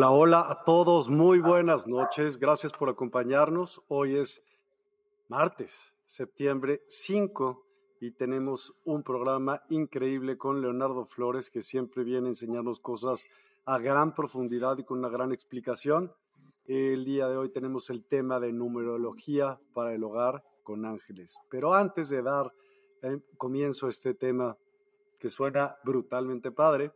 [0.00, 3.82] Hola, hola a todos, muy buenas noches, gracias por acompañarnos.
[3.88, 4.42] Hoy es
[5.28, 7.66] martes, septiembre 5,
[8.00, 13.26] y tenemos un programa increíble con Leonardo Flores, que siempre viene a enseñarnos cosas
[13.66, 16.10] a gran profundidad y con una gran explicación.
[16.64, 21.36] El día de hoy tenemos el tema de numerología para el hogar con ángeles.
[21.50, 22.54] Pero antes de dar
[23.02, 24.56] eh, comienzo a este tema
[25.18, 26.90] que suena brutalmente padre,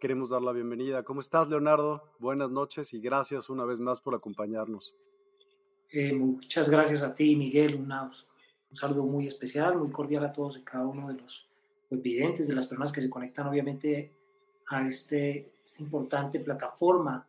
[0.00, 1.04] queremos dar la bienvenida.
[1.04, 2.02] ¿Cómo estás, Leonardo?
[2.18, 4.96] Buenas noches y gracias una vez más por acompañarnos.
[5.92, 7.76] Eh, muchas gracias a ti, Miguel.
[7.76, 7.86] un
[8.72, 11.48] saludo muy especial, muy cordial a todos y cada uno de los
[11.90, 14.16] videntes, de las personas que se conectan, obviamente,
[14.68, 17.26] a este, esta importante plataforma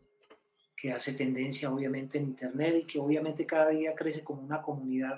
[0.75, 5.17] que hace tendencia, obviamente, en Internet y que, obviamente, cada día crece como una comunidad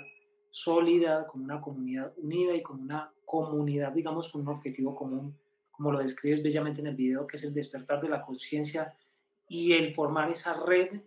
[0.50, 5.36] sólida, como una comunidad unida y como una comunidad, digamos, con un objetivo común
[5.73, 8.95] como lo describes bellamente en el video, que es el despertar de la conciencia
[9.50, 11.01] y el formar esa red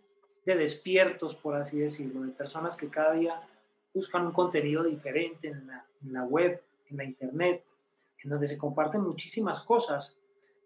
[0.45, 3.41] de despiertos, por así decirlo, de personas que cada día
[3.95, 7.65] buscan un contenido diferente en la, web, en la internet,
[8.23, 10.19] en donde se comparten muchísimas cosas,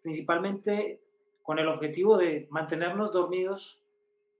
[0.02, 1.00] principalmente
[1.42, 3.82] con el objetivo de mantenernos dormidos,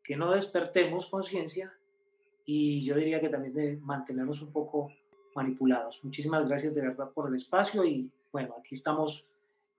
[0.03, 1.73] que no despertemos conciencia
[2.45, 4.91] y yo diría que también de mantenernos un poco
[5.35, 6.01] manipulados.
[6.03, 9.30] Muchísimas gracias de verdad por el espacio y bueno, aquí estamos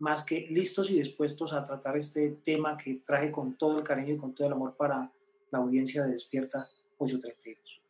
[0.02, 4.16] más que listos y dispuestos a tratar este tema que traje con todo el cariño
[4.16, 5.12] y con todo el amor para
[5.52, 6.66] la audiencia de Despierta
[6.98, 7.82] 832.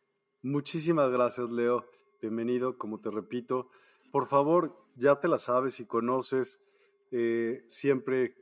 [0.42, 1.86] Muchísimas gracias, Leo.
[2.20, 3.70] Bienvenido, como te repito.
[4.10, 6.60] Por favor, ya te la sabes y conoces,
[7.12, 8.34] eh, siempre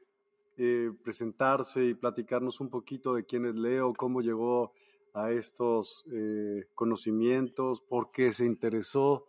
[0.57, 4.73] eh, presentarse y platicarnos un poquito de quién es Leo, cómo llegó
[5.15, 9.27] a estos eh, conocimientos, por qué se interesó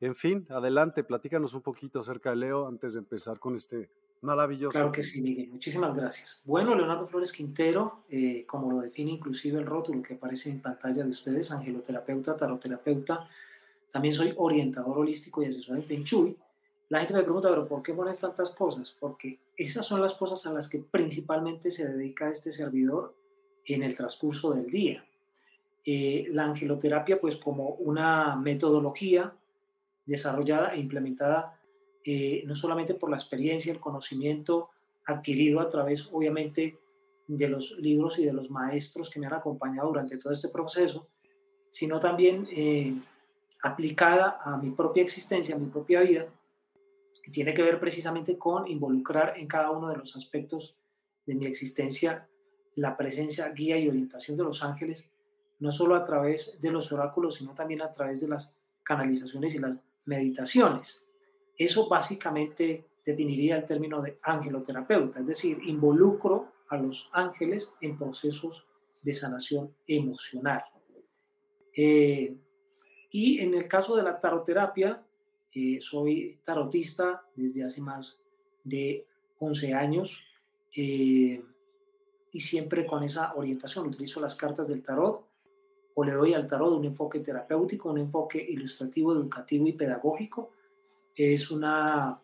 [0.00, 4.70] en fin, adelante, platícanos un poquito acerca de Leo antes de empezar con este maravilloso.
[4.70, 5.48] Claro que sí, Miguel.
[5.50, 6.40] Muchísimas gracias.
[6.44, 11.04] Bueno, Leonardo Flores Quintero, eh, como lo define inclusive el rótulo que aparece en pantalla
[11.04, 13.26] de ustedes, angeloterapeuta, taroterapeuta.
[13.90, 16.04] También soy orientador holístico y asesor en Feng
[16.90, 18.94] La gente me pregunta, pero ¿por qué pones tantas cosas?
[18.98, 23.14] Porque esas son las cosas a las que principalmente se dedica este servidor
[23.64, 25.04] en el transcurso del día.
[25.84, 29.34] Eh, la angeloterapia, pues como una metodología
[30.08, 31.58] desarrollada e implementada
[32.04, 34.70] eh, no solamente por la experiencia, el conocimiento
[35.06, 36.78] adquirido a través, obviamente,
[37.26, 41.08] de los libros y de los maestros que me han acompañado durante todo este proceso,
[41.70, 42.94] sino también eh,
[43.62, 46.26] aplicada a mi propia existencia, a mi propia vida,
[47.26, 50.76] y tiene que ver precisamente con involucrar en cada uno de los aspectos
[51.26, 52.26] de mi existencia
[52.74, 55.10] la presencia, guía y orientación de los ángeles,
[55.58, 59.58] no solo a través de los oráculos, sino también a través de las canalizaciones y
[59.58, 59.78] las
[60.08, 61.06] meditaciones.
[61.56, 68.66] Eso básicamente definiría el término de angeloterapeuta, es decir, involucro a los ángeles en procesos
[69.02, 70.62] de sanación emocional.
[71.74, 72.36] Eh,
[73.10, 75.02] y en el caso de la taroterapia,
[75.54, 78.20] eh, soy tarotista desde hace más
[78.64, 79.06] de
[79.38, 80.22] 11 años
[80.76, 81.42] eh,
[82.32, 83.86] y siempre con esa orientación.
[83.86, 85.27] Utilizo las cartas del tarot
[85.98, 90.52] o le doy al tarot un enfoque terapéutico, un enfoque ilustrativo, educativo y pedagógico.
[91.16, 92.20] Es una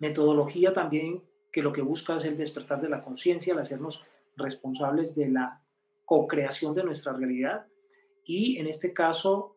[0.00, 4.04] metodología también que lo que busca es el despertar de la conciencia, el hacernos
[4.36, 5.62] responsables de la
[6.04, 7.64] co-creación de nuestra realidad.
[8.22, 9.56] Y en este caso,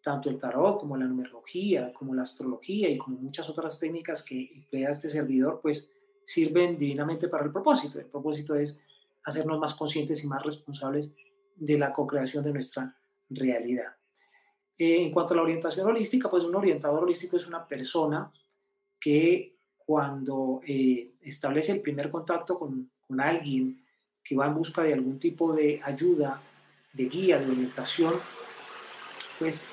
[0.00, 4.48] tanto el tarot como la numerología, como la astrología y como muchas otras técnicas que
[4.54, 5.90] emplea este servidor, pues
[6.22, 7.98] sirven divinamente para el propósito.
[7.98, 8.78] El propósito es
[9.24, 11.12] hacernos más conscientes y más responsables
[11.56, 12.94] de la co-creación de nuestra
[13.30, 13.96] realidad.
[14.78, 18.30] Eh, en cuanto a la orientación holística, pues un orientador holístico es una persona
[19.00, 23.82] que cuando eh, establece el primer contacto con, con alguien
[24.22, 26.42] que va en busca de algún tipo de ayuda,
[26.92, 28.14] de guía, de orientación,
[29.38, 29.68] pues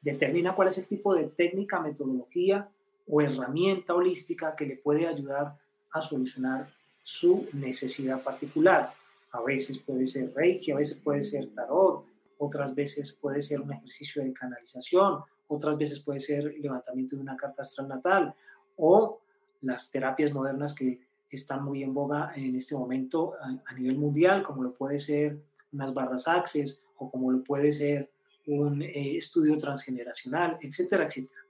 [0.00, 2.68] determina cuál es el tipo de técnica, metodología
[3.08, 5.56] o herramienta holística que le puede ayudar
[5.92, 6.68] a solucionar
[7.02, 8.92] su necesidad particular.
[9.36, 12.04] A veces puede ser Reiki, a veces puede ser tarot,
[12.38, 17.36] otras veces puede ser un ejercicio de canalización, otras veces puede ser levantamiento de una
[17.36, 18.34] carta astral natal
[18.76, 19.20] o
[19.62, 21.00] las terapias modernas que
[21.30, 23.34] están muy en boga en este momento
[23.66, 25.38] a, nivel mundial, como lo puede ser
[25.72, 28.10] unas barras access o como lo puede ser
[28.46, 31.40] un eh, estudio transgeneracional, etcétera, etcétera.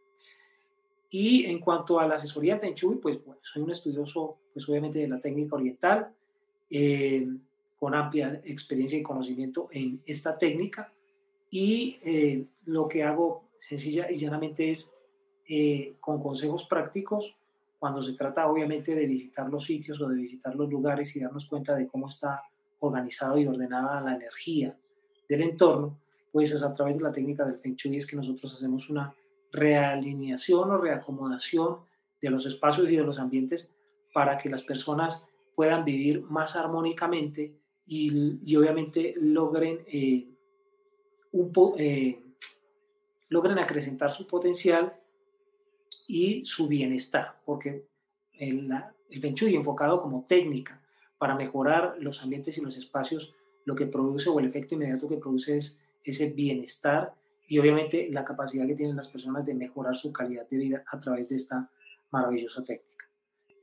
[1.10, 4.98] Y en cuanto a la asesoría Feng Shui, pues bueno, soy un estudioso, pues obviamente
[4.98, 6.12] de la técnica oriental,
[6.70, 7.26] eh,
[7.78, 10.90] con amplia experiencia y conocimiento en esta técnica.
[11.50, 14.92] Y eh, lo que hago sencilla y llanamente es,
[16.00, 17.36] con consejos prácticos,
[17.78, 21.46] cuando se trata obviamente de visitar los sitios o de visitar los lugares y darnos
[21.46, 22.42] cuenta de cómo está
[22.80, 24.76] organizado y ordenada la energía
[25.28, 25.98] del entorno,
[26.32, 29.14] pues es a través de la técnica del Feng Shui es que nosotros hacemos una
[29.52, 31.78] realineación o reacomodación
[32.20, 33.74] de los espacios y de los ambientes
[34.12, 35.24] para que las personas
[35.54, 37.54] puedan vivir más armónicamente
[37.86, 40.28] y, obviamente logren, eh,
[41.78, 42.24] eh,
[43.28, 44.92] logren acrecentar su potencial
[46.08, 47.86] y su bienestar, porque
[48.32, 48.70] el,
[49.10, 50.82] el enfocado como técnica
[51.18, 53.34] para mejorar los ambientes y los espacios,
[53.64, 57.14] lo que produce o el efecto inmediato que produce es ese bienestar
[57.48, 60.98] y obviamente la capacidad que tienen las personas de mejorar su calidad de vida a
[60.98, 61.70] través de esta
[62.10, 63.08] maravillosa técnica.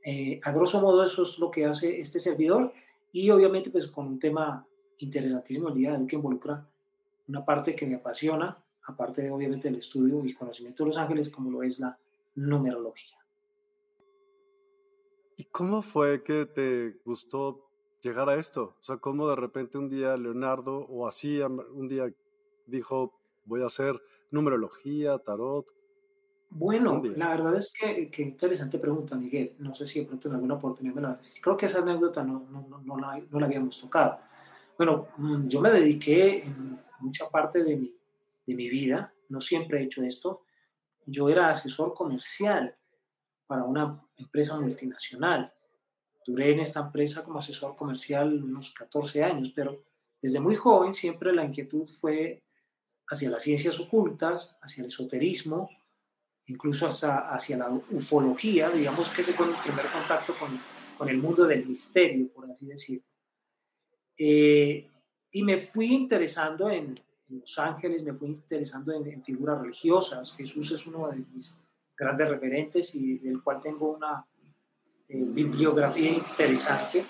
[0.04, 2.72] Eh, a grosso modo eso es lo que hace este servidor
[3.14, 4.66] y obviamente pues con un tema
[4.98, 6.68] interesantísimo el día de hoy que involucra
[7.28, 11.30] una parte que me apasiona, aparte de obviamente el estudio y conocimiento de los ángeles
[11.30, 11.96] como lo es la
[12.34, 13.16] numerología.
[15.36, 17.70] ¿Y cómo fue que te gustó
[18.02, 18.74] llegar a esto?
[18.80, 22.12] O sea, ¿cómo de repente un día Leonardo o así un día
[22.66, 24.02] dijo, voy a hacer
[24.32, 25.66] numerología, tarot?
[26.56, 29.56] Bueno, la verdad es que, interesante pregunta, Miguel.
[29.58, 31.18] No sé si de pronto en alguna oportunidad me la...
[31.42, 34.20] Creo que esa anécdota no, no, no, la, no la habíamos tocado.
[34.78, 37.92] Bueno, mm, yo me dediqué en mucha parte de mi,
[38.46, 40.44] de mi vida, no siempre he hecho esto,
[41.06, 42.76] yo era asesor comercial
[43.48, 45.52] para una empresa multinacional.
[46.24, 49.82] Duré en esta empresa como asesor comercial unos 14 años, pero
[50.22, 52.44] desde muy joven siempre la inquietud fue
[53.08, 55.68] hacia las ciencias ocultas, hacia el esoterismo,
[56.46, 60.60] incluso hasta hacia la ufología, digamos que ese fue mi primer contacto con,
[60.98, 63.04] con el mundo del misterio, por así decirlo.
[64.16, 64.88] Eh,
[65.30, 70.32] y me fui interesando en, Los Ángeles, me fui interesando en, figuras religiosas.
[70.36, 71.56] Jesús es uno de mis
[71.96, 74.24] grandes referentes y del cual tengo una
[75.08, 77.04] eh, bibliografía interesante.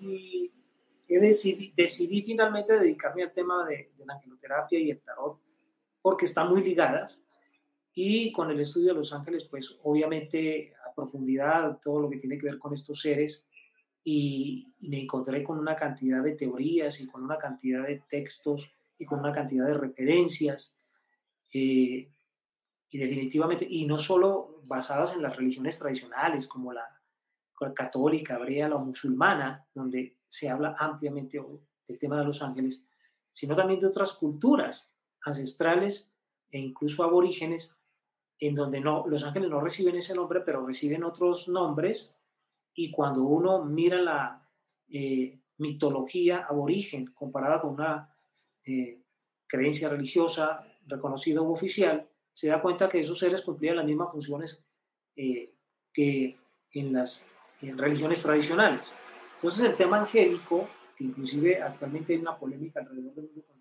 [0.00, 0.50] Y
[1.08, 5.40] decidí, decidí, finalmente dedicarme al tema de, de, la angeloterapia y el tarot
[6.02, 7.24] porque están muy ligadas.
[7.92, 12.38] Y con el estudio de los ángeles, pues obviamente a profundidad todo lo que tiene
[12.38, 13.46] que ver con estos seres
[14.04, 19.04] y, me encontré con una cantidad de teorías y con una cantidad de textos y
[19.04, 20.74] con una cantidad de referencias
[21.52, 22.08] eh,
[22.92, 26.84] y definitivamente, y no solo basadas en las religiones tradicionales como la
[27.74, 31.40] católica, hebrea, la musulmana, donde se habla ampliamente
[31.86, 32.84] del tema de los ángeles,
[33.26, 34.92] sino también de otras culturas
[35.24, 36.14] ancestrales
[36.50, 37.76] e incluso aborígenes,
[38.38, 42.16] en donde no, los ángeles no reciben ese nombre, pero reciben otros nombres,
[42.74, 44.48] y cuando uno mira la
[44.88, 48.12] eh, mitología aborigen comparada con una
[48.64, 49.02] eh,
[49.46, 54.64] creencia religiosa reconocida u oficial, se da cuenta que esos seres cumplían las mismas funciones
[55.16, 55.52] eh,
[55.92, 56.38] que
[56.72, 57.26] en las
[57.60, 58.92] religiones tradicionales.
[59.34, 63.59] Entonces el tema angélico, que inclusive actualmente hay una polémica alrededor del mundo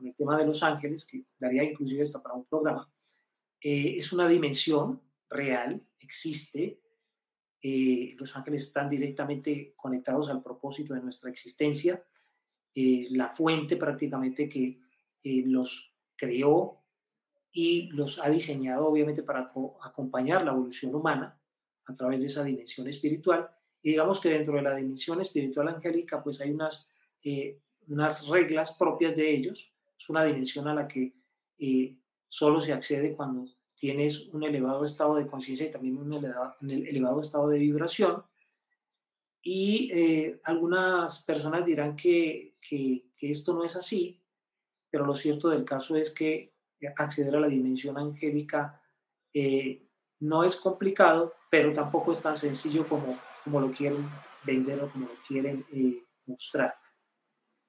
[0.00, 2.90] con, el tema de los ángeles, que daría inclusive hasta para un programa,
[3.60, 6.80] eh, es una dimensión real, existe.
[7.62, 12.02] Eh, los ángeles están directamente conectados al propósito de nuestra existencia.
[12.74, 14.78] la fuente prácticamente que
[15.46, 16.80] los creó
[17.52, 19.50] y los ha diseñado obviamente para
[19.82, 21.38] acompañar la evolución humana
[21.86, 23.50] a través de esa dimensión espiritual.
[23.82, 26.86] Y digamos que dentro de la dimensión espiritual angélica pues hay unas,
[27.24, 29.72] eh, unas reglas propias de ellos.
[30.00, 31.12] Es una dimensión a la que
[31.58, 37.20] eh, solo se accede cuando tienes un elevado estado de conciencia y también un elevado,
[37.20, 38.24] estado de vibración.
[39.42, 44.22] Y eh, algunas personas dirán que, que, esto no es así,
[44.90, 46.54] pero lo cierto del caso es que
[46.96, 48.80] acceder a la dimensión angélica
[49.34, 49.86] eh,
[50.20, 54.08] no es complicado, pero tampoco es tan sencillo como, como lo quieren
[54.44, 56.74] vender o como lo quieren eh, mostrar.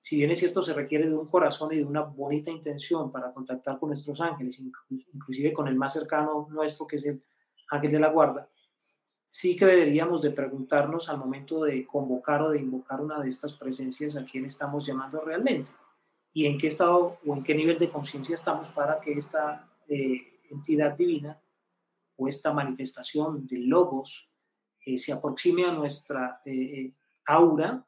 [0.04, 3.32] Si bien es cierto, se requiere de un corazón y de una bonita intención para
[3.32, 7.22] contactar con nuestros ángeles, inclusive con el más cercano nuestro, que es el
[7.70, 8.48] ángel de la guarda,
[9.26, 13.54] sí que deberíamos de preguntarnos al momento de convocar o de invocar una de estas
[13.54, 15.72] presencias a quién estamos llamando realmente
[16.34, 20.42] y en qué estado o en qué nivel de conciencia estamos para que esta eh,
[20.50, 21.40] entidad divina
[22.18, 24.30] o esta manifestación de logos
[24.86, 26.92] eh, se aproxime a nuestra eh,
[27.26, 27.86] aura,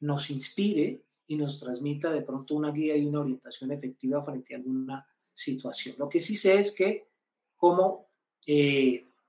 [0.00, 4.58] nos inspire y nos transmita de pronto una guía y una orientación efectiva frente a
[4.58, 5.96] alguna situación.
[5.98, 7.06] Lo que sí sé es que
[7.56, 8.08] como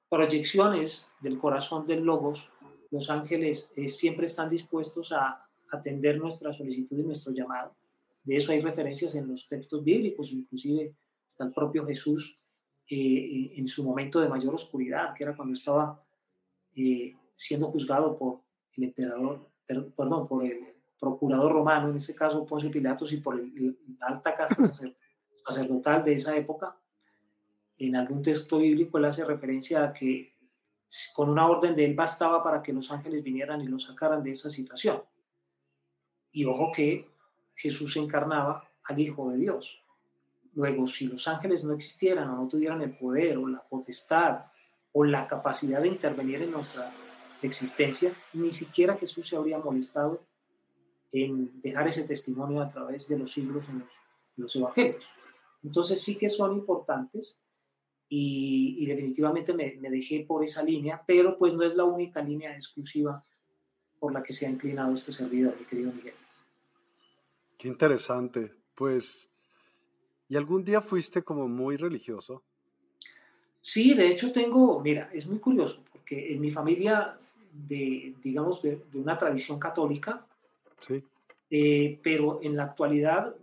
[0.10, 2.50] proyecciones del corazón del logos,
[2.92, 5.38] los ángeles siempre están dispuestos a
[5.72, 7.76] atender nuestra solicitud y nuestro llamado
[8.26, 10.96] de eso hay referencias en los textos bíblicos, inclusive
[11.28, 12.36] está el propio Jesús
[12.90, 16.04] eh, en su momento de mayor oscuridad, que era cuando estaba
[16.76, 18.42] eh, siendo juzgado por
[18.74, 19.48] el emperador,
[19.96, 23.74] perdón, por el procurador romano, en este caso Poncio Pilatos, y por la
[24.08, 24.72] alta casta
[25.46, 26.78] sacerdotal de esa época.
[27.78, 30.36] En algún texto bíblico él hace referencia a que
[31.14, 34.32] con una orden de él bastaba para que los ángeles vinieran y lo sacaran de
[34.32, 35.04] esa situación.
[36.32, 37.08] Y ojo que
[37.56, 39.82] Jesús encarnaba al Hijo de Dios.
[40.56, 44.46] Luego, si los ángeles no existieran o no tuvieran el poder o la potestad
[44.94, 46.92] o la capacidad de intervenir en nuestra
[47.42, 50.22] existencia, ni siquiera Jesús se habría molestado
[51.24, 53.84] en dejar ese testimonio a través de los siglos en
[54.38, 55.06] los, evangelios.
[55.64, 57.40] Entonces sí que son importantes
[58.10, 62.54] y, definitivamente me, me, dejé por esa línea, pero pues no es la única línea
[62.54, 63.24] exclusiva
[64.00, 66.14] por la que se ha inclinado este servidor, mi querido Miguel.
[67.58, 68.52] Qué interesante.
[68.76, 69.30] Pues,
[70.28, 72.44] ¿y algún día fuiste como muy religioso?
[73.62, 77.18] Sí, de hecho tengo, mira, es muy curioso, porque en mi familia,
[77.52, 80.24] de, digamos, de, una tradición católica,
[80.88, 81.04] sí.
[81.50, 83.36] Eh, pero en la actualidad,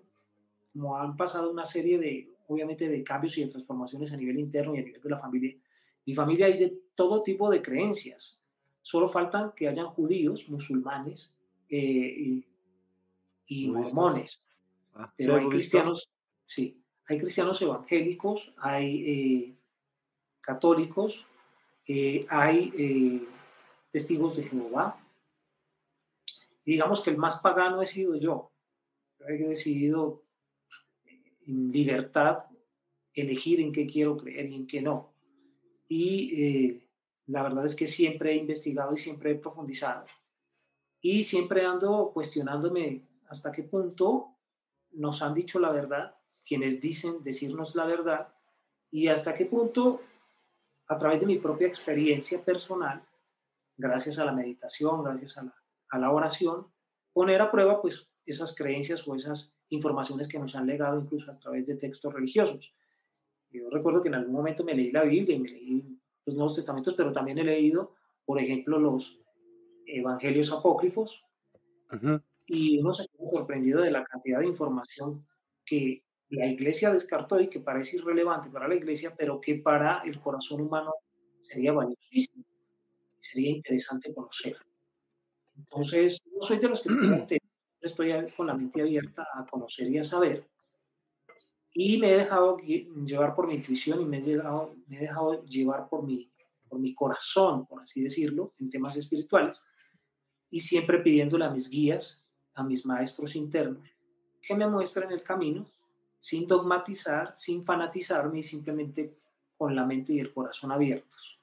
[0.72, 4.74] como han pasado una serie de, obviamente, de cambios y de transformaciones a nivel interno
[4.74, 5.56] y a nivel de la familia,
[6.04, 8.42] mi familia hay de todo tipo de creencias.
[8.80, 11.34] Solo faltan que hayan judíos, musulmanes,
[11.68, 12.44] eh,
[13.46, 14.40] y mormones.
[14.94, 16.08] Ah, Pero hay cristianos,
[16.44, 19.56] sí, hay cristianos evangélicos, hay eh,
[20.40, 21.26] católicos,
[21.86, 23.28] eh, hay eh,
[23.90, 24.96] testigos de Jehová.
[26.64, 28.52] Digamos que el más pagano he sido yo.
[29.20, 30.24] He decidido
[31.46, 32.44] en libertad
[33.14, 35.14] elegir en qué quiero creer y en qué no.
[35.88, 36.82] Y
[37.26, 40.06] la verdad es que siempre he investigado y siempre he profundizado.
[41.00, 44.36] Y siempre ando cuestionándome hasta qué punto
[44.92, 46.14] nos han dicho la verdad,
[46.46, 48.34] quienes dicen decirnos la verdad,
[48.90, 50.02] y hasta qué punto,
[50.86, 53.02] a través de mi propia experiencia personal,
[53.76, 55.61] gracias a la meditación, gracias a la,
[56.10, 56.66] oración,
[57.12, 61.38] poner a prueba pues esas creencias o esas informaciones que nos han legado incluso a
[61.38, 62.74] través de textos religiosos.
[63.50, 66.54] Yo recuerdo que en algún momento me leí la Biblia y me leí los Nuevos
[66.54, 67.94] Testamentos, pero también he leído,
[68.24, 69.18] por ejemplo, los
[69.86, 71.22] Evangelios apócrifos,
[72.46, 75.26] y uno se queda sorprendido de la cantidad de información
[75.64, 80.18] que la iglesia descartó y que parece irrelevante para la iglesia, pero que para el
[80.20, 80.94] corazón humano
[81.42, 82.44] sería valiosísimo,
[83.18, 84.56] sería interesante conocer.
[85.56, 87.38] Entonces, no soy de los que
[87.80, 90.48] estoy con la mente abierta a conocer y a saber,
[91.74, 95.42] y me he dejado llevar por mi intuición y me he, dejado, me he dejado
[95.44, 96.30] llevar por mi,
[96.68, 99.62] por mi corazón, por así decirlo, en temas espirituales,
[100.50, 103.88] y siempre pidiéndole a mis guías a mis maestros internos
[104.42, 105.64] que me muestren el camino
[106.18, 109.08] sin dogmatizar, sin fanatizarme y simplemente
[109.56, 111.38] con la mente y el corazón abiertos.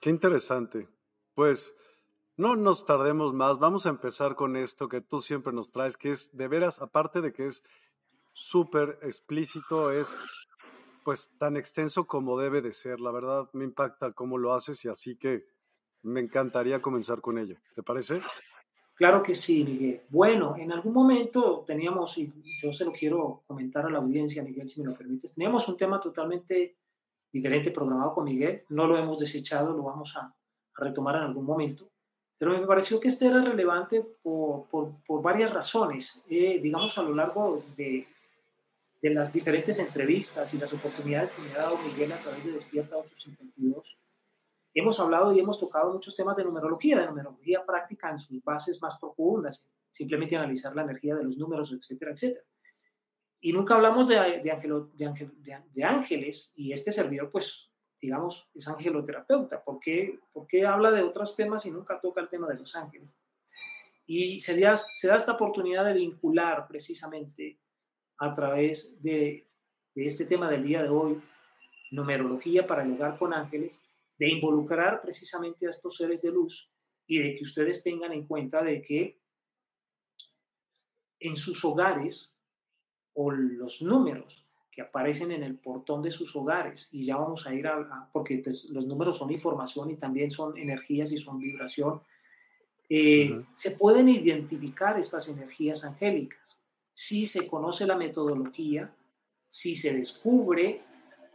[0.00, 0.88] Qué interesante.
[1.34, 1.74] Pues
[2.36, 6.12] no nos tardemos más, vamos a empezar con esto que tú siempre nos traes, que
[6.12, 7.62] es de veras, aparte de que es
[8.32, 10.08] súper explícito, es
[11.04, 13.00] pues tan extenso como debe de ser.
[13.00, 15.44] La verdad me impacta cómo lo haces y así que
[16.02, 17.60] me encantaría comenzar con ella.
[17.74, 18.20] ¿Te parece?
[18.94, 20.02] Claro que sí, Miguel.
[20.10, 24.68] Bueno, en algún momento teníamos, y yo se lo quiero comentar a la audiencia, Miguel,
[24.68, 26.76] si me lo permites, teníamos un tema totalmente
[27.32, 30.34] diferente programado con Miguel, no lo hemos desechado, lo vamos a,
[30.76, 31.90] retomar en algún momento,
[32.38, 36.22] pero me pareció que este era relevante por, por, varias razones.
[36.28, 38.08] Eh, digamos, a lo largo de,
[39.00, 42.52] de las diferentes entrevistas y las oportunidades que me ha dado Miguel a través de
[42.52, 43.98] Despierta 852,
[44.74, 48.80] hemos hablado y hemos tocado muchos temas de numerología, de numerología práctica en sus bases
[48.80, 52.44] más profundas, simplemente analizar la energía de los números, etcétera, etcétera.
[53.40, 57.71] Y nunca hablamos de, de, de, ángeles y este servidor, pues,
[58.02, 59.62] digamos, es angeloterapeuta.
[59.62, 62.74] ¿Por qué, ¿Por qué habla de otros temas y nunca toca el tema de los
[62.74, 63.14] ángeles?
[64.06, 67.60] Y se da, se da esta oportunidad de vincular precisamente
[68.18, 69.48] a través de,
[69.94, 71.22] este tema del día de hoy,
[71.92, 73.80] numerología para el hogar con ángeles,
[74.18, 76.68] de involucrar precisamente a estos seres de luz
[77.06, 79.20] y de que ustedes tengan en cuenta de que
[81.20, 82.34] en sus hogares
[83.14, 84.41] o los números
[84.72, 88.38] que aparecen en el portón de sus hogares, y ya vamos a ir a, porque
[88.38, 92.00] pues, los números son información y también son energías y son vibración,
[92.88, 96.58] eh, se pueden identificar estas energías angélicas.
[96.94, 98.90] Si se conoce la metodología,
[99.46, 100.80] si se descubre,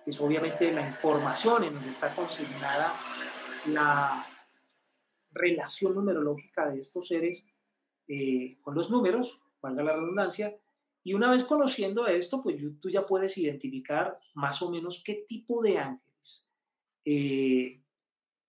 [0.05, 2.95] es obviamente la información en donde está consignada
[3.67, 4.25] la
[5.31, 7.45] relación numerológica de estos seres
[8.07, 10.57] eh, con los números, valga la redundancia,
[11.07, 15.63] y una vez conociendo esto, pues tú ya puedes identificar más o menos qué tipo
[15.63, 16.51] de ángeles
[17.05, 17.81] eh,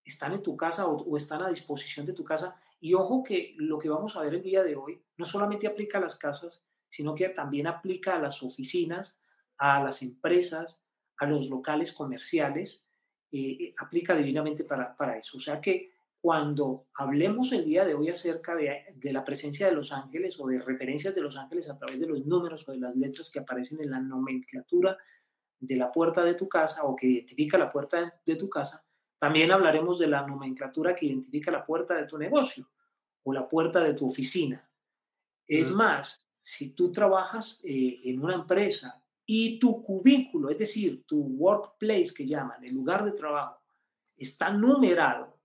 [0.05, 2.61] están en tu casa o, están a disposición de tu casa.
[2.81, 5.99] Y ojo que lo que vamos a ver el día de hoy no solamente aplica
[5.99, 9.23] a las casas, sino que también aplica a las oficinas,
[9.57, 10.83] a las empresas,
[11.19, 12.89] a los locales comerciales,
[13.31, 15.37] eh, aplica divinamente para, para, eso.
[15.37, 19.73] O sea que cuando hablemos el día de hoy acerca de, de, la presencia de
[19.73, 22.79] los ángeles o de referencias de los ángeles a través de los números o de
[22.79, 24.97] las letras que aparecen en la nomenclatura
[25.61, 28.85] de la puerta de tu casa o que identifica la puerta de tu casa,
[29.19, 32.69] también hablaremos de la nomenclatura que identifica la puerta de tu negocio
[33.25, 34.63] o la puerta de tu oficina.
[35.47, 41.21] Es más, si tú trabajas eh, en una empresa y tu cubículo, es decir, tu
[41.21, 43.61] workplace que llaman, el lugar de trabajo,
[44.17, 45.38] está numerado,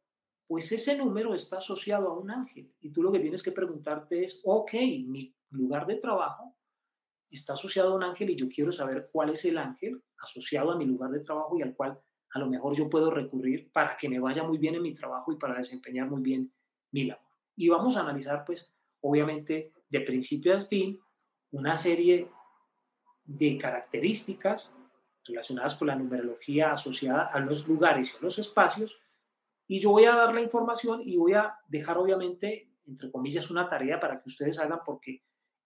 [0.53, 2.71] pues ese número está asociado a un ángel.
[2.79, 4.71] Y tú lo que tienes que preguntarte es, ok,
[5.07, 6.55] mi lugar de trabajo
[7.31, 10.77] está asociado a un ángel y yo quiero saber cuál es el ángel asociado a
[10.77, 11.99] mi lugar de trabajo y al cual
[12.35, 15.33] a lo mejor yo puedo recurrir para que me vaya muy bien en mi trabajo
[15.33, 16.53] y para desempeñar muy bien
[16.91, 17.25] mi labor.
[17.55, 20.99] Y vamos a analizar, pues, obviamente, de principio a fin
[21.49, 22.29] una serie
[23.23, 24.71] de características
[25.25, 28.99] relacionadas con la numerología asociada a los lugares y a los espacios.
[29.67, 33.69] Y yo voy a dar la información y voy a dejar obviamente, entre comillas, una
[33.69, 35.23] tarea para que ustedes hagan porque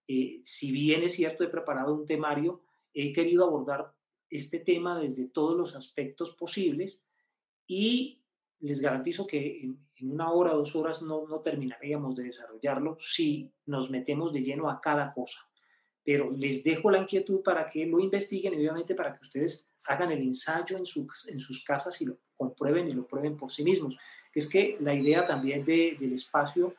[0.07, 2.61] eh, si bien es cierto, he preparado un temario,
[2.93, 3.93] he querido abordar
[4.29, 7.05] este tema desde todos los aspectos posibles
[7.65, 8.21] y
[8.59, 13.89] les garantizo que en, una hora dos horas no, no terminaríamos de desarrollarlo si nos
[13.89, 15.39] metemos de lleno a cada cosa.
[16.03, 20.11] Pero les dejo la inquietud para que lo investiguen y obviamente para que ustedes hagan
[20.11, 23.97] el ensayo en, en sus casas y lo comprueben y lo prueben por sí mismos.
[24.31, 26.75] Que es que la idea también de, del espacio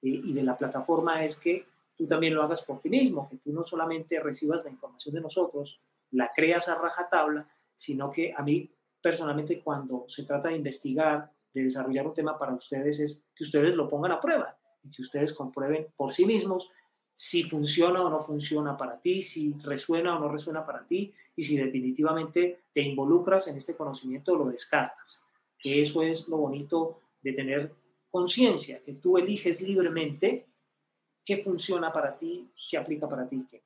[0.00, 3.36] eh, y de la plataforma es que tú también lo hagas por ti mismo, que
[3.38, 5.80] tú no solamente recibas la información de nosotros,
[6.12, 8.70] la creas a rajatabla, sino que a mí
[9.00, 13.74] personalmente cuando se trata de investigar, de desarrollar un tema para ustedes, es que ustedes
[13.74, 16.70] lo pongan a prueba y que ustedes comprueben por sí mismos
[17.14, 21.42] si funciona o no funciona para ti, si resuena o no resuena para ti y
[21.42, 25.22] si definitivamente te involucras en este conocimiento o lo descartas.
[25.58, 27.70] Que eso es lo bonito de tener
[28.10, 30.46] conciencia, que tú eliges libremente
[31.24, 33.62] qué funciona para ti, qué aplica para ti qué.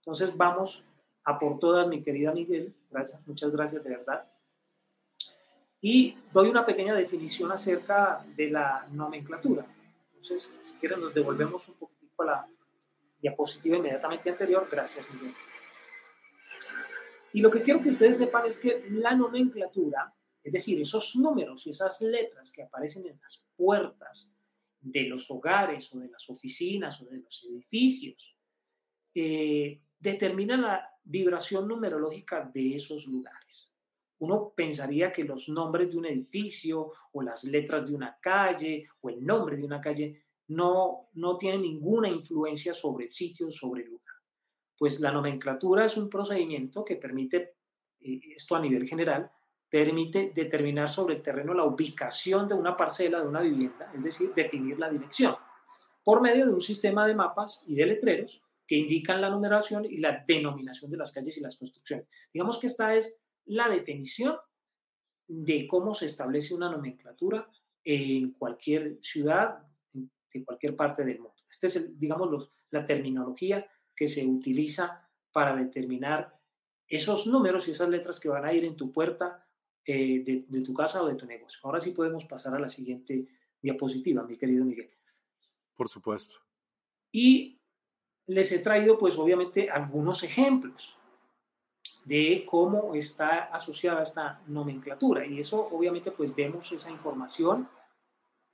[0.00, 0.84] Entonces vamos
[1.24, 2.74] a por todas, mi querida Miguel.
[2.90, 4.30] Gracias, muchas gracias de verdad.
[5.80, 9.64] Y doy una pequeña definición acerca de la nomenclatura.
[10.08, 12.48] Entonces, si quieren, nos devolvemos un poquitico a la
[13.20, 14.68] diapositiva inmediatamente anterior.
[14.70, 15.34] Gracias, Miguel.
[17.32, 21.66] Y lo que quiero que ustedes sepan es que la nomenclatura, es decir, esos números
[21.66, 24.34] y esas letras que aparecen en las puertas
[24.80, 28.36] de los hogares o de las oficinas o de los edificios,
[29.14, 33.74] eh, determina la vibración numerológica de esos lugares.
[34.20, 39.10] Uno pensaría que los nombres de un edificio o las letras de una calle o
[39.10, 43.90] el nombre de una calle no, no tienen ninguna influencia sobre el sitio, sobre el
[43.90, 44.14] lugar.
[44.76, 47.56] Pues la nomenclatura es un procedimiento que permite,
[48.00, 49.30] eh, esto a nivel general,
[49.68, 54.32] permite determinar sobre el terreno la ubicación de una parcela, de una vivienda, es decir,
[54.34, 55.36] definir la dirección,
[56.02, 59.98] por medio de un sistema de mapas y de letreros que indican la numeración y
[59.98, 62.06] la denominación de las calles y las construcciones.
[62.32, 64.36] Digamos que esta es la definición
[65.26, 67.50] de cómo se establece una nomenclatura
[67.84, 69.62] en cualquier ciudad,
[70.34, 71.42] en cualquier parte del mundo.
[71.50, 76.38] Esta es, digamos, la terminología que se utiliza para determinar
[76.86, 79.46] esos números y esas letras que van a ir en tu puerta
[79.84, 81.60] eh, de, tu casa o de tu negocio.
[81.62, 83.26] Ahora sí podemos pasar a la siguiente
[83.60, 84.90] diapositiva, mi querido Miguel.
[85.74, 86.36] Por supuesto.
[87.12, 87.60] Y
[88.26, 90.98] les he traído, pues obviamente, algunos ejemplos
[92.04, 95.26] de cómo está asociada esta nomenclatura.
[95.26, 97.68] Y eso, obviamente, pues vemos esa información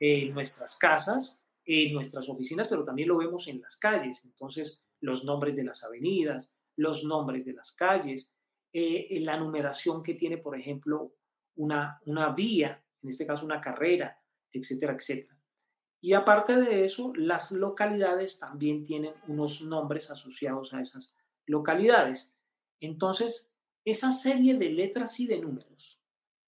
[0.01, 4.25] en nuestras casas, en nuestras oficinas, pero también lo vemos en las calles.
[4.25, 8.35] Entonces, los nombres de las avenidas, los nombres de las calles,
[8.73, 11.15] eh, la numeración que tiene, por ejemplo,
[11.57, 14.17] una, una vía, en este caso una carrera,
[14.53, 15.39] etcétera, etcétera.
[16.01, 22.37] Y aparte de eso, las localidades también tienen unos nombres asociados a esas localidades.
[22.81, 26.01] Entonces, esa serie de letras y de números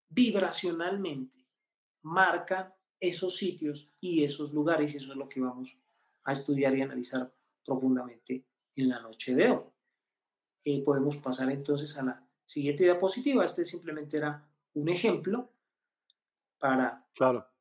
[0.09, 1.37] vibracionalmente
[2.03, 5.77] marcan esos sitios y esos lugares, y eso es lo que vamos
[6.25, 7.33] a estudiar y analizar
[7.65, 9.65] profundamente en la noche de hoy.
[10.65, 13.45] Eh, podemos pasar entonces a la siguiente diapositiva.
[13.45, 15.51] Este simplemente era un ejemplo
[16.59, 17.07] para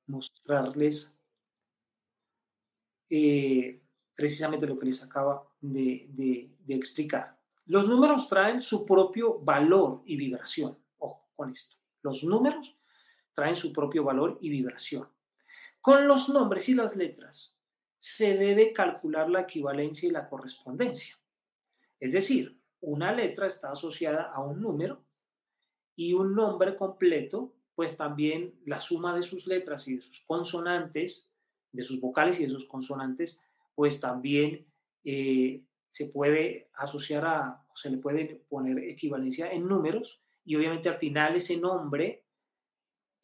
[0.08, 1.16] mostrarles
[3.10, 3.82] eh,
[4.16, 7.40] precisamente lo que les acaba de, explicar.
[7.68, 10.78] Los números traen su propio valor y vibración.
[10.98, 11.78] Ojo con esto.
[12.02, 12.76] Los números
[13.34, 15.08] traen su propio valor y vibración.
[15.86, 17.56] Con los nombres y las letras
[18.00, 21.16] se debe calcular la equivalencia y la correspondencia.
[22.00, 25.04] Es decir, una letra está asociada a un número
[25.96, 31.30] y un nombre completo, pues también la suma de sus letras y de sus consonantes,
[31.72, 33.40] de sus vocales y de sus consonantes,
[33.76, 34.66] pues también
[35.04, 40.90] eh, se puede asociar a, o se le puede poner equivalencia en números y obviamente
[40.90, 42.26] al final ese nombre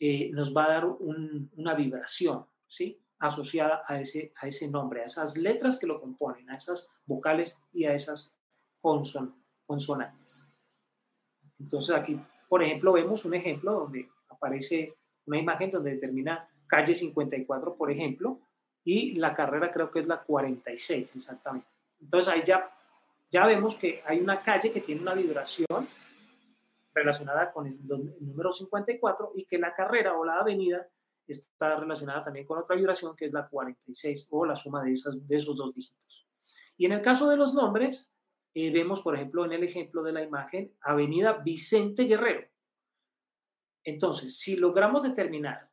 [0.03, 2.99] eh, nos va a dar una vibración, ¿sí?
[3.19, 7.55] asociada a ese, a ese nombre, a esas letras que lo componen, a esas vocales
[7.71, 8.33] y a esas
[9.67, 10.47] consonantes.
[11.59, 12.19] Entonces aquí
[12.51, 18.41] por ejemplo, vemos un ejemplo donde aparece una imagen donde determina calle 54, por ejemplo,
[18.83, 21.69] y la carrera creo que es la 46, exactamente.
[22.01, 22.69] Entonces ahí ya,
[23.31, 25.87] ya vemos que hay una calle que tiene una vibración
[26.93, 27.79] relacionada con el,
[28.19, 30.85] número 54 y que la carrera o la avenida
[31.31, 35.25] está relacionada también con otra vibración que es la 46 o la suma de, esas,
[35.27, 36.27] de esos dos dígitos.
[36.77, 38.11] Y en el caso de los nombres,
[38.53, 42.47] eh, vemos, por ejemplo, en el ejemplo de la imagen, Avenida Vicente Guerrero.
[43.83, 45.69] Entonces, si logramos determinar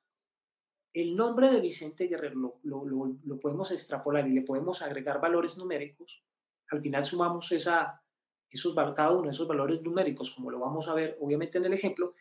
[0.92, 6.22] el nombre de Vicente Guerrero, lo, podemos extrapolar y le podemos agregar valores numéricos,
[6.70, 8.02] al final sumamos esa,
[8.50, 12.14] esos, cada uno esos valores numéricos, como lo vamos a ver obviamente en el ejemplo,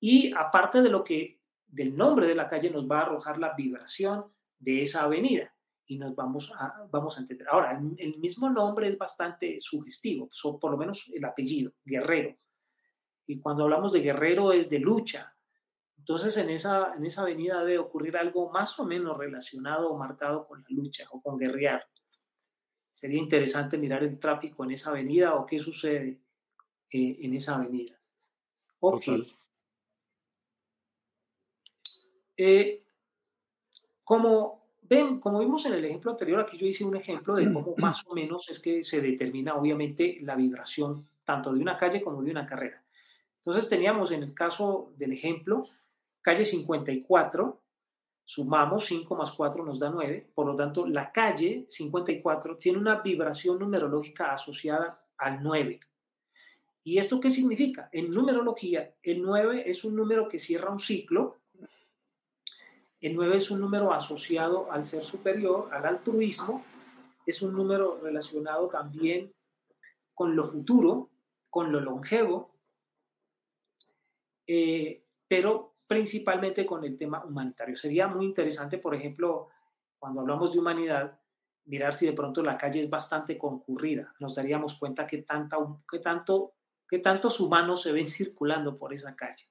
[0.00, 1.40] y aparte de lo que
[1.74, 5.52] del nombre de la calle nos va a arrojar la vibración de esa avenida
[5.86, 7.48] y nos vamos a, vamos a entender.
[7.48, 10.28] Ahora, el, mismo nombre es bastante sugestivo,
[10.60, 12.36] por lo menos el apellido, Guerrero.
[13.26, 15.34] Y cuando hablamos de guerrero es de lucha.
[15.98, 20.46] Entonces, en esa, en esa avenida debe ocurrir algo más o menos relacionado o marcado
[20.46, 21.82] con la lucha o con guerrear.
[22.92, 26.20] Sería interesante mirar el tráfico en esa avenida o qué sucede
[26.90, 27.98] eh, en esa avenida.
[28.80, 29.06] Ok.
[32.36, 32.82] Eh,
[34.02, 37.74] como Ven, como vimos en el ejemplo anterior, aquí yo hice un ejemplo de cómo
[37.78, 42.22] más o menos es que se determina obviamente la vibración tanto de una calle como
[42.22, 42.82] de una carrera.
[43.38, 45.64] Entonces teníamos en el caso del ejemplo,
[46.20, 47.62] calle 54,
[48.24, 53.00] sumamos 5 más 4 nos da 9, por lo tanto la calle 54 tiene una
[53.00, 55.80] vibración numerológica asociada al 9.
[56.86, 57.88] ¿Y esto qué significa?
[57.90, 61.36] En numerología, el 9 es un número que cierra un ciclo
[63.04, 66.64] el 9 es un número asociado al ser superior, al altruismo.
[67.26, 69.30] Es un número relacionado también
[70.14, 71.10] con lo futuro,
[71.50, 72.56] con lo longevo,
[74.46, 77.76] eh, pero principalmente con el tema humanitario.
[77.76, 79.50] Sería muy interesante, por ejemplo,
[79.98, 81.20] cuando hablamos de humanidad,
[81.66, 84.14] mirar si de pronto la calle es bastante concurrida.
[84.18, 85.58] Nos daríamos cuenta que, tanta,
[85.90, 86.54] que, tanto,
[86.88, 89.44] que tantos humanos se ven circulando por esa calle.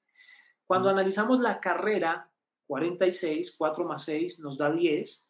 [0.66, 2.33] Cuando analizamos la carrera
[2.68, 5.30] 46, 4 más 6 nos da 10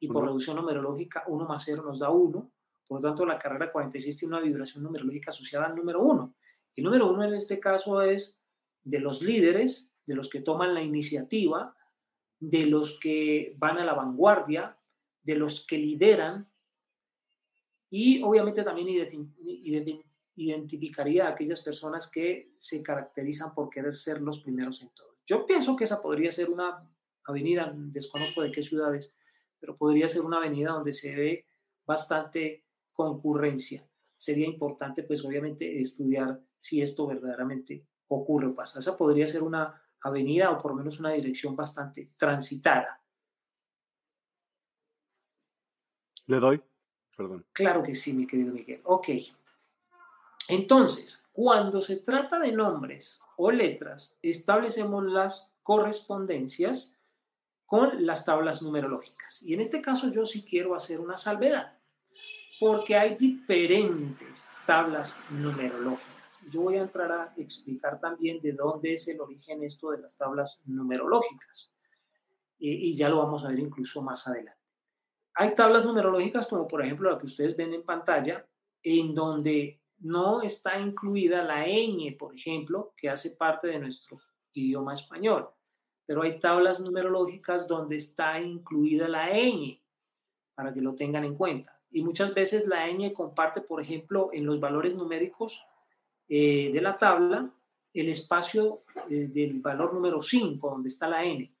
[0.00, 2.52] y por reducción numerológica 1 más 0 nos da 1.
[2.86, 6.34] Por lo tanto, la carrera 46 tiene una vibración numerológica asociada al número 1.
[6.76, 8.42] El número 1 en este caso es
[8.82, 11.74] de los líderes, de los que toman la iniciativa,
[12.38, 14.78] de los que van a la vanguardia,
[15.22, 16.50] de los que lideran
[17.90, 18.88] y obviamente también
[20.34, 25.13] identificaría a aquellas personas que se caracterizan por querer ser los primeros en todo.
[25.26, 26.88] Yo pienso que esa podría ser una
[27.24, 29.16] avenida, desconozco de qué ciudades,
[29.58, 31.46] pero podría ser una avenida donde se ve
[31.86, 33.88] bastante concurrencia.
[34.16, 38.78] Sería importante, pues obviamente, estudiar si esto verdaderamente ocurre o pasa.
[38.78, 43.00] Esa podría ser una avenida o por lo menos una dirección bastante transitada.
[46.26, 46.62] Le doy,
[47.16, 47.44] perdón.
[47.52, 48.80] Claro que sí, mi querido Miguel.
[48.84, 49.08] Ok.
[50.48, 56.94] Entonces, cuando se trata de nombres o letras, establecemos las correspondencias
[57.66, 59.42] con las tablas numerológicas.
[59.42, 61.78] Y en este caso yo sí quiero hacer una salvedad,
[62.60, 66.40] porque hay diferentes tablas numerológicas.
[66.50, 70.16] Yo voy a entrar a explicar también de dónde es el origen esto de las
[70.18, 71.72] tablas numerológicas.
[72.58, 74.60] Y, ya lo vamos a ver incluso más adelante.
[75.34, 78.46] Hay tablas numerológicas como por ejemplo la que ustedes ven en pantalla,
[78.82, 84.18] en donde no está incluida la ñ, por ejemplo, que hace parte de nuestro
[84.52, 85.48] idioma español.
[86.06, 89.80] Pero hay tablas numerológicas donde está incluida la ñ,
[90.54, 91.72] para que lo tengan en cuenta.
[91.90, 95.64] Y muchas veces la ñ comparte, por ejemplo, en los valores numéricos
[96.28, 97.52] eh, de la tabla
[97.94, 101.53] el espacio eh, del valor número 5, donde está la n.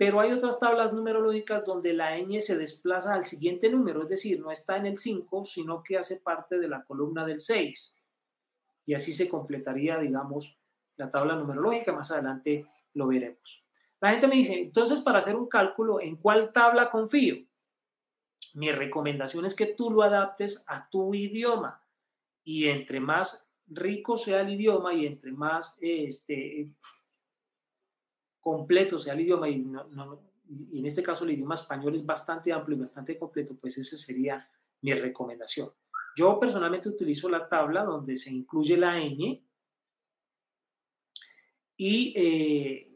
[0.00, 4.40] Pero hay otras tablas numerológicas donde la n se desplaza al siguiente número, es decir,
[4.40, 7.98] no está en el 5, sino que hace parte de la columna del 6.
[8.86, 10.58] Y así se completaría, digamos,
[10.96, 11.92] la tabla numerológica.
[11.92, 13.66] Más adelante lo veremos.
[14.00, 17.36] La gente me dice, entonces para hacer un cálculo, ¿en cuál tabla confío?
[18.54, 21.84] Mi recomendación es que tú lo adaptes a tu idioma.
[22.42, 26.70] Y entre más rico sea el idioma y entre más este,
[28.40, 29.54] completo sea el idioma, y,
[30.78, 34.48] en este caso el idioma español es bastante amplio y bastante completo, pues esa sería
[34.82, 35.70] mi recomendación.
[36.16, 39.42] Yo personalmente utilizo la tabla donde se incluye la ñ
[41.76, 42.90] y eh,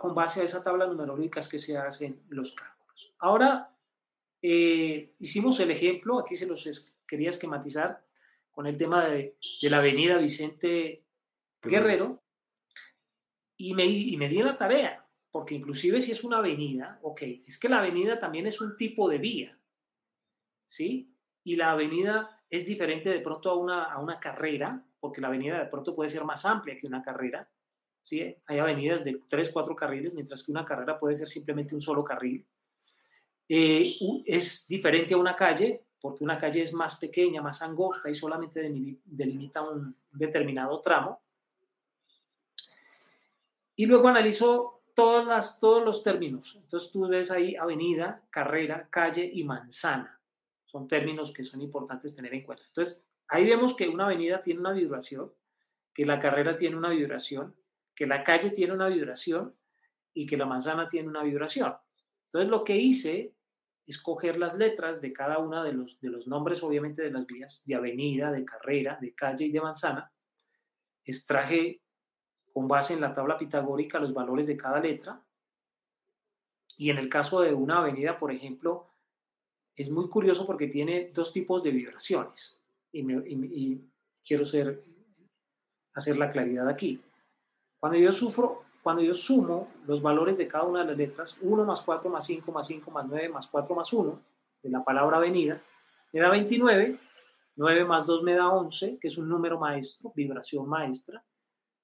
[0.00, 3.14] con base a esa tabla numerológica es que se hacen los cálculos.
[3.18, 3.76] Ahora,
[4.40, 8.04] eh, hicimos el ejemplo, aquí se los quería esquematizar,
[8.50, 11.04] con el tema de, la avenida Vicente
[11.62, 12.22] Guerrero
[13.58, 17.80] y me, di la tarea, porque inclusive si es una avenida, ok, es que la
[17.80, 19.58] avenida también es un tipo de vía,
[20.64, 21.12] ¿sí?
[21.42, 25.58] Y la avenida es diferente de pronto a una, a una carrera, porque la avenida
[25.58, 27.50] de pronto puede ser más amplia que una carrera,
[28.00, 28.34] ¿sí?
[28.46, 32.04] Hay avenidas de tres, cuatro carriles, mientras que una carrera puede ser simplemente un solo
[32.04, 32.46] carril.
[33.48, 38.14] Eh, es diferente a una calle, porque una calle es más pequeña, más angosta y
[38.14, 38.60] solamente
[39.04, 41.20] delimita un determinado tramo.
[43.78, 46.58] Y luego analizo todas las, todos los términos.
[46.60, 50.20] Entonces tú ves ahí avenida, carrera, calle y manzana.
[50.64, 52.64] Son términos que son importantes tener en cuenta.
[52.66, 55.32] Entonces ahí vemos que una avenida tiene una vibración,
[55.94, 57.54] que la carrera tiene una vibración,
[57.94, 59.54] que la calle tiene una vibración
[60.12, 61.76] y que la manzana tiene una vibración.
[62.24, 63.36] Entonces lo que hice
[63.86, 67.62] escoger las letras de cada una de los, de los nombres, obviamente, de las vías,
[67.64, 70.12] de avenida, de carrera, de calle y de manzana.
[71.04, 71.80] Extraje
[72.58, 75.22] con base en la tabla pitagórica los valores de cada letra.
[76.76, 78.88] Y en el caso de una avenida, por ejemplo,
[79.76, 82.58] es muy curioso porque tiene dos tipos de vibraciones.
[82.90, 83.80] Y, y
[84.26, 84.82] quiero ser,
[85.94, 87.00] hacer la claridad aquí.
[87.78, 91.64] Cuando yo sufro, cuando yo sumo los valores de cada una de las letras, 1
[91.64, 94.20] más 4 más 5 más 5 más 9 más 4 más 1,
[94.64, 95.62] de la palabra avenida,
[96.12, 96.98] me da 29,
[97.54, 101.22] 9 más 2 me da 11, que es un número maestro, vibración maestra,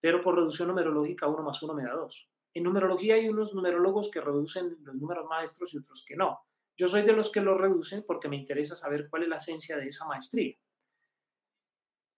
[0.05, 2.31] pero por reducción numerológica 1 más 1 me da 2.
[2.53, 6.40] En numerología hay unos numerólogos que reducen los números maestros y otros que no.
[6.77, 9.79] Yo soy de los que lo reducen porque me interesa saber cuál es la esencia
[9.79, 10.55] de esa maestría.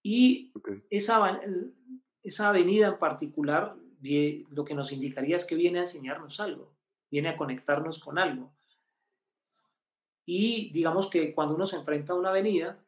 [0.02, 0.52] Y
[0.90, 1.40] esa,
[2.24, 3.76] esa avenida en particular
[4.50, 6.74] lo que nos indicaría es que viene a enseñarnos algo,
[7.08, 8.52] viene a conectarnos con algo.
[10.24, 12.84] Y digamos que cuando uno se enfrenta a una avenida,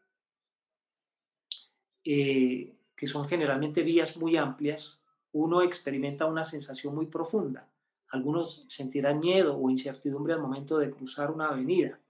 [2.03, 7.71] eh, que son generalmente vías muy amplias, uno experimenta una sensación muy profunda.
[8.09, 12.01] Algunos sentirán miedo o incertidumbre al momento de cruzar una avenida.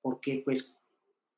[0.00, 0.78] porque pues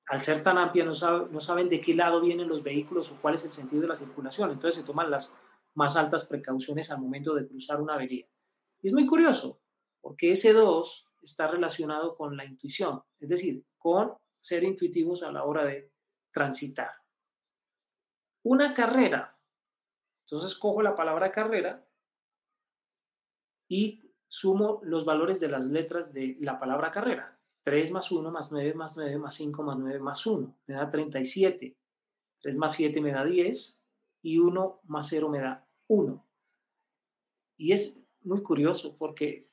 [0.07, 0.93] al ser tan amplia no,
[1.29, 3.97] no saben de qué lado vienen los vehículos o cuál es el sentido de la
[3.97, 4.51] circulación.
[4.51, 5.35] Entonces se toman las
[5.75, 8.27] más altas precauciones al momento de cruzar una avenida.
[8.83, 9.61] Y es muy curioso,
[10.03, 15.45] porque ese 2 está relacionado con la intuición, es decir, con ser intuitivos a la
[15.45, 15.91] hora de
[16.33, 17.00] transitar.
[18.43, 19.37] Una carrera.
[20.25, 21.81] Entonces cojo la palabra carrera
[23.69, 27.39] y sumo los valores de las letras de la palabra carrera.
[27.63, 30.89] 3 más 1 más 9 más 9 más 5 más 9 más 1 me da
[30.89, 31.77] 37.
[32.39, 33.83] 3 más 7 me da 10
[34.23, 36.27] y 1 más 0 me da 1.
[37.59, 39.51] Y es muy curioso porque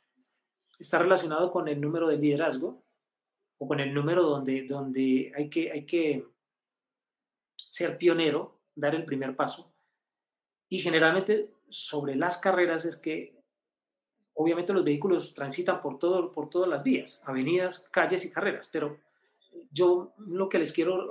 [0.79, 2.83] está relacionado con el número de liderazgo
[3.57, 6.25] o con el número donde, donde hay, que, hay que
[7.55, 9.73] ser pionero, dar el primer paso.
[10.69, 13.35] Y generalmente sobre las carreras es que
[14.33, 18.99] obviamente los vehículos transitan por, todo, por todas las vías, avenidas, calles y carreras, pero
[19.71, 21.09] yo lo que les quiero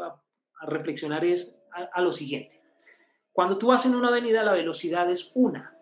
[0.63, 1.59] reflexionar es
[1.93, 2.63] a, lo siguiente.
[3.33, 5.77] Cuando tú vas en una avenida, la velocidad es una.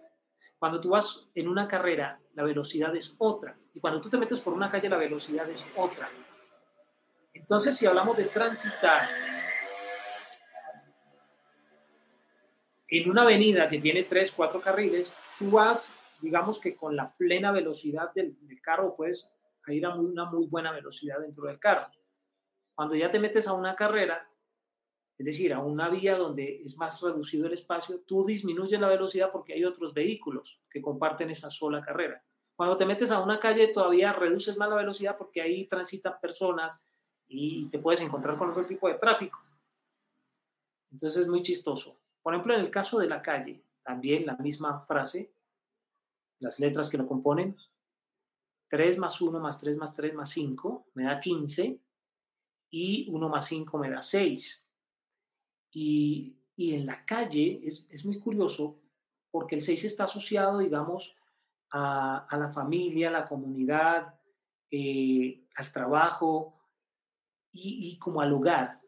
[0.59, 3.57] Cuando tú vas en una carrera, la velocidad es otra.
[3.75, 6.09] Y cuando tú te metes por una calle, la velocidad es otra.
[7.35, 9.09] Entonces, si hablamos de transitar
[12.89, 15.93] en una avenida que tiene tres, cuatro carriles, tú vas
[16.25, 19.31] digamos que con la plena velocidad del, carro puedes
[19.69, 21.91] ir a una muy buena velocidad dentro del carro.
[22.75, 24.21] Cuando ya te metes a una carrera,
[25.19, 29.31] es decir, a una vía donde es más reducido el espacio, tú disminuyes la velocidad
[29.31, 32.25] porque hay otros vehículos que comparten esa sola carrera.
[32.57, 36.83] Cuando te metes a una calle todavía reduces más la velocidad porque ahí transitan personas
[37.27, 39.39] y te puedes encontrar con otro tipo de tráfico.
[40.91, 41.99] Entonces es muy chistoso.
[42.25, 45.35] Por ejemplo, en el caso de la calle, también la misma frase,
[46.41, 47.55] las letras que lo componen.
[48.69, 51.79] 3 más 1 más 3 más 3 más 5 me da 15
[52.71, 54.67] y 1 más 5 me da 6.
[55.73, 58.75] Y, y en la calle es, es, muy curioso
[59.31, 61.15] porque el 6 está asociado, digamos,
[61.73, 64.19] a, a la familia, a la comunidad,
[64.71, 66.59] eh, al trabajo
[67.53, 68.81] y, y como al hogar.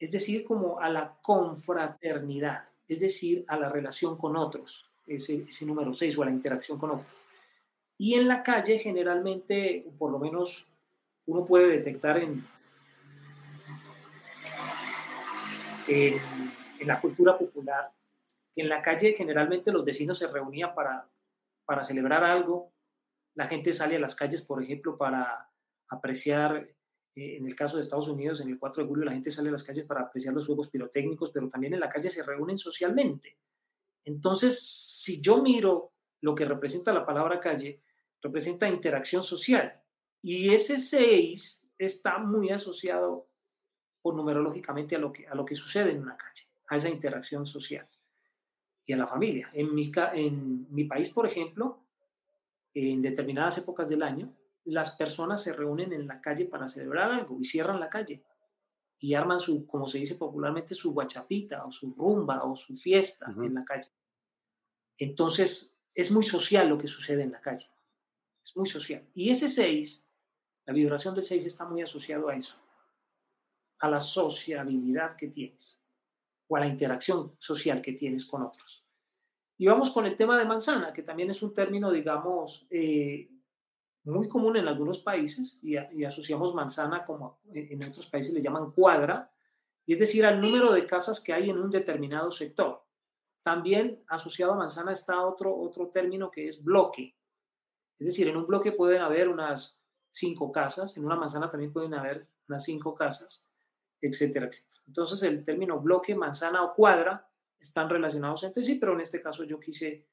[0.00, 5.92] Es decir, como a la confraternidad, es decir, a la relación con otros ese, número
[5.92, 7.16] 6 o a la interacción con otros.
[7.98, 10.66] Y en la calle generalmente, por lo menos
[11.26, 12.44] uno puede detectar en,
[15.86, 16.20] en,
[16.86, 17.92] la cultura popular,
[18.52, 21.06] que en la calle generalmente los vecinos se reunían para,
[21.64, 22.72] para celebrar algo.
[23.34, 25.48] La gente sale a las calles, por ejemplo, para
[25.88, 26.66] apreciar,
[27.14, 29.48] eh, en el caso de Estados Unidos, en el 4 de julio la gente sale
[29.48, 32.58] a las calles para apreciar los juegos pirotécnicos, pero también en la calle se reúnen
[32.58, 33.38] socialmente.
[34.04, 37.78] Entonces, si yo miro lo que representa la palabra calle,
[38.20, 39.80] representa interacción social.
[40.22, 43.24] Y ese 6 está muy asociado
[44.02, 47.44] o numerológicamente a lo, que, a lo que sucede en una calle, a esa interacción
[47.46, 47.86] social
[48.84, 49.50] y a la familia.
[49.52, 51.84] En mi, en mi país, por ejemplo,
[52.74, 57.38] en determinadas épocas del año, las personas se reúnen en la calle para celebrar algo
[57.40, 58.24] y cierran la calle
[59.02, 63.34] y arman su, como se dice popularmente, su guachapita o su rumba o su fiesta
[63.36, 63.90] en la calle.
[64.96, 67.66] Entonces, es muy social lo que sucede en la calle.
[68.40, 69.04] Es muy social.
[69.12, 70.08] Y ese 6,
[70.66, 72.56] la vibración del 6 está muy asociado a eso,
[73.80, 75.80] a la sociabilidad que tienes
[76.46, 78.86] o a la interacción social que tienes con otros.
[79.58, 83.31] Y vamos con el tema de manzana, que también es un término, digamos, eh,
[84.04, 89.30] muy común en algunos países y, asociamos manzana como en otros países le llaman cuadra,
[89.86, 92.84] y es decir, al número de casas que hay en un determinado sector.
[93.42, 97.16] También asociado a manzana está otro, otro término que es bloque.
[97.98, 101.94] Es decir, en un bloque pueden haber unas cinco casas, en una manzana también pueden
[101.94, 103.48] haber unas cinco casas,
[104.00, 104.82] etcétera, etcétera.
[104.86, 109.44] Entonces el término bloque, manzana o cuadra están relacionados entre sí, pero en este caso
[109.44, 110.06] yo quise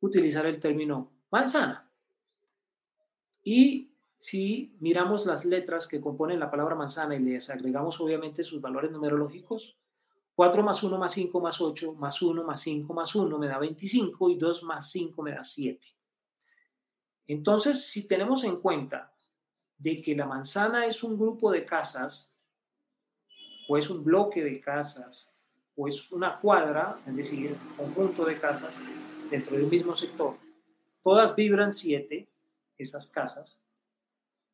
[0.00, 1.85] utilizar el término manzana.
[3.46, 8.60] Y si miramos las letras que componen la palabra manzana y les agregamos obviamente sus
[8.60, 9.78] valores numerológicos,
[10.34, 13.60] 4 más 1 más 5 más 8 más 1 más 5 más 1 me da
[13.60, 15.78] 25 y 2 más 5 me da 7.
[17.28, 19.14] Entonces, si tenemos en cuenta
[19.78, 22.42] de que la manzana es un grupo de casas,
[23.68, 25.28] o es un bloque de casas,
[25.76, 28.76] o es una cuadra, es decir, un conjunto de casas
[29.30, 30.36] dentro de un mismo sector,
[31.00, 32.28] todas vibran 7,
[32.78, 33.62] esas casas,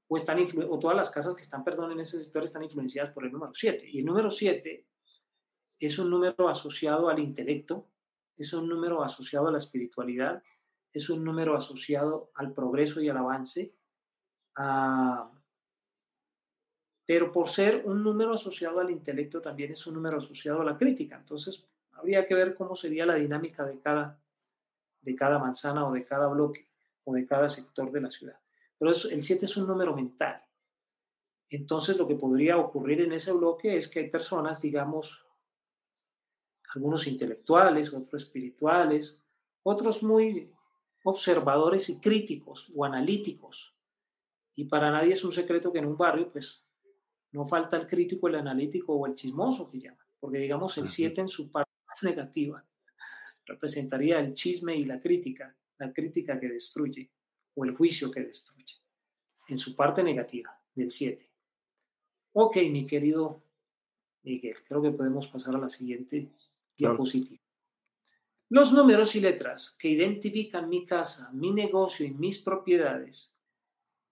[0.08, 3.24] o, están o todas las casas que están, perdón, en ese sector están influenciadas por
[3.24, 3.88] el número 7.
[3.88, 4.86] Y el número 7
[5.80, 7.88] es un número asociado al intelecto,
[8.36, 10.42] es un número asociado a la espiritualidad,
[10.92, 13.72] es un número asociado al progreso y al avance,
[17.06, 20.76] pero por ser un número asociado al intelecto también es un número asociado a la
[20.76, 21.16] crítica.
[21.16, 24.20] Entonces, habría que ver cómo sería la dinámica de cada,
[25.00, 26.71] de cada manzana o de cada bloque
[27.04, 28.38] o de cada sector de la ciudad.
[28.78, 30.42] Pero el 7 es un número mental.
[31.48, 35.24] Entonces, lo que podría ocurrir en ese bloque es que hay personas, digamos,
[36.74, 39.22] algunos intelectuales, otros espirituales,
[39.62, 40.50] otros muy
[41.04, 43.76] observadores y críticos o analíticos.
[44.54, 46.64] Y para nadie es un secreto que en un barrio, pues,
[47.32, 51.22] no falta el crítico, el analítico o el chismoso que llaman, porque digamos el 7
[51.22, 52.64] en su parte más negativa
[53.46, 57.10] representaría el chisme y la crítica, la crítica que destruye
[57.54, 58.76] o el juicio que destruye,
[59.48, 61.28] en su parte negativa del 7.
[62.34, 63.42] Ok, mi querido
[64.22, 66.30] Miguel, creo que podemos pasar a la siguiente
[66.76, 67.42] diapositiva.
[68.48, 73.36] Los números y letras que identifican mi casa, mi negocio y mis propiedades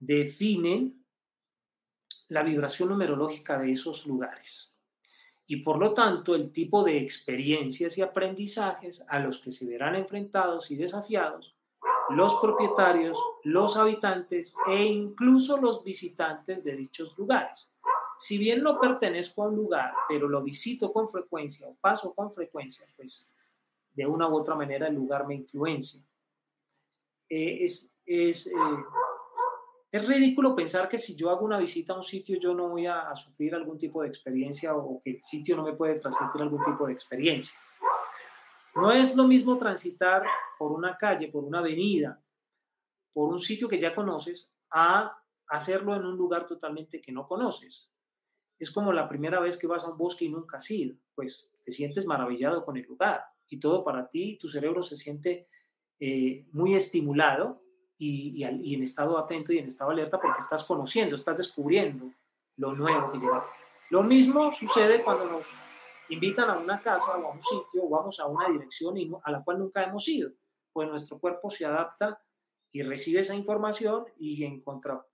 [0.00, 1.06] definen
[2.28, 4.72] la vibración numerológica de esos lugares
[5.46, 9.94] y por lo tanto el tipo de experiencias y aprendizajes a los que se verán
[9.94, 11.59] enfrentados y desafiados
[12.10, 17.70] los propietarios, los habitantes e incluso los visitantes de dichos lugares.
[18.18, 22.32] Si bien no pertenezco a un lugar, pero lo visito con frecuencia o paso con
[22.32, 23.30] frecuencia, pues
[23.94, 26.04] de una u otra manera el lugar me influencia.
[27.28, 28.52] Eh, es, es, eh,
[29.92, 32.86] es, ridículo pensar que si yo hago una visita a un sitio yo no voy
[32.86, 36.42] a, a sufrir algún tipo de experiencia o que el sitio no me puede transmitir
[36.42, 37.54] algún tipo de experiencia.
[38.74, 40.24] No es lo mismo transitar
[40.58, 42.22] por una calle, por una avenida,
[43.12, 45.16] por un sitio que ya conoces, a
[45.48, 47.90] hacerlo en un lugar totalmente que no conoces.
[48.58, 51.50] Es como la primera vez que vas a un bosque y nunca has ido, pues
[51.64, 55.48] te sientes maravillado con el lugar y todo para ti, tu cerebro se siente
[55.98, 57.62] eh, muy estimulado
[57.98, 62.10] y, en estado atento y en estado alerta porque estás conociendo, estás descubriendo
[62.56, 63.44] lo nuevo que llega.
[63.90, 65.48] Lo mismo sucede cuando nos
[66.10, 69.42] invitan a una casa o a un sitio o vamos a una dirección a la
[69.42, 70.30] cual nunca hemos ido
[70.72, 72.22] pues nuestro cuerpo se adapta
[72.72, 75.04] y recibe esa información y en contraposición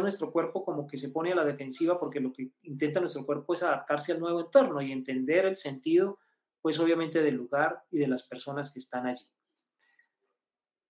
[0.00, 3.24] eh, nuestro cuerpo como que se pone a la defensiva porque lo que intenta nuestro
[3.24, 6.18] cuerpo es adaptarse al nuevo entorno y entender el sentido,
[6.60, 9.24] pues obviamente del lugar y de las personas que están allí.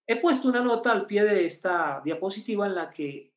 [0.08, 3.32] He puesto una nota al pie de esta diapositiva en la que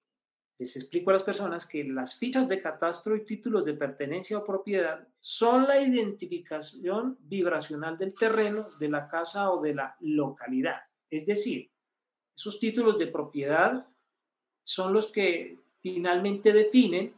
[0.60, 4.44] les explico a las personas que las fichas de catastro y títulos de pertenencia o
[4.44, 10.82] propiedad son la identificación vibracional del terreno, de la casa o de la localidad.
[11.10, 11.72] Es decir,
[12.36, 13.88] esos títulos de propiedad
[14.66, 17.16] son los que finalmente definen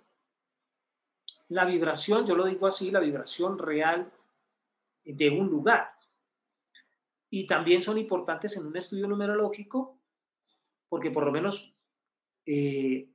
[1.49, 4.11] la vibración, yo lo digo así, la vibración real
[5.03, 5.89] de un lugar.
[7.31, 9.97] Y también son importantes en un estudio numerológico
[10.89, 11.73] porque por lo menos
[12.45, 13.10] eh,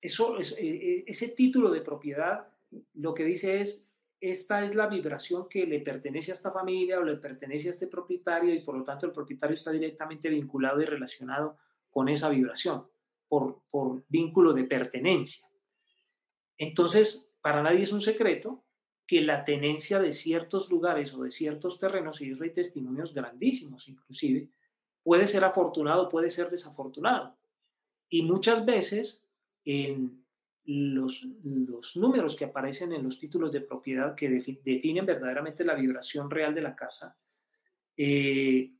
[0.00, 2.48] eso, eh, eh, ese título de propiedad
[2.94, 3.88] lo que dice es,
[4.20, 7.86] esta es la vibración que le pertenece a esta familia o le pertenece a este
[7.86, 11.58] propietario y por lo tanto el propietario está directamente vinculado y relacionado
[11.90, 12.86] con esa vibración
[13.28, 15.46] por, por vínculo de pertenencia.
[16.58, 18.64] Entonces, para nadie es un secreto
[19.06, 23.88] que la tenencia de ciertos lugares o de ciertos terrenos, y eso hay testimonios grandísimos
[23.88, 24.50] inclusive,
[25.02, 27.36] puede ser afortunado, puede ser desafortunado.
[28.08, 29.25] Y muchas veces
[29.66, 30.24] en
[30.64, 34.30] los, los, números que aparecen en los títulos de propiedad que
[34.64, 37.16] definen verdaderamente la vibración real de la casa,
[37.96, 38.72] eh,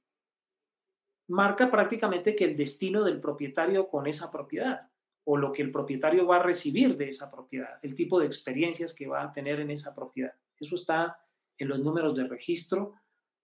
[1.29, 4.89] marca prácticamente que el destino del propietario con esa propiedad
[5.25, 8.95] o lo que el propietario va a recibir de esa propiedad, el tipo de experiencias
[8.95, 10.33] que va a tener en esa propiedad.
[10.59, 11.17] Eso está
[11.59, 12.95] en los números de registro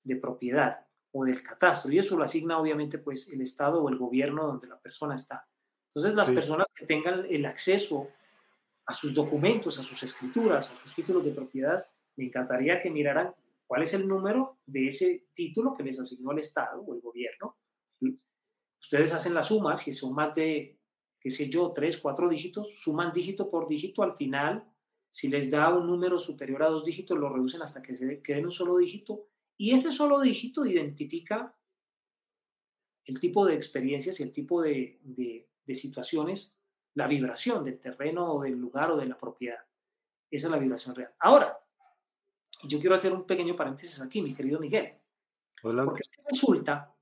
[0.05, 3.99] de propiedad o del catastro y eso lo asigna obviamente pues el Estado o el
[3.99, 5.47] gobierno donde la persona está.
[5.95, 8.09] Entonces, las personas que tengan el acceso
[8.87, 11.87] a sus documentos, a sus escrituras, a sus títulos de propiedad,
[12.17, 13.35] me encantaría que miraran
[13.67, 17.57] cuál es el número de ese título que les asignó el Estado o el gobierno.
[18.81, 20.79] Ustedes hacen las sumas, que son más de,
[21.21, 24.67] qué sé yo, tres, cuatro dígitos, suman dígito por dígito, al final,
[25.11, 28.39] si les da un número superior a dos dígitos, lo reducen hasta que se quede
[28.39, 29.29] en un solo dígito,
[29.59, 31.55] y ese solo dígito identifica
[33.05, 36.57] el tipo de experiencias y el tipo de, de situaciones,
[36.95, 39.65] la vibración del terreno o del lugar o de la propiedad.
[40.31, 41.13] Esa es la vibración real.
[41.19, 41.59] Ahora,
[42.65, 44.95] yo quiero hacer un pequeño paréntesis aquí, mi querido Miguel.
[45.61, 46.95] Porque resulta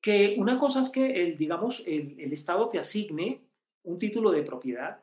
[0.00, 3.44] que una cosa es que el, digamos, el, Estado te asigne
[3.82, 5.02] un título de propiedad,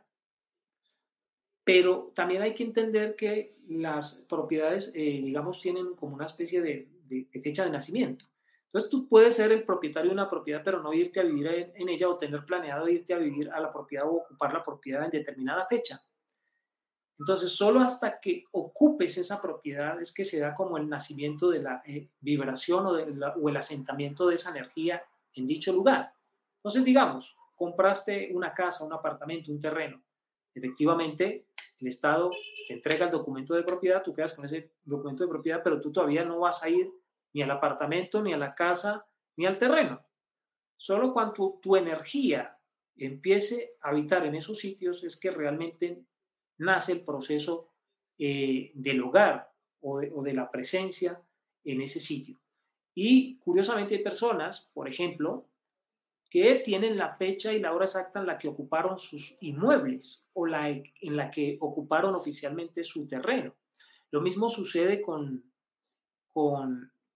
[1.64, 6.88] pero también hay que entender que las propiedades, eh, digamos, tienen como una especie de,
[7.44, 8.26] fecha de nacimiento.
[8.68, 11.88] Entonces tú puedes ser el propietario de una propiedad, pero no irte a vivir en,
[11.88, 15.12] ella o tener planeado irte a vivir a la propiedad o ocupar la propiedad en
[15.12, 16.00] determinada fecha.
[17.18, 21.64] Entonces, solo hasta que ocupes esa propiedad es que se da como el nacimiento de
[21.64, 25.02] la eh, vibración o, o el asentamiento de esa energía
[25.34, 26.14] en dicho lugar.
[26.58, 30.04] Entonces, digamos, compraste una casa, un apartamento, un terreno.
[30.54, 31.48] Efectivamente,
[31.80, 32.32] el Estado
[32.68, 35.92] te entrega el documento de propiedad, tú quedas con ese documento de propiedad, pero tú
[35.92, 36.92] todavía no vas a ir
[37.38, 40.04] ni al apartamento, ni a la casa, ni al terreno.
[40.76, 42.58] Solo cuando tu energía
[42.96, 46.04] empiece a habitar en esos sitios es que realmente
[46.58, 47.70] nace el proceso
[48.18, 51.22] eh, del hogar o de, la presencia
[51.64, 52.40] en ese sitio.
[52.96, 55.48] Y curiosamente hay personas, por ejemplo,
[56.32, 60.48] que tienen la fecha y la hora exacta en la que ocuparon sus inmuebles o
[60.48, 63.56] en la que ocuparon oficialmente su terreno.
[64.10, 65.44] Lo mismo sucede con,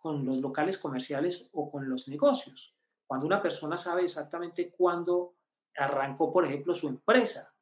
[0.01, 2.75] con los locales comerciales o con los negocios.
[3.05, 5.35] Cuando una persona sabe exactamente cuándo
[5.75, 7.53] arrancó, por ejemplo, su empresa,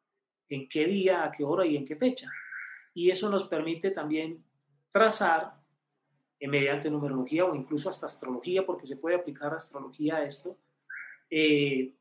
[0.47, 2.31] en qué día, a qué hora y en qué fecha.
[2.93, 4.43] Y eso nos permite también
[4.91, 5.59] trazar
[6.39, 10.57] eh, mediante numerología o incluso hasta astrología, porque se puede aplicar astrología a esto,
[11.29, 11.93] eh,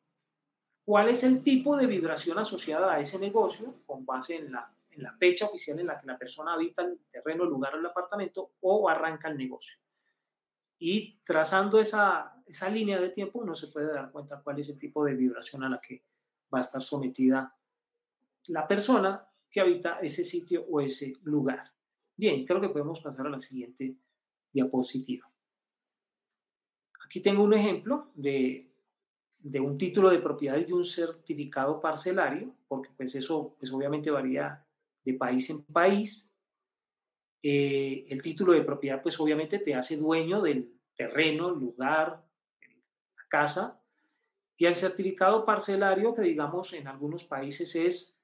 [0.84, 5.03] cuál es el tipo de vibración asociada a ese negocio con base en la, en
[5.03, 7.86] la fecha oficial en la que la persona habita el terreno, el lugar o el
[7.86, 9.76] apartamento o arranca el negocio.
[10.79, 14.79] Y trazando esa, esa línea de tiempo uno se puede dar cuenta cuál es el
[14.79, 16.05] tipo de vibración a la que
[16.53, 17.55] va a estar sometida
[18.49, 21.72] la persona que habita ese sitio o ese lugar.
[22.16, 23.97] Bien, creo que podemos pasar a la siguiente
[24.53, 25.26] diapositiva.
[27.05, 28.68] Aquí tengo un ejemplo de
[29.39, 34.11] de un título de propiedad y de un certificado parcelario, porque pues eso pues obviamente
[34.11, 34.64] varía
[35.05, 36.28] de país en país.
[37.43, 42.24] Eh, el título de propiedad pues obviamente te hace dueño del terreno, lugar,
[43.28, 43.80] casa,
[44.57, 48.18] y el certificado parcelario que digamos en algunos países es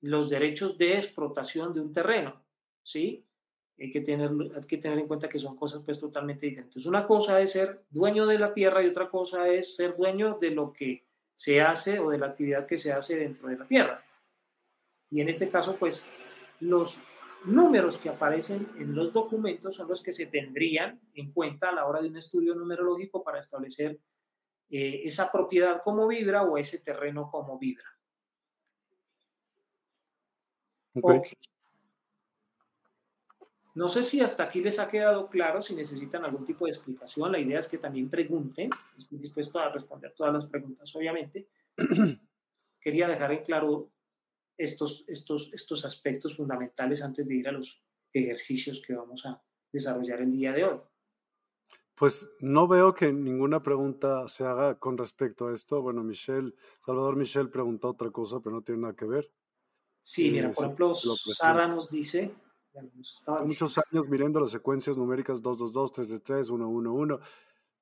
[0.00, 2.44] los derechos de explotación de un terreno,
[2.82, 3.24] ¿sí?
[3.80, 6.84] hay que, tener, hay que tener en cuenta que son cosas pues totalmente diferentes.
[6.86, 10.50] Una cosa es ser dueño de la tierra y otra cosa es ser dueño de
[10.50, 14.04] lo que se hace o de la actividad que se hace dentro de la tierra.
[15.10, 16.06] Y en este caso, pues
[16.60, 16.98] los
[17.44, 21.86] números que aparecen en los documentos son los que se tendrían en cuenta a la
[21.86, 23.98] hora de un estudio numerológico para establecer
[24.70, 27.86] eh, esa propiedad como vibra o ese terreno como vibra.
[30.94, 31.20] Okay.
[33.78, 37.30] No sé si hasta aquí les ha quedado claro, si necesitan algún tipo de explicación.
[37.30, 38.70] La idea es que también pregunten.
[38.98, 41.46] Estoy dispuesto a responder todas las preguntas, obviamente.
[42.80, 43.92] Quería dejar en claro
[44.58, 47.82] estos, estos, estos aspectos fundamentales antes de ir a los
[48.12, 49.40] ejercicios que vamos a
[49.72, 50.80] desarrollar el día de hoy.
[51.94, 55.82] Pues no veo que ninguna pregunta se haga con respecto a esto.
[55.82, 56.54] Bueno, Michelle,
[56.84, 59.32] Salvador Michelle preguntó otra cosa, pero no tiene nada que ver.
[59.98, 62.32] Sí, mira, por ejemplo, Sara nos dice,
[63.44, 67.24] muchos años mirando las secuencias numéricas 222, 333, 111,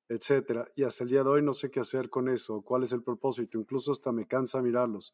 [0.09, 2.91] etcétera, y hasta el día de hoy no sé qué hacer con eso, cuál es
[2.93, 5.13] el propósito, incluso hasta me cansa mirarlos,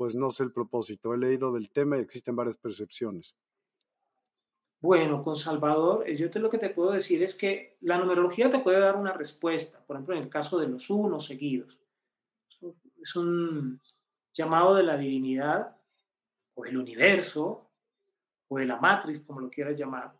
[0.00, 1.12] pues no sé el propósito.
[1.12, 3.36] He leído del tema y existen varias percepciones.
[4.80, 8.48] Bueno, con Salvador, eh, yo te, lo que te puedo decir es que la numerología
[8.48, 11.78] te puede dar una respuesta, por ejemplo, en el caso de los unos seguidos.
[12.98, 13.78] Es un
[14.32, 15.76] llamado de la divinidad
[16.54, 17.70] o del universo
[18.48, 20.18] o de la matriz, como lo quieras llamar,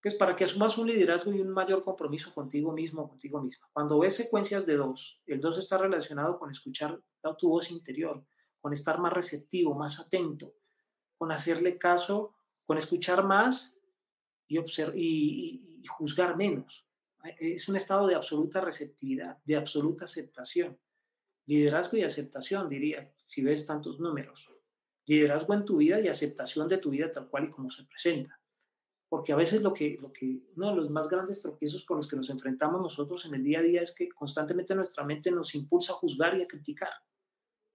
[0.00, 3.68] que es para que asumas un liderazgo y un mayor compromiso contigo mismo, contigo misma.
[3.72, 7.00] Cuando ves secuencias de dos, el dos está relacionado con escuchar
[7.38, 8.26] tu voz interior,
[8.62, 10.54] con estar más receptivo, más atento,
[11.18, 12.34] con hacerle caso,
[12.66, 13.78] con escuchar más
[14.48, 16.86] y, y, y juzgar menos.
[17.38, 20.78] Es un estado de absoluta receptividad, de absoluta aceptación.
[21.44, 24.48] Liderazgo y aceptación, diría, si ves tantos números
[25.06, 28.38] liderazgo en tu vida y aceptación de tu vida tal cual y como se presenta.
[29.08, 32.08] Porque a veces lo que, lo que, uno de los más grandes tropiezos con los
[32.08, 35.54] que nos enfrentamos nosotros en el día a día es que constantemente nuestra mente nos
[35.54, 36.90] impulsa a juzgar y a criticar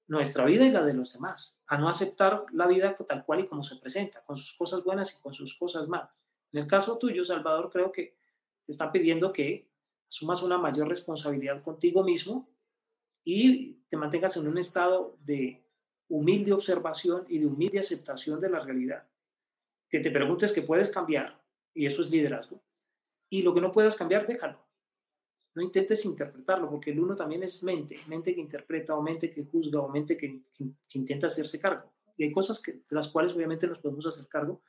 [0.07, 3.47] nuestra vida y la de los demás, a no aceptar la vida tal cual y
[3.47, 6.25] como se presenta, con sus cosas buenas y con sus cosas malas.
[6.53, 8.17] En el caso tuyo, Salvador, creo que
[8.65, 9.69] te está pidiendo que
[10.07, 12.49] asumas una mayor responsabilidad contigo mismo
[13.23, 15.65] y te mantengas en un estado de
[16.07, 19.05] humilde observación y de humilde aceptación de la realidad.
[19.89, 21.41] Que te preguntes que puedes cambiar,
[21.73, 22.61] y eso es liderazgo.
[23.29, 24.66] Y lo que no puedas cambiar, déjalo.
[25.57, 29.43] No intentes interpretarlo, porque el uno también es mente, mente que interpreta, o mente que
[29.43, 30.39] juzga, o mente que,
[30.93, 31.91] intenta hacerse cargo.
[32.15, 34.61] Y hay cosas que, de las cuales obviamente nos podemos hacer cargo,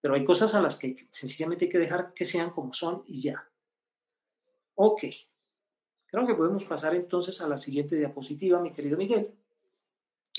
[0.00, 3.22] pero hay cosas a las que sencillamente hay que dejar que sean como son y
[3.22, 3.48] ya.
[4.74, 5.04] Ok,
[6.10, 9.32] Creo que podemos pasar entonces a la siguiente diapositiva, mi querido Miguel.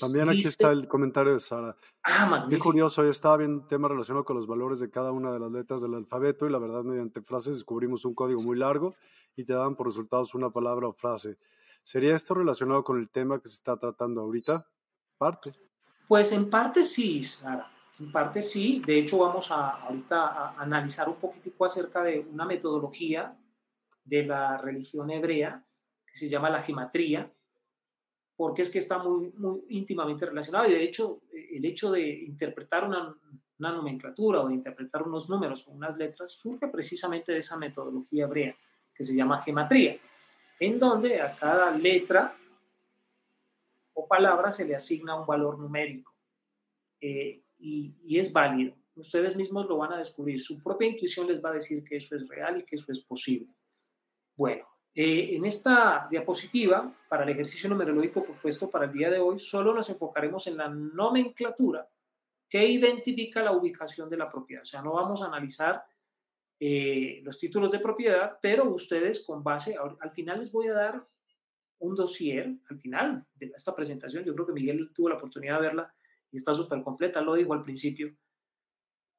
[0.02, 1.76] También aquí está el comentario de Sara.
[2.02, 2.50] Ah, magnífico.
[2.50, 5.38] Qué curioso, yo estaba viendo un tema relacionado con los valores de cada una de
[5.38, 8.92] las letras del alfabeto y la verdad mediante frases descubrimos un código muy largo
[9.36, 11.38] y te daban por resultados una palabra o frase.
[11.84, 14.66] ¿Sería esto relacionado con el tema que se está tratando ahorita?
[15.18, 15.52] Parte.
[16.08, 17.70] Pues en parte sí, Sara.
[18.00, 18.82] En parte sí.
[18.84, 23.38] De hecho, vamos a ahorita a analizar un poquitico acerca de una metodología
[24.04, 25.62] de la religión hebrea
[26.04, 27.32] que se llama la gematría,
[28.42, 30.68] porque es que está muy, muy íntimamente relacionado.
[30.68, 33.16] Y de hecho, el hecho de interpretar una,
[33.60, 38.24] una nomenclatura o de interpretar unos números o unas letras surge precisamente de esa metodología
[38.24, 38.56] hebrea
[38.92, 39.96] que se llama gematría,
[40.58, 42.36] en donde a cada letra
[43.92, 46.12] o palabra se le asigna un valor numérico.
[47.00, 48.74] Eh, y, es válido.
[48.96, 50.42] Ustedes mismos lo van a descubrir.
[50.42, 52.98] Su propia intuición les va a decir que eso es real y que eso es
[53.04, 53.54] posible.
[54.34, 59.38] Bueno, eh, en esta diapositiva, para el ejercicio numerológico propuesto para el día de hoy,
[59.38, 61.88] solo nos enfocaremos en la nomenclatura
[62.48, 64.62] que identifica la ubicación de la propiedad.
[64.62, 65.82] O sea, no vamos a analizar
[66.60, 71.08] eh, los títulos de propiedad, pero ustedes con base, al final les voy a dar
[71.78, 75.66] un dossier, al final de esta presentación, yo creo que Miguel tuvo la oportunidad de
[75.68, 75.94] verla
[76.30, 78.14] y está súper completa, lo dijo al principio.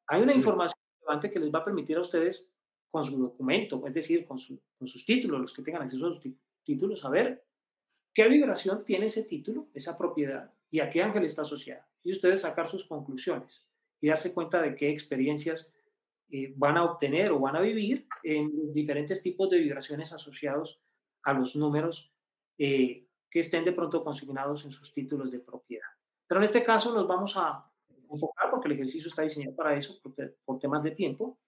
[0.07, 2.47] Hay una información relevante que les va a permitir a ustedes
[2.93, 6.31] con su documento, es decir, con, sus títulos, los que tengan acceso a sus
[6.63, 7.43] títulos, saber
[8.13, 11.89] qué vibración tiene ese título, esa propiedad y a qué ángel está asociada.
[12.03, 13.65] Y ustedes sacar sus conclusiones
[13.99, 15.73] y darse cuenta de qué experiencias
[16.29, 20.79] eh, van a obtener o van a vivir en diferentes tipos de vibraciones asociados
[21.23, 22.13] a los números
[22.59, 25.89] eh, que estén de pronto consignados en sus títulos de propiedad.
[26.27, 27.67] Pero en este caso nos vamos a
[28.07, 29.99] enfocar, porque el ejercicio está diseñado para eso,
[30.45, 31.39] por temas de tiempo,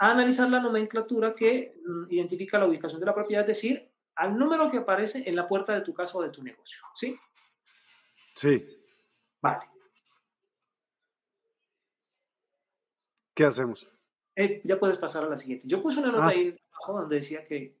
[0.00, 4.36] a analizar la nomenclatura que mm, identifica la ubicación de la propiedad, es decir, al
[4.36, 6.82] número que aparece en la puerta de tu casa o de tu negocio.
[6.94, 7.18] ¿Sí?
[8.34, 8.66] Sí.
[9.42, 9.66] Vale.
[13.34, 13.90] ¿Qué hacemos?
[14.36, 15.68] Eh, ya puedes pasar a la siguiente.
[15.68, 16.28] Yo puse una nota ah.
[16.28, 17.78] ahí abajo donde decía que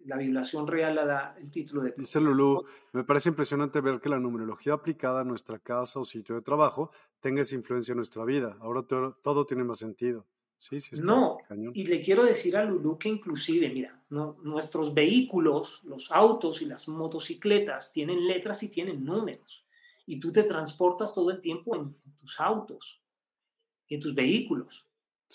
[0.00, 1.94] la violación real la da el título de...
[1.96, 6.34] Dice Lulú, me parece impresionante ver que la numerología aplicada a nuestra casa o sitio
[6.34, 6.90] de trabajo
[7.20, 8.56] tenga esa influencia en nuestra vida.
[8.60, 10.26] Ahora todo tiene más sentido
[11.02, 11.38] no,
[11.72, 16.86] y le quiero decir a Lulu que inclusive, mira, nuestros vehículos, los autos y las
[16.86, 19.64] motocicletas tienen letras y tienen números.
[20.04, 23.00] Y tú te transportas todo el tiempo en, tus autos,
[23.88, 24.86] en tus vehículos.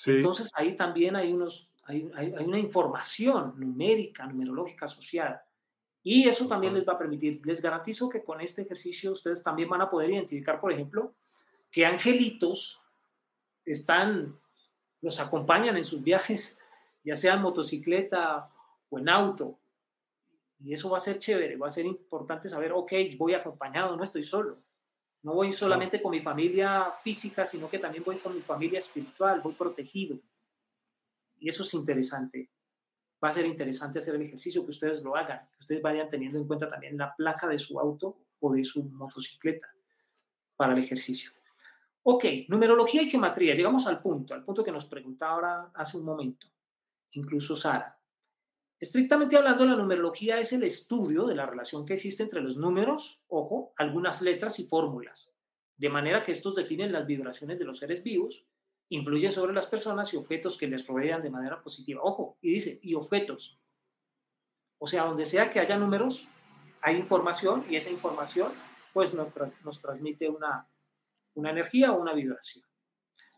[0.05, 2.03] Entonces ahí también hay, unos, hay,
[2.45, 5.47] una información numérica, numerológica asociada.
[6.03, 9.69] Y eso también les va a permitir, les garantizo que con este ejercicio ustedes también
[9.69, 11.15] van a poder identificar, por ejemplo,
[11.71, 12.79] qué angelitos
[13.65, 14.37] están
[15.05, 16.57] los acompañan en sus viajes,
[17.03, 18.49] ya sea en motocicleta
[18.89, 19.59] o en auto.
[20.59, 24.01] Y eso va a ser chévere, va a ser importante saber, ok, voy acompañado, no
[24.01, 24.63] estoy solo.
[25.21, 29.41] No voy solamente con mi familia física, sino que también voy con mi familia espiritual,
[29.41, 30.17] voy protegido.
[31.37, 32.49] Y eso es interesante.
[33.23, 36.39] Va a ser interesante hacer el ejercicio, que ustedes lo hagan, que ustedes vayan teniendo
[36.39, 39.67] en cuenta también la placa de su auto o de su motocicleta
[40.57, 41.31] para el ejercicio.
[42.07, 43.55] Ok, numerología y geometría.
[43.55, 46.45] Llegamos al punto, al punto que nos preguntaba ahora hace un momento,
[47.13, 47.99] incluso Sara.
[48.79, 53.23] Estrictamente hablando, la numerología es el estudio de la relación que existe entre los números,
[53.27, 55.33] ojo, algunas letras y fórmulas,
[55.77, 58.45] de manera que estos definen las vibraciones de los seres vivos,
[58.89, 62.01] influyen sobre las personas y objetos que les rodean de manera positiva.
[62.03, 63.59] Ojo, y dice, y objetos.
[64.77, 66.27] O sea, donde sea que haya números,
[66.81, 68.51] hay información y esa información
[68.93, 69.33] pues nos,
[69.65, 70.69] nos transmite una,
[71.35, 72.65] una energía o una vibración.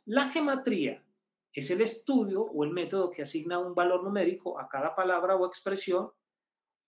[0.05, 1.03] La gematría
[1.51, 5.45] es el estudio o el método que asigna un valor numérico a cada palabra o
[5.45, 6.11] expresión,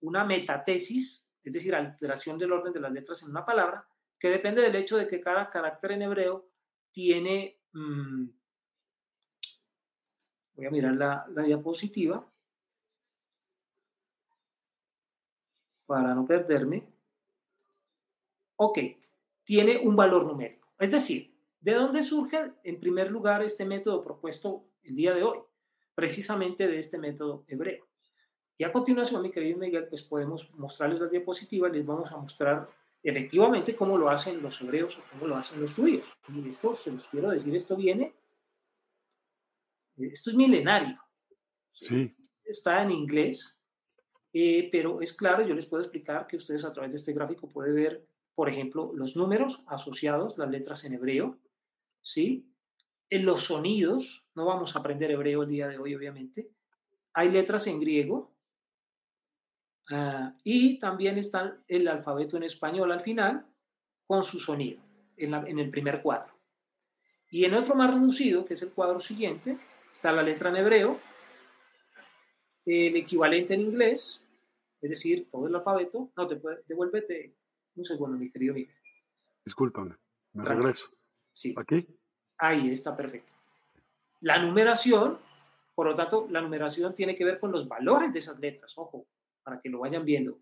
[0.00, 3.86] una metatesis, es decir, alteración del orden de las letras en una palabra,
[4.18, 6.50] que depende del hecho de que cada carácter en hebreo
[6.90, 7.60] tiene...
[7.72, 8.28] Mm,
[10.54, 12.26] voy a mirar la, la diapositiva
[15.86, 16.86] para no perderme.
[18.56, 18.78] Ok,
[19.42, 20.59] tiene un valor numérico.
[20.80, 25.38] Es decir, ¿de dónde surge en primer lugar este método propuesto el día de hoy?
[25.94, 27.86] Precisamente de este método hebreo.
[28.56, 32.66] Y a continuación, mi querido Miguel, pues podemos mostrarles las diapositivas, les vamos a mostrar
[33.02, 36.06] efectivamente cómo lo hacen los hebreos o cómo lo hacen los judíos.
[36.28, 38.14] Y esto, se los quiero decir, esto viene,
[39.98, 40.98] esto es milenario.
[41.72, 42.16] Sí.
[42.42, 43.58] Está en inglés,
[44.32, 47.48] eh, pero es claro, yo les puedo explicar que ustedes a través de este gráfico
[47.48, 48.09] pueden ver
[48.40, 51.38] por ejemplo, los números asociados, las letras en hebreo,
[52.00, 52.50] ¿sí?
[53.10, 56.48] En los sonidos, no vamos a aprender hebreo el día de hoy, obviamente.
[57.12, 58.32] Hay letras en griego,
[59.90, 63.44] Ah, y también está el alfabeto en español al final
[64.06, 64.80] con su sonido
[65.16, 66.32] en, en el primer cuadro.
[67.28, 69.58] Y en otro más reducido, que es el cuadro siguiente,
[69.90, 71.00] está la letra en hebreo,
[72.66, 74.22] el equivalente en inglés,
[74.80, 76.12] es decir, todo el alfabeto.
[76.16, 77.34] No, te puede, devuélvete
[77.80, 78.74] un segundo, mi querido Miguel.
[79.44, 79.96] Discúlpame,
[80.34, 80.86] me regreso.
[81.32, 81.54] Sí.
[81.56, 81.86] ¿Aquí?
[82.38, 83.32] Ahí está perfecto.
[84.20, 85.18] La numeración,
[85.74, 89.06] por lo tanto, la numeración tiene que ver con los valores de esas letras, ojo,
[89.42, 90.38] para que lo vayan viendo.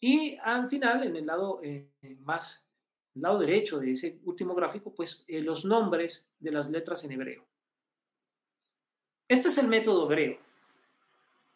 [0.00, 1.90] Y al final, en el lado eh,
[2.20, 2.68] más,
[3.14, 7.12] el lado derecho de ese último gráfico, pues eh, los nombres de las letras en
[7.12, 7.44] hebreo.
[9.28, 10.38] Este es el método hebreo.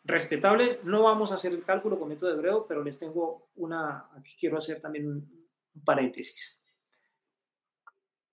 [0.05, 4.35] Respetable, no vamos a hacer el cálculo con método hebreo, pero les tengo una, aquí
[4.39, 5.41] quiero hacer también un,
[5.85, 6.65] paréntesis.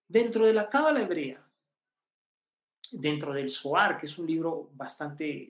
[0.07, 1.45] Dentro de la Cábala hebrea,
[2.91, 5.49] dentro del Zohar, que es un libro bastante,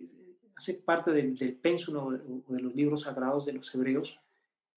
[0.55, 4.19] hace parte del, del pénsulo o de los libros sagrados de los hebreos,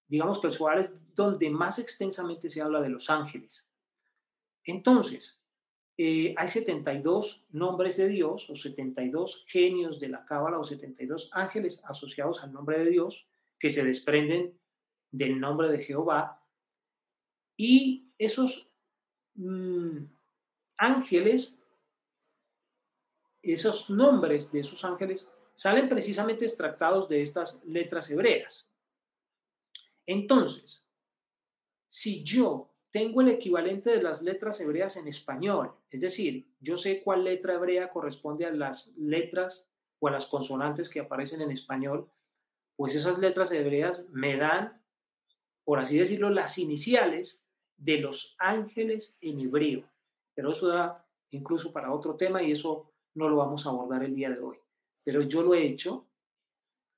[0.07, 3.67] digamos que el Zohar es donde más extensamente se habla de los ángeles.
[4.63, 5.40] Entonces,
[6.03, 11.83] eh, hay 72 nombres de Dios o 72 genios de la Cábala o 72 ángeles
[11.85, 13.27] asociados al nombre de Dios
[13.59, 14.59] que se desprenden
[15.11, 16.43] del nombre de Jehová.
[17.55, 18.73] Y esos
[19.35, 20.05] mm,
[20.77, 21.61] ángeles,
[23.43, 28.73] esos nombres de esos ángeles, salen precisamente extractados de estas letras hebreas.
[30.07, 30.89] Entonces,
[31.85, 37.01] si yo tengo el equivalente de las letras hebreas en español, es decir, yo sé
[37.01, 39.69] cuál letra hebrea corresponde a las letras
[39.99, 42.11] o a las consonantes que aparecen en español,
[42.75, 44.81] pues esas letras hebreas me dan,
[45.63, 47.45] por así decirlo, las iniciales
[47.77, 49.89] de los ángeles en hebreo.
[50.33, 54.15] Pero eso da incluso para otro tema y eso no lo vamos a abordar el
[54.15, 54.57] día de hoy.
[55.05, 56.07] Pero yo lo he hecho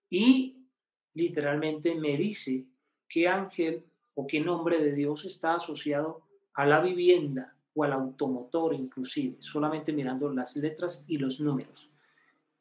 [0.09, 0.67] y
[1.13, 2.65] literalmente me dice
[3.07, 3.85] qué ángel
[4.15, 6.21] o qué nombre de Dios está asociado
[6.53, 11.89] a la vivienda o al automotor inclusive, solamente mirando las letras y los números.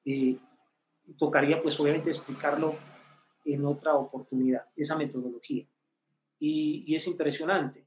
[0.05, 0.38] Eh,
[1.18, 2.76] tocaría pues obviamente explicarlo
[3.44, 5.66] en otra oportunidad, esa metodología.
[6.38, 7.86] Y, es impresionante,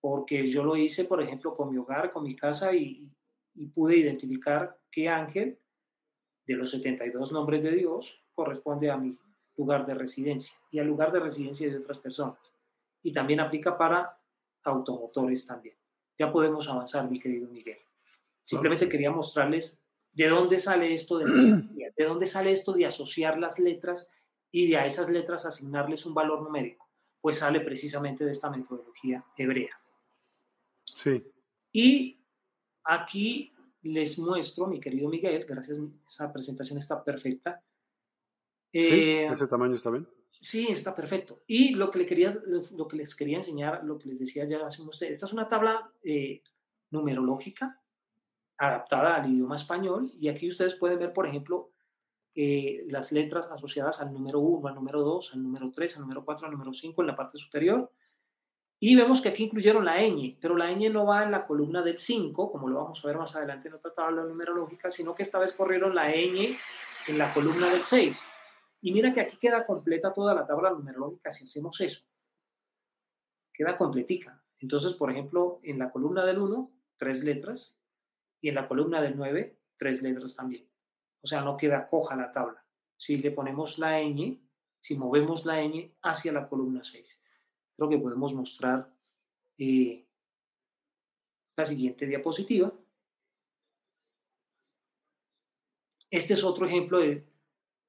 [0.00, 3.08] porque yo lo hice, por ejemplo, con mi hogar, con mi casa, y,
[3.54, 5.58] y pude identificar qué ángel
[6.46, 9.16] de los 72 nombres de Dios corresponde a mi
[9.56, 12.51] lugar de residencia y al lugar de residencia de otras personas
[13.02, 14.18] y también aplica para
[14.64, 15.76] automotores también.
[16.18, 17.78] Ya podemos avanzar, mi querido Miguel.
[18.40, 19.82] Simplemente quería mostrarles
[20.12, 21.24] de dónde sale esto de,
[21.96, 24.10] de dónde sale esto de asociar las letras
[24.50, 26.88] y de a esas letras asignarles un valor numérico.
[27.20, 29.78] Pues sale precisamente de esta metodología hebrea.
[30.84, 31.24] Sí.
[31.72, 32.20] Y
[32.84, 37.62] aquí les muestro, mi querido Miguel, gracias, esa presentación está perfecta.
[38.72, 40.06] sí, eh, ese tamaño está bien.
[40.42, 41.44] Sí, está perfecto.
[41.46, 45.46] Y lo que, les quería enseñar, lo que les decía ya hace esta es una
[45.46, 46.42] tabla eh,
[46.90, 47.80] numerológica
[48.58, 51.70] adaptada al idioma español y aquí ustedes pueden ver, por ejemplo,
[52.34, 56.24] eh, las letras asociadas al número 1, al número 2, al número 3, al número
[56.24, 57.92] 4, al número 5 en la parte superior.
[58.80, 61.82] Y vemos que aquí incluyeron la ñ, pero la ñ no va en la columna
[61.82, 65.22] del 5, como lo vamos a ver más adelante en otra tabla numerológica, sino que
[65.22, 66.56] esta vez corrieron la ñ
[67.06, 68.24] en la columna del 6.
[68.82, 72.04] Y mira que aquí queda completa toda la tabla numerológica si hacemos eso.
[73.52, 74.44] Queda completica.
[74.58, 77.76] Entonces, por ejemplo, en la columna del 1, tres letras,
[78.40, 80.68] y en la columna del 9, tres letras también.
[81.20, 82.66] O sea, no queda coja la tabla.
[82.96, 84.40] Si le ponemos la ñ,
[84.80, 87.22] si movemos la ñ hacia la columna 6.
[87.76, 88.92] Creo que podemos mostrar
[89.58, 90.04] eh,
[91.56, 92.72] la siguiente diapositiva.
[96.10, 97.31] Este es otro ejemplo de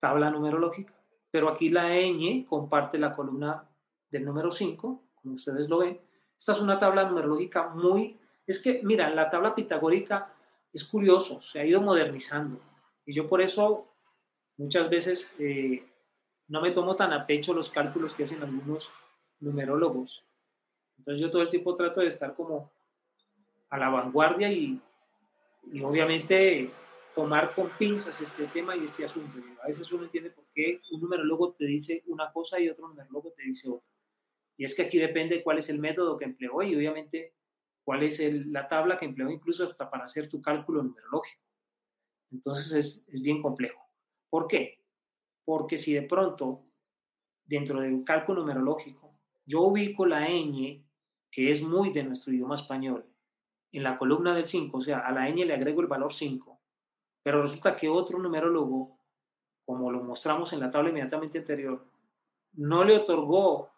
[0.04, 0.94] tabla numerológica,
[1.32, 3.64] pero aquí la ñ comparte la columna
[4.12, 5.98] del número 5, como ustedes lo ven.
[6.38, 8.20] Esta es una tabla numerológica muy...
[8.46, 10.34] Es que, mira, la tabla pitagórica
[10.74, 12.60] es curioso, se ha ido modernizando.
[13.06, 13.94] Y yo por eso
[14.58, 15.90] muchas veces eh,
[16.50, 18.92] no me tomo tan a pecho los cálculos que hacen algunos
[19.40, 20.26] numerólogos.
[20.98, 22.74] Entonces yo todo el tiempo trato de estar como
[23.70, 24.82] a la vanguardia y,
[25.72, 26.74] y obviamente
[27.14, 29.38] tomar con pinzas este tema y este asunto.
[29.62, 33.32] a veces uno entiende por qué un numerólogo te dice una cosa y otro numerólogo
[33.32, 33.88] te dice otra.
[34.58, 37.36] Y es que aquí depende cuál es el método que empleó y obviamente
[37.84, 41.42] cuál es la tabla que empleó incluso hasta para hacer tu cálculo numerológico.
[42.32, 43.82] Entonces es, es bien complejo.
[44.30, 44.80] ¿Por qué?
[45.46, 46.60] Porque si de pronto
[47.46, 49.04] dentro del cálculo numerológico
[49.46, 50.84] yo ubico la ñ,
[51.30, 53.06] que es muy de nuestro idioma español,
[53.72, 56.63] en la columna del 5, o sea, a la ñ le agrego el valor 5,
[57.24, 59.00] pero resulta que otro numerólogo
[59.66, 61.86] como lo mostramos en la tabla inmediatamente anterior,
[62.54, 63.72] no le otorgó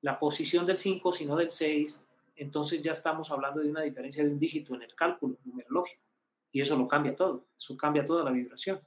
[0.00, 2.00] la posición del 5, sino del 6,
[2.36, 6.02] entonces ya estamos hablando de una diferencia de un dígito en el cálculo numerológico.
[6.50, 8.80] Y eso lo cambia todo, eso cambia toda la vibración.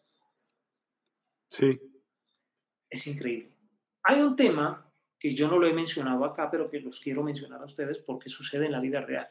[1.49, 1.79] Sí.
[2.89, 3.51] Es increíble.
[4.03, 4.85] Hay un tema
[5.19, 8.29] que yo no lo he mencionado acá, pero que los quiero mencionar a ustedes porque
[8.29, 9.29] sucede en la vida real.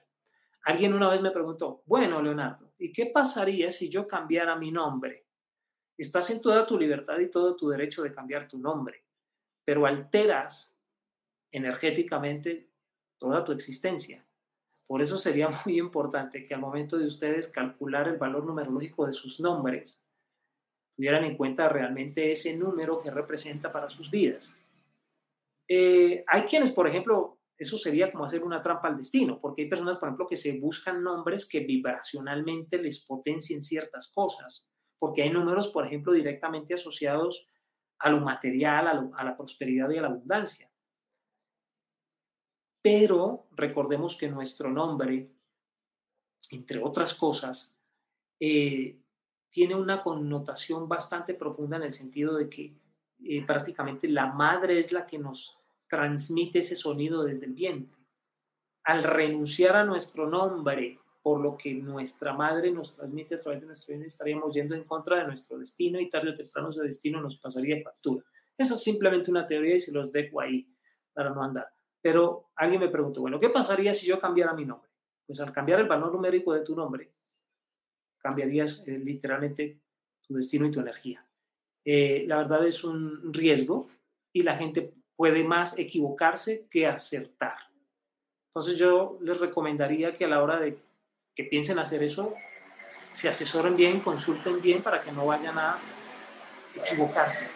[0.66, 5.24] Alguien una vez me preguntó, bueno, Leonardo, ¿y qué pasaría si yo cambiara mi nombre?
[5.96, 9.04] Estás en toda tu libertad y todo tu derecho de cambiar tu nombre,
[9.64, 10.76] pero alteras
[11.52, 12.68] energéticamente
[13.16, 14.26] toda tu existencia.
[14.88, 19.12] Por eso sería muy importante que al momento de ustedes calcular el valor numerológico de
[19.12, 20.02] sus nombres,
[20.96, 24.52] tuvieran en cuenta realmente ese número que representa para sus vidas.
[25.68, 29.68] Eh, hay quienes, por ejemplo, eso sería como hacer una trampa al destino, porque hay
[29.68, 35.30] personas, por ejemplo, que se buscan nombres que vibracionalmente les potencien ciertas cosas, porque hay
[35.30, 37.48] números, por ejemplo, directamente asociados
[37.98, 40.70] a lo material, a, la prosperidad y a la abundancia.
[42.82, 45.32] Pero recordemos que nuestro nombre,
[46.50, 47.78] entre otras cosas,
[48.38, 49.00] eh,
[49.48, 52.78] tiene una connotación bastante profunda en el sentido de que
[53.24, 57.96] eh, prácticamente la madre es la que nos transmite ese sonido desde el vientre.
[58.84, 63.66] Al renunciar a nuestro nombre, por lo que nuestra madre nos transmite a través de
[63.66, 67.20] nuestro vientre, estaríamos yendo en contra de nuestro destino y tarde o temprano ese destino
[67.20, 68.24] nos pasaría factura.
[68.56, 70.72] Eso es simplemente una teoría y se los dejo ahí
[71.12, 71.68] para no andar.
[72.00, 74.88] Pero alguien me preguntó, bueno, ¿qué pasaría si yo cambiara mi nombre?
[75.26, 77.08] Pues al cambiar el valor numérico de tu nombre,
[78.18, 79.80] cambiarías eh, literalmente
[80.20, 81.26] tu destino y tu energía.
[81.84, 83.88] Eh, la verdad es un riesgo
[84.32, 87.56] y la gente puede más equivocarse que acertar.
[88.50, 90.78] Entonces yo les recomendaría que a la hora de
[91.34, 92.34] que piensen hacer eso,
[93.12, 95.78] se asesoren bien, consulten bien para que no vayan a
[96.74, 97.46] equivocarse,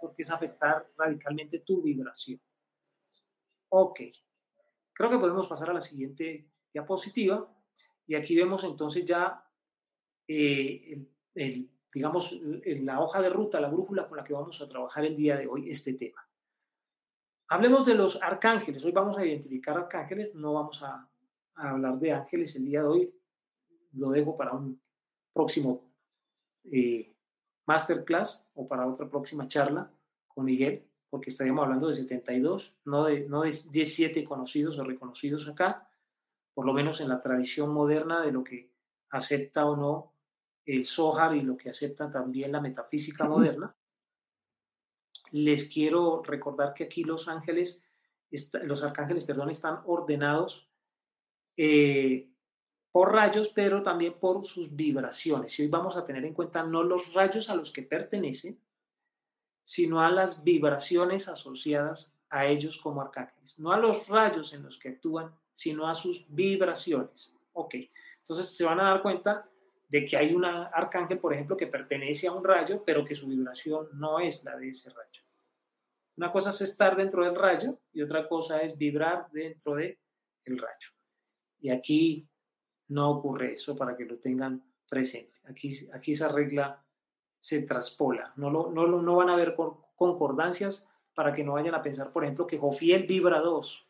[0.00, 2.40] porque es afectar radicalmente tu vibración.
[3.68, 4.00] Ok,
[4.92, 7.48] creo que podemos pasar a la siguiente diapositiva
[8.06, 9.44] y aquí vemos entonces ya
[10.28, 11.04] eh,
[11.34, 15.16] el digamos, la hoja de ruta, la brújula con la que vamos a trabajar el
[15.16, 16.28] día de hoy este tema.
[17.48, 18.84] Hablemos de los arcángeles.
[18.84, 21.08] Hoy vamos a identificar arcángeles, no vamos a,
[21.54, 23.14] hablar de ángeles el día de hoy.
[23.92, 24.82] Lo dejo para un
[25.32, 25.88] próximo
[26.64, 27.14] eh,
[27.66, 29.88] masterclass o para otra próxima charla
[30.26, 35.48] con Miguel, porque estaríamos hablando de 72, no de, no de 17 conocidos o reconocidos
[35.48, 35.88] acá,
[36.54, 38.72] por lo menos en la tradición moderna de lo que
[39.10, 40.13] acepta o no
[40.66, 43.74] el Zohar y lo que acepta también la metafísica moderna.
[45.32, 47.82] Les quiero recordar que aquí los ángeles,
[48.62, 50.68] los arcángeles, perdón, están ordenados
[51.56, 52.30] eh,
[52.90, 55.58] por rayos, pero también por sus vibraciones.
[55.58, 58.60] Y hoy vamos a tener en cuenta no los rayos a los que pertenecen,
[59.62, 63.58] sino a las vibraciones asociadas a ellos como arcángeles.
[63.58, 67.34] No a los rayos en los que actúan, sino a sus vibraciones.
[67.52, 67.74] Ok,
[68.20, 69.48] entonces se van a dar cuenta
[69.94, 73.28] de que hay un arcángel, por ejemplo, que pertenece a un rayo, pero que su
[73.28, 75.22] vibración no es la de ese rayo.
[76.16, 79.96] Una cosa es estar dentro del rayo y otra cosa es vibrar dentro del
[80.46, 80.88] el rayo.
[81.60, 82.28] Y aquí
[82.88, 85.38] no ocurre eso para que lo tengan presente.
[85.44, 86.84] Aquí, aquí esa regla
[87.38, 88.32] se traspola.
[88.34, 89.54] No, lo, no, no van a haber
[89.94, 93.86] concordancias para que no vayan a pensar, por ejemplo, que Jofiel vibra dos,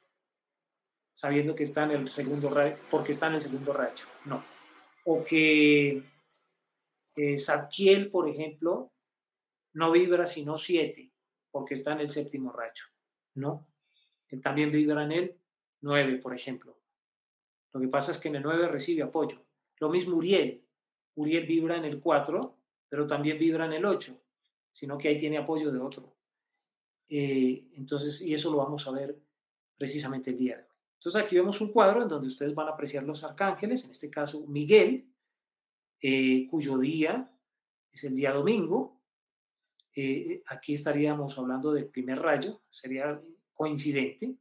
[1.15, 4.05] sabiendo que está en el segundo rayo, porque está en el segundo rayo.
[4.27, 4.54] No
[5.05, 6.03] o que
[7.17, 8.93] eh, Zadkiel, por ejemplo,
[9.75, 11.13] no vibra sino siete,
[11.51, 12.85] porque está en el séptimo rayo.
[13.35, 13.67] No,
[14.29, 15.41] él también vibra en el
[15.81, 16.79] nueve, por ejemplo.
[17.73, 19.45] Lo que pasa es que en el nueve recibe apoyo.
[19.81, 20.65] Lo mismo Uriel.
[21.17, 24.21] Uriel vibra en el cuatro, pero también vibra en el ocho,
[24.73, 26.17] sino que ahí tiene apoyo de otro.
[27.09, 29.17] Eh, entonces, y eso lo vamos a ver
[29.77, 30.74] precisamente el día de hoy.
[31.05, 34.09] Entonces aquí vemos un cuadro en donde ustedes van a apreciar los arcángeles, en este
[34.09, 35.13] caso Miguel,
[36.01, 37.31] eh, cuyo día
[37.93, 39.03] es el día domingo.
[39.95, 43.21] Eh, aquí estaríamos hablando del primer rayo, sería
[43.53, 44.35] coincidente.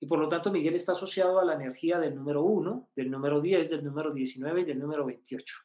[0.00, 3.42] Y por lo tanto Miguel está asociado a la energía del número 1, del número
[3.42, 5.58] 10, del número 19 y del número 28.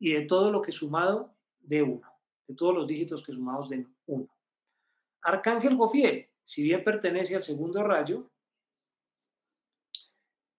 [0.00, 2.02] Y de todo lo que sumado de 1,
[2.48, 4.28] de todos los dígitos que sumados de 1.
[5.22, 8.32] Arcángel Jofiel, si bien pertenece al segundo rayo,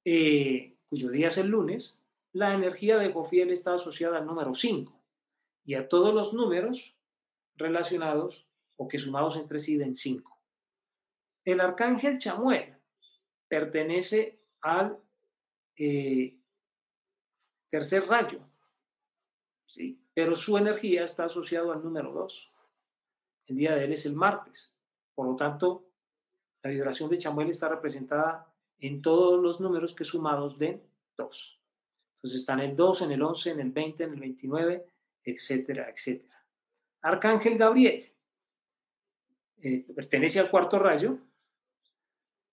[0.06, 2.00] eh, cuyo día es el lunes,
[2.32, 4.94] la energía de Jofiel está asociada al número 5
[5.66, 6.98] y a todos los números
[7.56, 8.48] relacionados
[8.78, 10.40] o que sumados entre sí den 5.
[11.44, 12.78] El arcángel Chamuel
[13.48, 14.98] pertenece al
[15.78, 16.40] eh,
[17.70, 18.40] tercer rayo.
[19.66, 20.02] ¿sí?
[20.16, 22.52] pero su energía está asociada al número 2.
[23.48, 24.74] El día de él es el martes.
[25.14, 25.92] Por lo tanto,
[26.64, 28.50] la vibración de Chamuel está representada
[28.80, 30.82] en todos los números que sumados den
[31.18, 31.62] 2.
[32.16, 34.86] Entonces están el 2, en el 11, en el 20, en el 29,
[35.24, 36.44] etcétera, etcétera.
[37.02, 38.12] Arcángel Gabriel
[39.62, 41.18] eh, pertenece al cuarto rayo,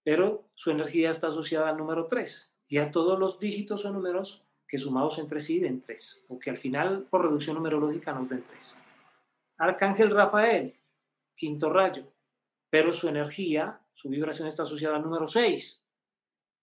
[0.03, 4.45] pero su energía está asociada al número 3 y a todos los dígitos o números
[4.67, 8.43] que sumados entre sí den 3, o que al final por reducción numerológica nos den
[8.43, 8.79] 3.
[9.59, 10.75] Arcángel Rafael,
[11.35, 12.11] quinto rayo,
[12.71, 15.82] pero su energía, su vibración está asociada al número 6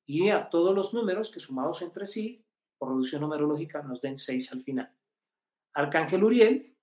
[0.09, 2.43] y a todos los números que sumados entre sí
[2.79, 4.91] por reducción numerológica nos den 6 al final.
[5.73, 6.75] Arcángel Uriel,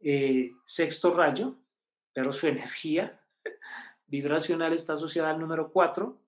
[0.00, 1.56] eh, sexto rayo,
[2.12, 3.18] pero su energía
[4.06, 6.20] vibracional está asociada al número 4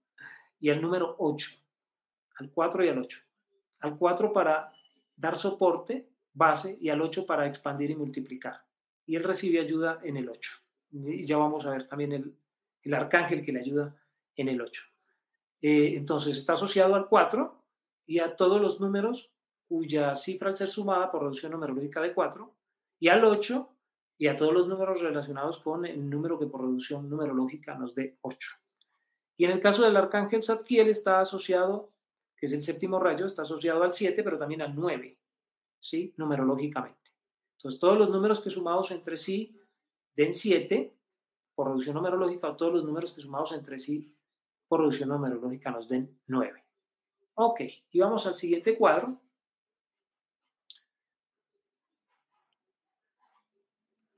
[0.60, 1.50] y al número 8,
[2.36, 3.20] al 4 y al 8.
[3.80, 4.72] Al 4 para
[5.14, 8.64] dar soporte, base, y al 8 para expandir y multiplicar.
[9.04, 10.52] Y él recibe ayuda en el 8.
[10.92, 12.34] Y ya vamos a ver también el,
[12.80, 13.94] el arcángel que le ayuda
[14.36, 14.91] en el 8.
[15.62, 17.64] Eh, entonces está asociado al 4
[18.06, 19.32] y a todos los números
[19.68, 22.52] cuya cifra al ser sumada por reducción numerológica de 4
[22.98, 23.68] y al 8
[24.18, 28.18] y a todos los números relacionados con el número que por reducción numerológica nos dé
[28.20, 28.50] 8.
[29.36, 31.88] Y en el caso del arcángel Zadkiel está asociado,
[32.36, 35.18] que es el séptimo rayo, está asociado al 7, pero también al 9,
[35.80, 36.12] ¿sí?
[36.16, 37.10] Numerológicamente.
[37.56, 39.58] Entonces, todos los números que sumados entre sí
[40.14, 40.96] den 7,
[41.54, 44.14] por reducción numerológica, o todos los números que sumados entre sí
[44.72, 46.64] por reducción numerológica nos den 9.
[47.34, 47.60] Ok,
[47.90, 49.20] y vamos al siguiente cuadro.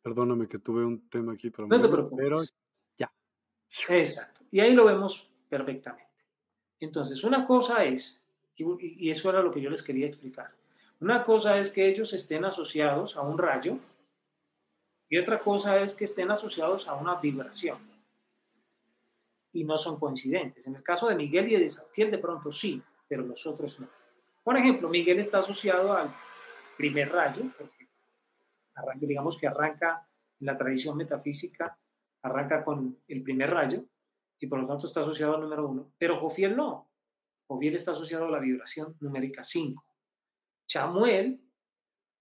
[0.01, 2.23] Perdóname que tuve un tema aquí para No te preocupes.
[2.23, 2.43] Pero
[2.97, 3.13] ya.
[3.89, 4.43] Exacto.
[4.53, 6.23] Y ahí lo vemos perfectamente.
[6.79, 8.25] Entonces, una cosa es,
[8.55, 10.55] y, eso era lo que yo les quería explicar.
[11.01, 13.77] Una cosa es que ellos estén asociados a un rayo
[15.09, 17.94] y otra cosa es que estén asociados a una vibración.
[19.55, 20.67] Y no son coincidentes.
[20.67, 23.89] En el caso de Miguel y de Santiago, de pronto sí, pero los otros no.
[24.43, 26.15] Por ejemplo, Miguel está asociado al
[26.77, 27.89] primer rayo, porque
[29.07, 30.07] digamos que arranca
[30.41, 31.79] la tradición metafísica,
[32.23, 33.85] arranca con el primer rayo
[34.39, 36.91] y por lo tanto está asociado al número uno, pero Jofiel no.
[37.47, 39.83] Jofiel está asociado a la vibración numérica 5.
[40.67, 41.41] Chamuel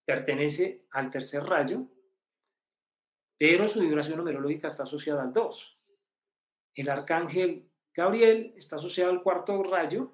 [0.06, 1.88] pertenece al tercer rayo,
[3.38, 5.83] pero su vibración numerológica está asociada al 2.
[6.76, 10.12] El arcángel Gabriel está asociado al cuarto rayo,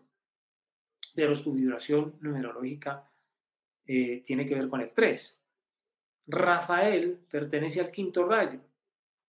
[1.16, 3.10] pero su vibración numerológica
[3.86, 5.38] eh, tiene que ver con el 3.
[6.28, 8.60] Rafael pertenece al quinto rayo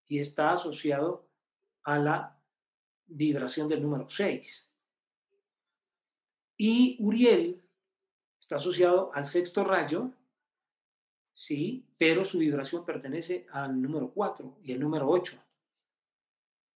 [0.06, 1.28] y está asociado
[1.84, 2.40] a la
[3.06, 4.70] vibración del número 6.
[6.56, 7.62] Y Uriel
[8.38, 10.12] está asociado al sexto rayo,
[11.32, 15.40] sí, pero su vibración pertenece al número 4 y el número 8.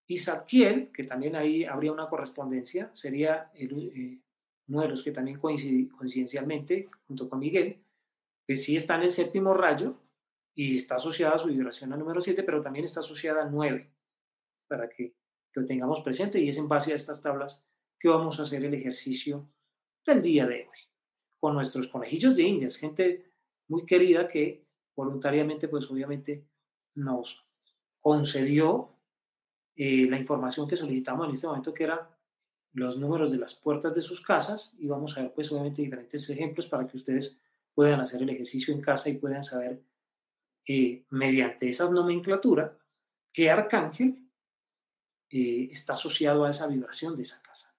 [0.07, 4.21] Y Zadkiel, que también ahí habría una correspondencia, sería eh,
[4.69, 7.83] uno de los que también coincide coincidencialmente, junto con Miguel,
[8.47, 9.99] que sí está en el séptimo rayo,
[10.55, 13.91] y está asociada a su vibración al número 7, pero también está asociada al 9,
[14.69, 15.15] para que
[15.55, 18.75] lo tengamos presente y es en base a estas tablas que vamos a hacer el
[18.75, 19.49] ejercicio
[20.05, 20.79] del día de hoy,
[21.39, 23.25] con nuestros conejillos de indias, gente
[23.69, 24.63] muy querida que
[24.95, 26.47] voluntariamente, pues obviamente
[26.95, 27.43] nos
[27.99, 28.94] concedió
[29.77, 32.11] eh, la información que solicitamos en este momento, que era
[32.73, 36.29] los números de las puertas de sus casas, y vamos a ver pues obviamente diferentes
[36.31, 37.41] ejemplos para que ustedes
[37.75, 39.83] puedan hacer el ejercicio en casa y puedan saber
[40.67, 42.77] eh, mediante esa nomenclatura,
[43.33, 44.25] qué arcángel
[45.29, 47.75] eh, está asociado a esa vibración de esa casa.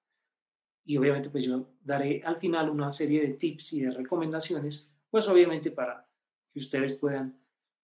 [0.83, 5.27] Y obviamente pues yo daré al final una serie de tips y de recomendaciones, pues
[5.27, 6.07] obviamente para
[6.53, 7.39] que ustedes puedan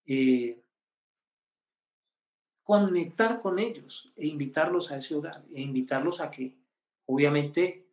[0.06, 0.62] eh,
[2.64, 6.56] conectar con ellos e invitarlos a ese hogar, e invitarlos a que
[7.06, 7.88] obviamente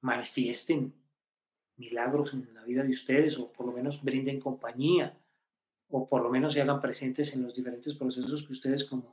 [0.00, 0.94] manifiesten
[1.76, 5.18] milagros en la vida de ustedes o por lo menos brinden compañía
[5.88, 9.04] o por lo menos se hagan presentes en los diferentes procesos que ustedes como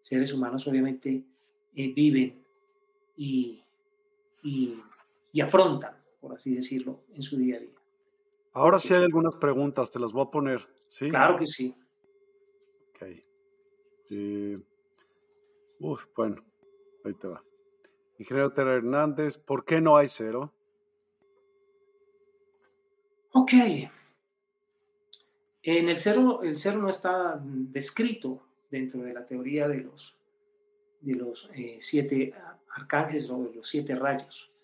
[0.00, 1.24] seres humanos obviamente
[1.74, 2.44] eh, viven
[3.16, 3.62] y,
[4.42, 7.74] y, afrontan, por así decirlo, en su día a día.
[8.52, 11.08] Ahora sí hay algunas preguntas, te las voy a poner, ¿sí?
[11.08, 11.74] Claro que sí.
[14.10, 14.58] Eh,
[15.80, 16.44] uf, bueno,
[17.04, 17.42] ahí te va.
[18.18, 20.52] Ingeniero Tera Hernández, ¿por qué no hay cero?
[23.32, 23.52] Ok,
[25.66, 30.14] en el cero, el cero no está descrito dentro de la teoría de los,
[31.00, 32.34] de los eh, siete
[32.68, 34.60] arcángeles o de los siete rayos.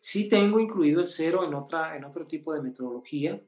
[0.00, 3.40] Sí tengo incluido el cero en, otra, en otro tipo de metodología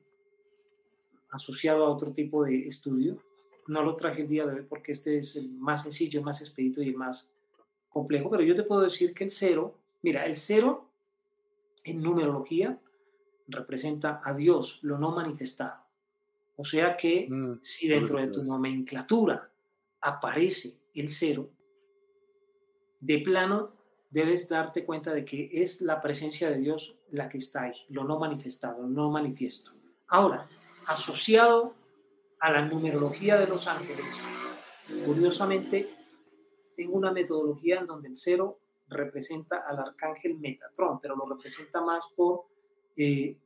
[1.30, 3.20] asociado a otro tipo de estudio.
[3.68, 6.40] No lo traje el día de hoy porque este es el más sencillo, el más
[6.40, 7.30] expedito y el más
[7.88, 10.90] complejo, pero yo te puedo decir que el cero, mira, el cero
[11.84, 12.78] en numerología
[13.48, 15.86] representa a Dios, lo no manifestado.
[16.56, 19.50] O sea que mm, si dentro de tu nomenclatura
[20.00, 21.48] aparece el cero,
[23.00, 23.72] de plano
[24.10, 28.04] debes darte cuenta de que es la presencia de Dios la que está ahí, lo
[28.04, 29.72] no manifestado, lo no manifiesto.
[30.08, 30.48] Ahora,
[30.86, 31.74] asociado
[32.40, 34.12] a la numerología de los ángeles,
[35.04, 35.88] curiosamente,
[36.76, 38.58] tengo una metodología en donde el cero
[38.88, 42.44] representa al arcángel Metatron, pero lo representa más por
[42.96, 43.36] eh,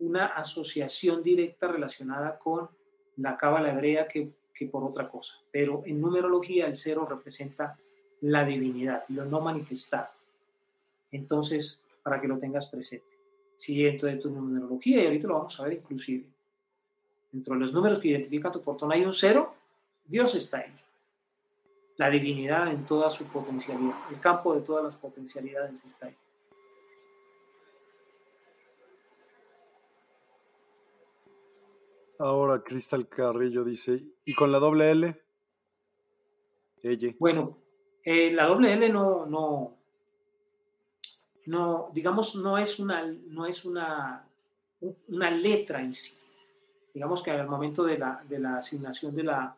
[0.00, 2.68] una asociación directa relacionada con
[3.16, 5.40] la cábala hebrea que, que por otra cosa.
[5.50, 7.78] Pero en numerología el cero representa
[8.20, 10.08] la divinidad, lo no manifestado.
[11.10, 13.06] Entonces, para que lo tengas presente.
[13.56, 16.26] Si dentro de tu numerología, y ahorita lo vamos a ver inclusive,
[17.38, 19.54] dentro de los números que identifican tu portón hay un cero,
[20.04, 20.74] Dios está ahí.
[21.96, 26.16] La divinidad en toda su potencialidad, el campo de todas las potencialidades está ahí.
[32.18, 35.22] Ahora Cristal Carrillo dice, ¿y con la doble L?
[37.20, 37.56] Bueno,
[38.04, 39.76] eh, la doble L no, no,
[41.46, 44.28] no, digamos, no es una, no es una,
[44.80, 46.17] una letra en sí.
[46.94, 49.56] Digamos que al momento de la, de la asignación de la,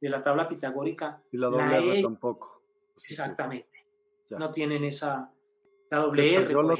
[0.00, 1.20] de la tabla pitagórica.
[1.30, 2.62] Y la doble R e tampoco.
[2.96, 3.86] exactamente.
[4.30, 5.30] No tienen esa.
[5.90, 6.54] La doble R.
[6.54, 6.76] Por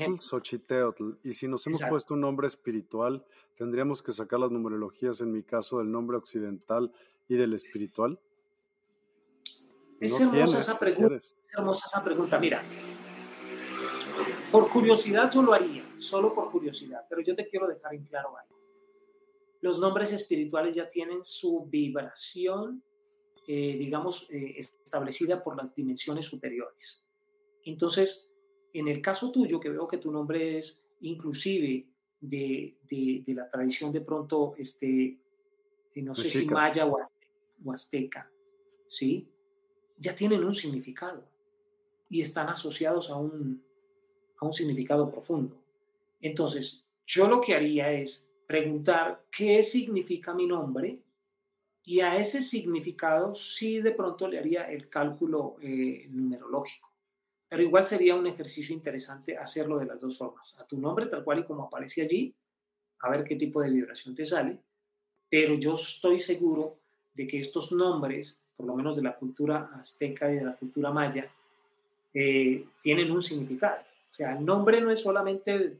[1.25, 3.25] Y si nos hemos puesto un nombre espiritual,
[3.57, 6.93] tendríamos que sacar las numerologías, en mi caso, del nombre occidental
[7.29, 8.19] y del espiritual.
[9.99, 11.17] Es hermosa esa pregunta.
[11.17, 12.39] Es hermosa esa pregunta.
[12.39, 12.63] Mira,
[14.51, 18.37] por curiosidad yo lo haría, solo por curiosidad, pero yo te quiero dejar en claro
[18.37, 18.60] algo.
[19.61, 22.83] Los nombres espirituales ya tienen su vibración,
[23.47, 27.05] eh, digamos, eh, establecida por las dimensiones superiores.
[27.65, 28.27] Entonces,
[28.73, 31.87] en el caso tuyo, que veo que tu nombre es inclusive
[32.21, 32.77] de,
[33.27, 35.19] la tradición de pronto, este,
[35.97, 38.31] no sé si maya o azteca,
[38.87, 39.29] ¿sí?
[39.99, 41.25] Ya tienen un significado
[42.09, 43.63] y están asociados a un,
[44.39, 45.57] a un significado profundo.
[46.21, 50.99] Entonces, yo lo que haría es preguntar qué significa mi nombre
[51.85, 56.91] y a ese significado sí de pronto le haría el cálculo eh, numerológico.
[57.49, 60.59] Pero igual sería un ejercicio interesante hacerlo de las dos formas.
[60.59, 62.35] A tu nombre tal cual y como aparece allí,
[63.03, 64.59] a ver qué tipo de vibración te sale.
[65.29, 66.81] Pero yo estoy seguro
[67.15, 70.91] de que estos nombres, por lo menos de la cultura azteca y de la cultura
[70.91, 71.33] maya,
[72.13, 73.81] eh, tienen un significado.
[73.81, 75.79] O sea, el nombre no es solamente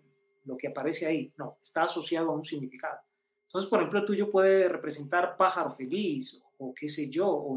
[0.51, 2.99] lo que aparece ahí, no, está asociado a un significado.
[3.45, 7.57] Entonces, por ejemplo, el tuyo puede representar pájaro feliz o qué sé yo, o,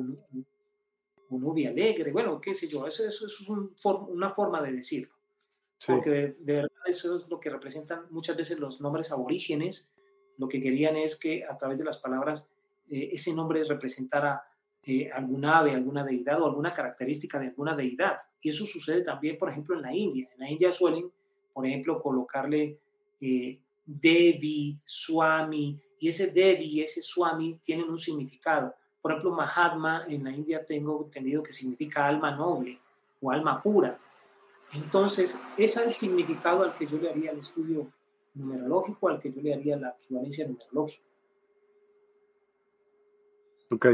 [1.29, 5.13] o nubia alegre, bueno, qué sé yo, eso, eso, es una forma de decirlo.
[5.85, 9.91] Porque de, verdad eso es lo que representan muchas veces los nombres aborígenes.
[10.37, 12.49] Lo que querían es que a través de las palabras
[12.89, 14.43] eh, ese nombre representara
[14.85, 18.17] eh, alguna ave, alguna deidad o alguna característica de alguna deidad.
[18.41, 20.29] Y eso sucede también, por ejemplo, en la India.
[20.33, 21.11] En la India suelen,
[21.53, 22.79] por ejemplo, colocarle
[23.23, 28.75] eh, Devi, Swami, y ese Devi y ese Swami tienen un significado.
[29.01, 32.79] Por ejemplo, Mahatma en la India tengo entendido que significa alma noble
[33.21, 33.97] o alma pura.
[34.73, 37.91] Entonces, ese es el significado al que yo le haría el estudio
[38.33, 41.03] numerológico, al que yo le haría la equivalencia numerológica.
[43.71, 43.87] Ok.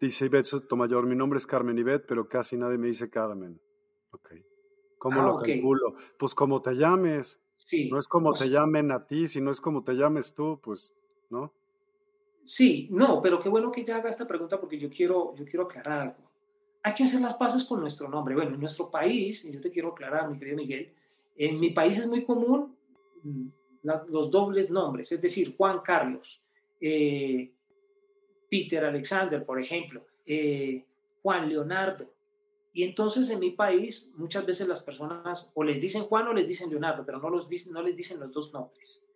[0.00, 3.60] Dice Ivette Sotomayor, mi nombre es Carmen Ivette, pero casi nadie me dice Carmen.
[4.12, 4.32] Ok.
[5.02, 5.96] ¿Cómo ah, lo calculo?
[6.16, 7.40] Pues como te llames.
[7.56, 7.90] Sí.
[7.90, 10.94] No es como te llamen a ti, sino es como te llames tú, pues,
[11.28, 11.52] ¿no?
[12.44, 15.64] Sí, no, pero qué bueno que ya haga esta pregunta porque yo quiero, yo quiero
[15.64, 16.30] aclarar algo.
[16.84, 18.36] Hay que hacer las paces con nuestro nombre.
[18.36, 20.92] Bueno, en nuestro país, y yo te quiero aclarar, mi querido Miguel,
[21.34, 22.76] en mi país es muy común
[23.24, 23.46] mm,
[23.82, 26.44] los dobles nombres, es decir, Juan Carlos,
[26.80, 27.52] eh,
[28.48, 30.86] Peter Alexander, por ejemplo, eh,
[31.22, 32.11] Juan Leonardo.
[32.72, 36.48] Y entonces en mi país muchas veces las personas o les dicen Juan o les
[36.48, 39.06] dicen Leonardo, pero no, los, no les dicen los dos nombres.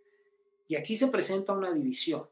[0.69, 2.29] Y aquí se presenta una división.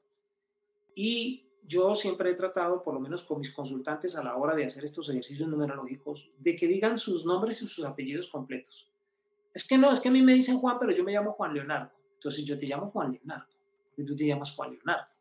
[0.95, 4.67] Y yo siempre he tratado, por lo menos con mis consultantes a la hora de
[4.67, 8.91] hacer estos ejercicios numerológicos, de que digan sus nombres y sus apellidos completos.
[9.55, 11.55] Es que no, es que a mí me dicen Juan, pero yo me llamo Juan
[11.55, 11.93] Leonardo.
[12.15, 13.57] Entonces yo te llamo Juan Leonardo.
[13.97, 15.15] Y tú te llamas Juan Leonardo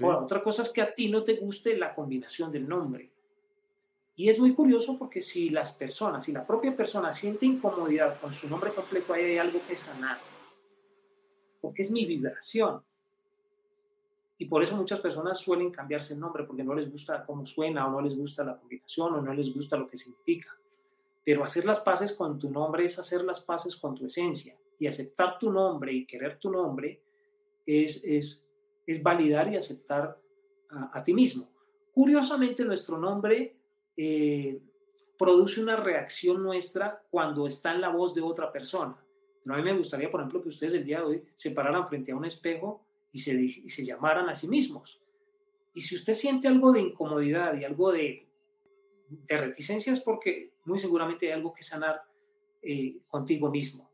[0.00, 3.10] otra cosa es que a ti no te guste la combinación del nombre.
[4.18, 8.32] Y es muy curioso porque si las personas, si la propia persona siente incomodidad con
[8.32, 10.18] su nombre completo, ahí hay algo que sanar.
[11.60, 12.82] Porque es mi vibración.
[14.36, 17.86] Y por eso muchas personas suelen cambiarse el nombre porque no les gusta cómo suena
[17.86, 20.52] o no les gusta la combinación o no les gusta lo que significa.
[21.24, 24.58] Pero hacer las paces con tu nombre es hacer las paces con tu esencia.
[24.80, 27.00] Y aceptar tu nombre y querer tu nombre
[27.64, 28.52] es, es,
[28.84, 30.20] es validar y aceptar
[30.70, 31.48] a, ti mismo.
[31.92, 33.57] Curiosamente, nuestro nombre
[33.98, 34.60] eh,
[35.18, 38.96] produce una reacción nuestra cuando está en la voz de otra persona.
[39.42, 41.88] Pero a mí me gustaría, por ejemplo, que ustedes el día de hoy se pararan
[41.88, 45.00] frente a un espejo y se, y se llamaran a sí mismos.
[45.74, 48.26] Y si usted siente algo de incomodidad y algo de,
[49.08, 52.02] de reticencia es porque muy seguramente hay algo que sanar
[52.62, 53.90] eh, contigo mismo.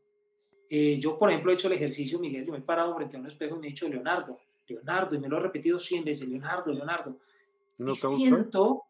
[0.69, 3.19] Eh, yo, por ejemplo, he hecho el ejercicio, Miguel, yo me he parado frente a
[3.19, 4.37] un espejo y me he dicho Leonardo,
[4.67, 7.17] Leonardo, y me lo he repetido 100 veces, Leonardo, Leonardo.
[7.77, 8.83] ¿No y siento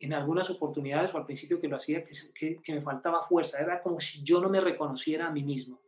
[0.00, 3.60] en algunas oportunidades o al principio que lo hacía que, que, que me faltaba fuerza,
[3.60, 5.78] era como si yo no me reconociera a mí mismo.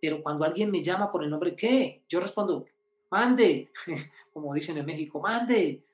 [0.00, 2.02] Pero cuando alguien me llama por el nombre, ¿qué?
[2.08, 2.64] Yo respondo,
[3.10, 3.70] mande,
[4.32, 5.84] como dicen en México, mande.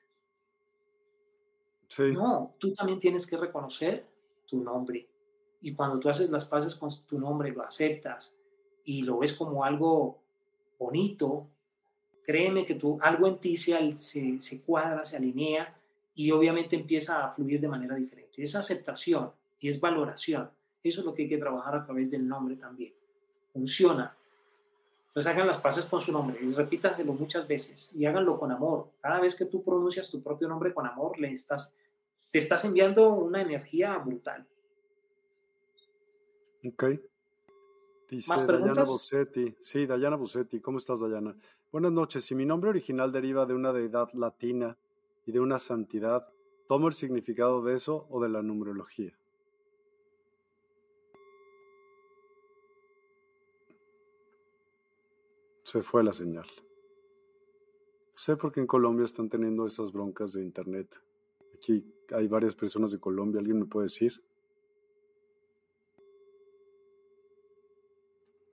[2.13, 4.07] No, tú también tienes que reconocer
[4.47, 5.07] tu nombre.
[5.61, 8.35] Y cuando tú haces las paces con tu nombre, lo aceptas
[8.83, 10.19] y lo ves como algo
[10.79, 11.47] bonito,
[12.23, 15.77] créeme que tú, algo en ti se, se, se cuadra, se alinea
[16.15, 18.41] y obviamente empieza a fluir de manera diferente.
[18.41, 20.49] Es aceptación y es valoración.
[20.83, 22.91] Eso es lo que hay que trabajar a través del nombre también.
[23.53, 24.15] Funciona.
[25.07, 28.91] Entonces hagan las paces con su nombre y repítaselo muchas veces y háganlo con amor.
[29.01, 31.77] Cada vez que tú pronuncias tu propio nombre con amor, le estás,
[32.31, 34.45] te estás enviando una energía brutal.
[36.65, 36.85] Ok.
[38.09, 39.55] Dice Dayana Bossetti.
[39.59, 40.59] Sí, Dayana Bossetti.
[40.59, 41.35] ¿Cómo estás, Dayana?
[41.71, 42.25] Buenas noches.
[42.25, 44.77] Si mi nombre original deriva de una deidad latina
[45.25, 46.27] y de una santidad,
[46.67, 49.17] ¿tomo el significado de eso o de la numerología?
[55.63, 56.47] Se fue la señal.
[58.15, 61.01] Sé por qué en Colombia están teniendo esas broncas de internet.
[61.55, 61.83] Aquí
[62.13, 64.21] hay varias personas de Colombia, ¿alguien me puede decir?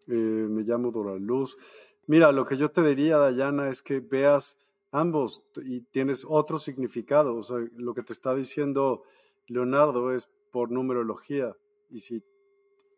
[0.06, 1.58] Eh, me llamo Dora Luz.
[2.06, 4.56] Mira, lo que yo te diría, Dayana, es que veas
[4.90, 7.36] ambos y tienes otro significado.
[7.36, 9.04] O sea, lo que te está diciendo
[9.46, 11.56] Leonardo es por numerología
[11.90, 12.22] y, si,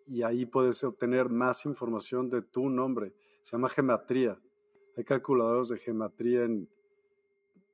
[0.06, 4.38] y ahí puedes obtener más información de tu nombre se llama gematría.
[4.96, 6.68] Hay calculadores de gematría en,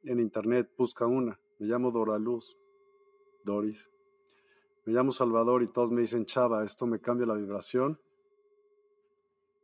[0.04, 1.38] en internet, busca una.
[1.58, 2.56] Me llamo Doraluz,
[3.44, 3.90] Doris.
[4.84, 7.98] Me llamo Salvador y todos me dicen Chava, esto me cambia la vibración.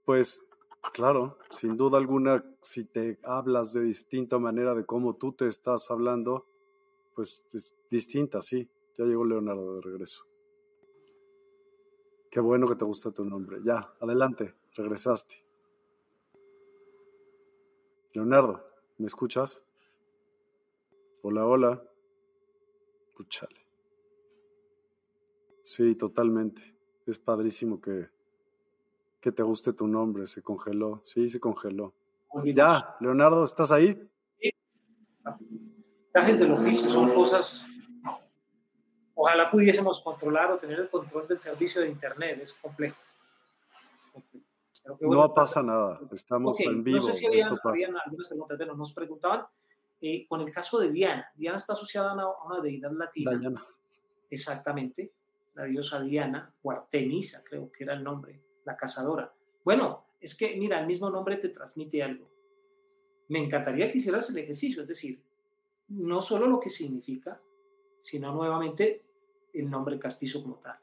[0.04, 0.44] Pues
[0.90, 5.90] claro, sin duda alguna, si te hablas de distinta manera de cómo tú te estás
[5.90, 6.46] hablando,
[7.14, 8.68] pues es distinta, sí.
[8.96, 10.24] Ya llegó Leonardo de regreso.
[12.30, 13.58] Qué bueno que te gusta tu nombre.
[13.62, 15.44] Ya, adelante, regresaste.
[18.14, 18.62] Leonardo,
[18.98, 19.62] ¿me escuchas?
[21.22, 21.82] Hola, hola.
[23.08, 23.66] Escúchale.
[25.64, 26.60] Sí, totalmente.
[27.06, 28.08] Es padrísimo que,
[29.22, 30.26] que te guste tu nombre.
[30.26, 31.00] Se congeló.
[31.06, 31.94] Sí, se congeló.
[32.44, 33.96] Ya, Leonardo, ¿estás ahí?
[34.38, 34.50] Sí.
[36.12, 37.66] Trajes del oficio son cosas.
[39.14, 42.40] Ojalá pudiésemos controlar o tener el control del servicio de Internet.
[42.42, 42.96] Es complejo.
[44.74, 45.14] Es complejo.
[45.14, 46.96] No pasa nada, estamos en vivo.
[46.96, 47.56] No sé si habían,
[48.04, 49.46] algunas preguntas, pero nos preguntaban
[50.00, 51.30] eh, con el caso de Diana.
[51.36, 53.36] Diana está asociada a una, deidad latina.
[53.36, 53.64] Diana.
[54.30, 55.12] Exactamente,
[55.54, 59.32] la diosa Diana, o Artemisa, creo que era el nombre, la cazadora.
[59.64, 62.26] Bueno, es que, mira, el mismo nombre te transmite algo.
[63.28, 65.20] Me encantaría que hicieras el ejercicio, es decir,
[65.88, 67.40] no solo lo que significa,
[68.00, 69.02] sino nuevamente
[69.52, 70.78] el nombre castizo como tal.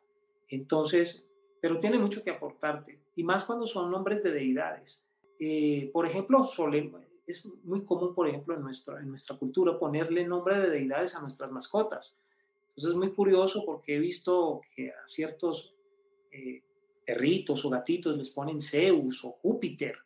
[0.47, 1.27] Entonces,
[1.61, 5.03] pero tiene mucho que aportarte, y más cuando son nombres de deidades.
[5.39, 6.49] Eh, por ejemplo,
[7.27, 11.22] es muy común, por ejemplo, en nuestra, en nuestra cultura ponerle nombre de deidades a
[11.22, 12.22] nuestras mascotas.
[12.69, 15.76] Entonces es muy curioso porque he visto que a ciertos
[16.31, 16.64] eh,
[17.10, 19.98] perritos o gatitos les ponen Zeus o Júpiter.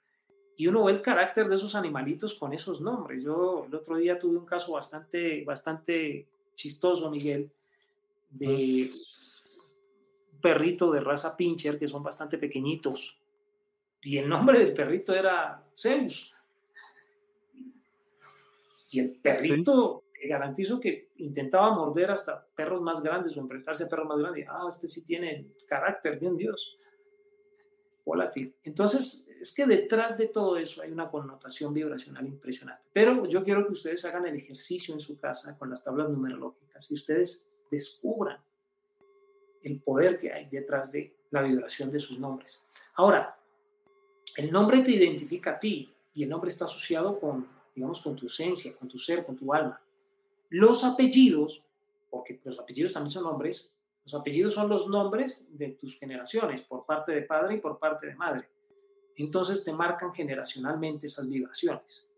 [0.55, 3.23] Y uno ve el carácter de esos animalitos con esos nombres.
[3.23, 6.25] Yo el otro día tuve un caso bastante, bastante
[6.55, 7.51] chistoso, Miguel,
[8.29, 8.89] de,
[10.41, 13.19] perrito de raza pincher que son bastante pequeñitos.
[14.01, 16.33] Y el nombre del perrito era Zeus.
[18.91, 24.07] Y el perrito, garantizo que intentaba morder hasta perros más grandes o enfrentarse a perros
[24.07, 24.47] más grandes.
[24.49, 26.92] Ah, este sí tiene carácter de un dios.
[28.05, 28.53] Volátil.
[28.63, 32.87] Entonces, es que detrás de todo eso hay una connotación vibracional impresionante.
[32.91, 36.89] Pero yo quiero que ustedes hagan el ejercicio en su casa con las tablas numerológicas
[36.91, 38.39] y ustedes descubran
[39.63, 42.65] el poder que hay detrás de la vibración de sus nombres.
[42.95, 43.37] Ahora,
[44.37, 48.27] el nombre te identifica a ti y el nombre está asociado con, digamos, con tu
[48.27, 49.81] esencia, con tu ser, con tu alma.
[50.49, 51.63] Los apellidos,
[52.09, 53.72] porque los apellidos también son nombres,
[54.03, 58.07] los apellidos son los nombres de tus generaciones, por parte de padre y por parte
[58.07, 58.49] de madre.
[59.15, 62.09] Entonces te marcan generacionalmente esas vibraciones.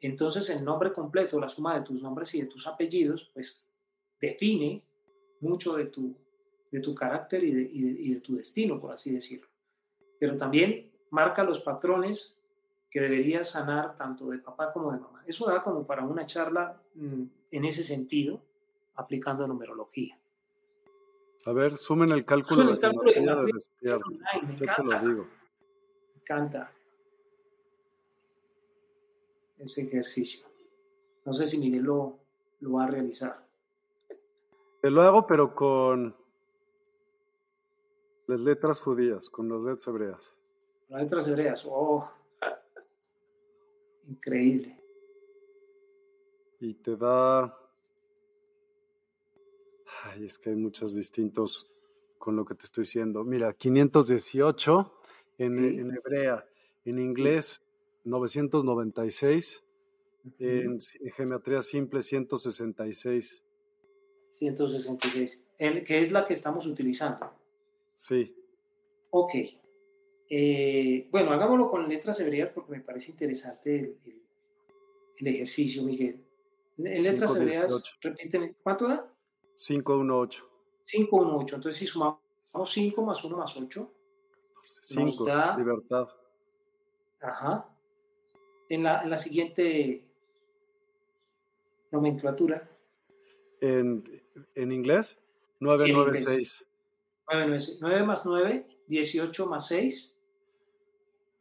[0.00, 3.66] Entonces el nombre completo, la suma de tus nombres y de tus apellidos, pues
[4.20, 4.84] define
[5.40, 6.14] mucho de tu,
[6.70, 9.48] de tu carácter y de, tu destino, por así decirlo.
[10.20, 12.40] Pero también marca los patrones
[12.90, 15.24] que deberías sanar tanto de papá como de mamá.
[15.26, 18.40] Eso da como para una charla mm, en ese sentido,
[18.94, 20.18] aplicando numerología.
[21.46, 25.02] A ver, sumen el cálculo de el cálculo de la Me encanta.
[26.14, 26.72] Me encanta
[29.58, 30.46] ese ejercicio.
[31.24, 32.18] No sé si Miguel lo,
[32.60, 33.44] lo va a realizar.
[34.80, 36.14] Te lo hago, pero con
[38.26, 40.34] las letras judías, con las letras hebreas.
[40.88, 42.10] Las letras hebreas, oh,
[44.08, 44.80] Increíble.
[46.60, 47.65] Y te da...
[50.08, 51.66] Ay, es que hay muchos distintos
[52.18, 53.24] con lo que te estoy diciendo.
[53.24, 54.92] Mira, 518
[55.38, 56.44] en, en hebrea,
[56.84, 57.60] en inglés
[58.04, 59.64] 996,
[60.38, 60.78] en,
[61.14, 63.42] geometría simple 166.
[64.30, 67.32] 166, el, que es la que estamos utilizando.
[67.96, 68.34] Sí.
[69.10, 69.32] Ok.
[70.28, 73.96] Eh, bueno, hagámoslo con letras hebreas porque me parece interesante
[75.16, 76.22] el, ejercicio, Miguel.
[76.78, 79.15] En letras hebreas, repíteme, ¿cuánto da?
[79.56, 80.44] 518.
[80.84, 81.56] 518.
[81.56, 82.20] Entonces, si sumamos
[82.64, 83.92] 5 más 1 más 8,
[84.82, 86.08] 5, da, libertad.
[87.20, 87.68] Ajá.
[88.68, 90.04] En la, en la siguiente
[91.90, 92.68] nomenclatura.
[93.60, 94.04] ¿En,
[94.54, 95.18] en inglés?
[95.60, 96.66] 996.
[97.80, 100.12] 9, más 9, 18 más 6.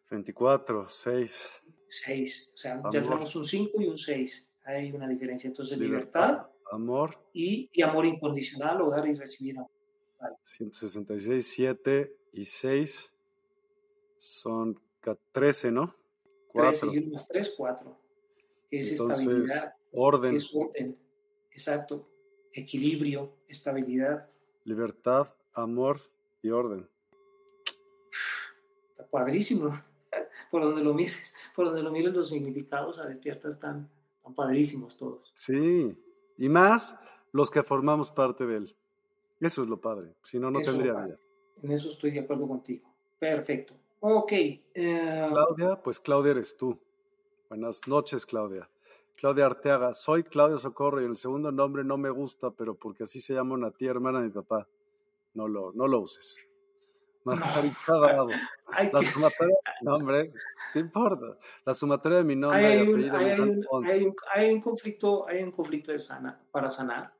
[0.09, 1.49] 24, 6.
[1.87, 4.51] 6, o sea, ya tenemos un 5 y un 6.
[4.65, 5.47] Hay una diferencia.
[5.47, 9.71] Entonces, libertad, amor y, y, amor incondicional o dar y recibir amor.
[10.19, 10.35] Vale.
[10.43, 13.13] 166, 7 y 6
[14.17, 14.79] son
[15.31, 15.95] 13, ¿no?
[16.51, 16.89] 4.
[16.89, 17.99] 13 y 1 más 3, 4.
[18.71, 19.73] Es Entonces, estabilidad.
[19.91, 20.35] Orden.
[20.35, 20.97] Es orden.
[21.51, 22.09] Exacto.
[22.53, 24.29] Equilibrio, estabilidad.
[24.63, 26.01] Libertad, amor
[26.41, 26.87] y orden.
[28.89, 29.79] Está padrísimo
[30.51, 34.97] por donde lo mires, por donde lo mires los significados a despierta están, están padrísimos
[34.97, 35.33] todos.
[35.35, 35.95] Sí,
[36.37, 36.97] y más
[37.31, 38.75] los que formamos parte de él.
[39.39, 41.19] Eso es lo padre, si no, no tendría vida.
[41.61, 42.89] En eso estoy de acuerdo contigo.
[43.19, 43.73] Perfecto.
[43.99, 44.31] Ok.
[44.31, 46.79] Eh, Claudia, pues Claudia eres tú.
[47.49, 48.69] Buenas noches, Claudia.
[49.15, 53.21] Claudia Arteaga, soy Claudia Socorro y el segundo nombre no me gusta, pero porque así
[53.21, 54.67] se llama una tía hermana de mi papá.
[55.33, 56.37] No lo, no lo uses.
[57.23, 57.93] Margarita
[59.81, 60.31] no hombre,
[60.75, 61.37] ¿qué importa?
[61.63, 65.41] La sumatoria de mi nombre hay, un, hay, un, hay, un, hay, un, conflicto, hay
[65.41, 67.13] un conflicto de sana, para sanar,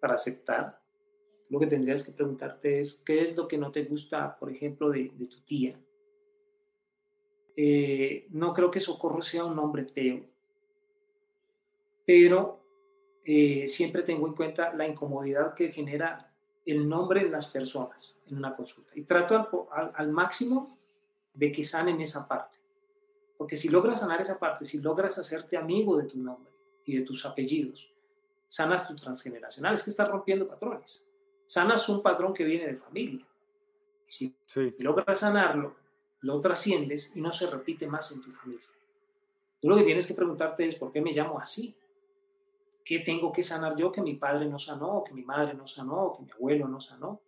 [0.00, 0.80] para aceptar.
[1.48, 4.90] Lo que tendrías que preguntarte es, ¿qué es lo que no te gusta, por ejemplo,
[4.90, 5.78] de, de tu tía?
[7.56, 10.24] Eh, no creo que Socorro sea un nombre feo,
[12.04, 12.64] pero
[13.24, 16.34] eh, siempre tengo en cuenta la incomodidad que genera
[16.66, 18.90] el nombre en las personas en una consulta.
[18.96, 20.73] Y trato al, máximo
[21.34, 22.56] de que sanen esa parte.
[23.36, 26.50] Porque si logras sanar esa parte, si logras hacerte amigo de tu nombre
[26.84, 27.92] y de tus apellidos,
[28.48, 29.74] sanas tu transgeneracional.
[29.74, 31.04] Es que estás rompiendo patrones.
[31.46, 33.26] Sanas un patrón que viene de familia.
[34.06, 34.34] Si
[34.78, 35.74] logras sanarlo,
[36.20, 38.64] lo trasciendes y no se repite más en tu familia.
[39.60, 41.74] Tú lo que tienes que preguntarte es, ¿por qué me llamo así?
[42.84, 46.12] ¿Qué tengo que sanar yo que mi padre no sanó, que mi madre no sanó,
[46.16, 47.20] que mi abuelo no sanó?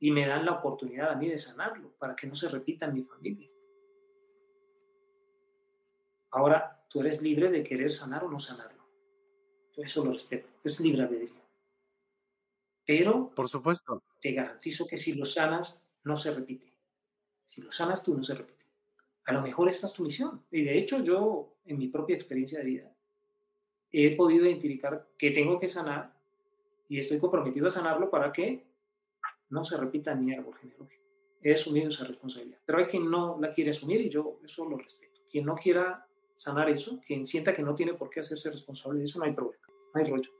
[0.00, 2.94] Y me dan la oportunidad a mí de sanarlo para que no se repita en
[2.94, 3.48] mi familia.
[6.34, 8.84] Ahora, tú eres libre de querer sanar o no sanarlo.
[9.72, 10.48] Yo eso lo respeto.
[10.64, 11.40] Es libre albedrío.
[12.84, 16.76] Pero, por supuesto, te garantizo que si lo sanas, no se repite.
[17.44, 18.64] Si lo sanas tú, no se repite.
[19.26, 20.44] A lo mejor esta es tu misión.
[20.50, 22.96] Y de hecho, yo, en mi propia experiencia de vida,
[23.92, 26.18] he podido identificar que tengo que sanar
[26.88, 28.66] y estoy comprometido a sanarlo para que
[29.50, 31.04] no se repita en mi árbol genealógico.
[31.40, 32.58] He asumido esa responsabilidad.
[32.66, 35.20] Pero hay quien no la quiere asumir y yo eso lo respeto.
[35.30, 39.04] Quien no quiera sanar eso, quien sienta que no tiene por qué hacerse responsable de
[39.04, 40.30] eso, no hay problema, no hay rollo.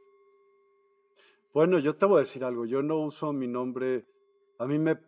[1.52, 2.66] Bueno, yo te voy a decir algo.
[2.66, 4.04] Yo no uso mi nombre.
[4.58, 4.98] A mí me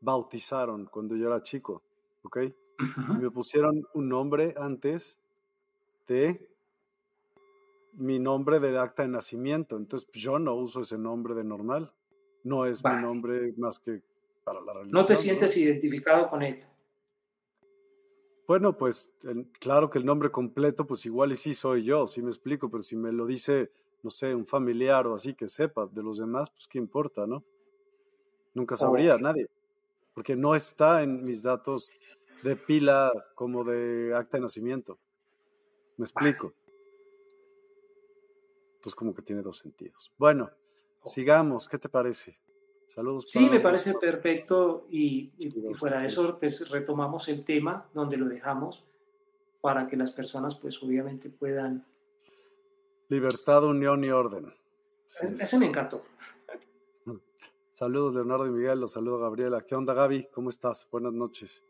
[0.00, 1.82] bautizaron cuando yo era chico,
[2.22, 2.38] ¿ok?
[3.18, 5.18] me pusieron un nombre antes
[6.06, 6.50] de
[7.94, 9.78] mi nombre de acta de nacimiento.
[9.78, 11.90] Entonces, pues, yo no uso ese nombre de normal.
[12.44, 14.02] No es mi nombre más que
[14.44, 14.92] para la religión.
[14.92, 16.62] No te sientes identificado con él.
[18.46, 19.12] Bueno, pues
[19.58, 22.82] claro que el nombre completo, pues igual y sí soy yo, sí me explico, pero
[22.82, 26.50] si me lo dice, no sé, un familiar o así que sepa de los demás,
[26.50, 27.42] pues qué importa, ¿no?
[28.54, 29.48] Nunca sabría nadie,
[30.14, 31.90] porque no está en mis datos
[32.42, 34.98] de pila como de acta de nacimiento.
[35.96, 36.54] ¿Me explico?
[38.76, 40.12] Entonces como que tiene dos sentidos.
[40.16, 40.50] Bueno,
[41.04, 42.38] sigamos, ¿qué te parece?
[42.86, 43.28] Saludos.
[43.28, 45.32] Sí, me parece perfecto y,
[45.74, 48.84] fuera de eso, pues retomamos el tema donde lo dejamos
[49.60, 51.84] para que las personas pues obviamente puedan...
[53.08, 54.52] Libertad, unión y orden.
[55.20, 56.04] ese me encantó.
[57.74, 59.60] Saludos Leonardo y Miguel, los saludo Gabriela.
[59.62, 60.28] ¿Qué onda Gaby?
[60.32, 60.88] ¿Cómo estás?
[60.90, 61.64] Buenas noches.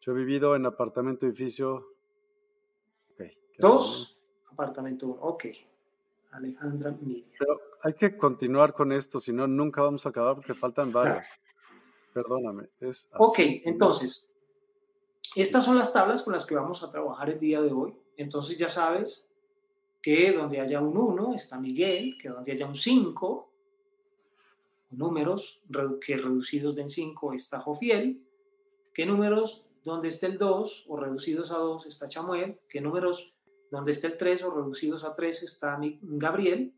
[0.00, 1.88] Yo he vivido en apartamento edificio.
[3.58, 4.18] Dos,
[4.50, 5.20] apartamento uno.
[5.20, 5.44] Ok.
[6.32, 7.30] Alejandra Miriam.
[7.38, 11.26] Pero hay que continuar con esto, si no, nunca vamos a acabar porque faltan varios.
[12.12, 12.68] Perdóname.
[12.80, 14.34] Es Ok, entonces,
[15.34, 17.94] estas son las tablas con las que vamos a trabajar el día de hoy.
[18.16, 19.26] Entonces ya sabes
[20.02, 23.50] que donde haya un 1 está Miguel, que donde haya un 5,
[24.90, 25.62] números
[26.04, 28.22] que reducidos de en 5 está Jofiel,
[28.92, 33.34] que números donde esté el 2 o reducidos a 2 está Chamuel, que números
[33.72, 36.74] donde esté el 3 o reducidos a 3 está Gabriel,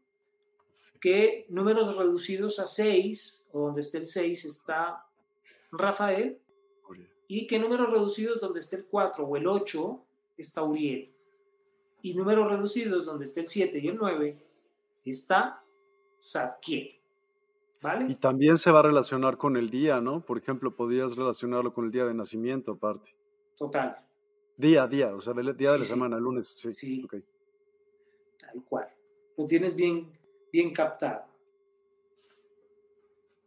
[1.00, 5.04] que números reducidos a 6 o donde esté el 6 está
[5.72, 6.38] Rafael,
[7.26, 10.04] y que números reducidos donde esté el 4 o el 8
[10.38, 11.10] está Uriel,
[12.00, 14.38] y números reducidos donde esté el 7 y el 9
[15.04, 15.64] está
[16.22, 16.94] Zadkiel.
[17.82, 18.06] ¿Vale?
[18.08, 20.20] Y también se va a relacionar con el día, ¿no?
[20.20, 23.14] Por ejemplo, podrías relacionarlo con el día de nacimiento aparte.
[23.56, 23.98] Total.
[24.56, 26.72] Día a día, o sea, del día de la semana, lunes, sí.
[26.72, 27.06] Sí.
[28.38, 28.88] Tal cual.
[29.36, 30.12] Lo tienes bien,
[30.52, 31.24] bien captado.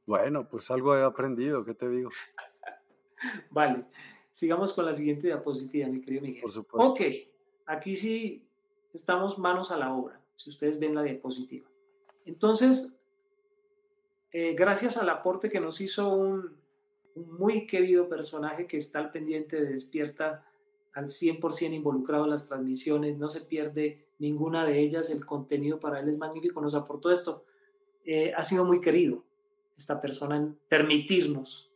[0.05, 2.09] Bueno, pues algo he aprendido, ¿qué te digo?
[3.51, 3.85] vale,
[4.31, 6.41] sigamos con la siguiente diapositiva, mi querido Miguel.
[6.41, 6.91] Por supuesto.
[6.91, 7.01] Ok,
[7.65, 8.45] aquí sí
[8.93, 11.69] estamos manos a la obra, si ustedes ven la diapositiva.
[12.25, 12.99] Entonces,
[14.31, 16.57] eh, gracias al aporte que nos hizo un,
[17.15, 20.46] un muy querido personaje que está al pendiente de Despierta
[20.97, 25.99] al 100% involucrado en las transmisiones, no se pierde ninguna de ellas, el contenido para
[25.99, 27.45] él es magnífico, nos aportó esto.
[28.03, 29.23] Eh, ha sido muy querido
[29.77, 31.71] esta persona en permitirnos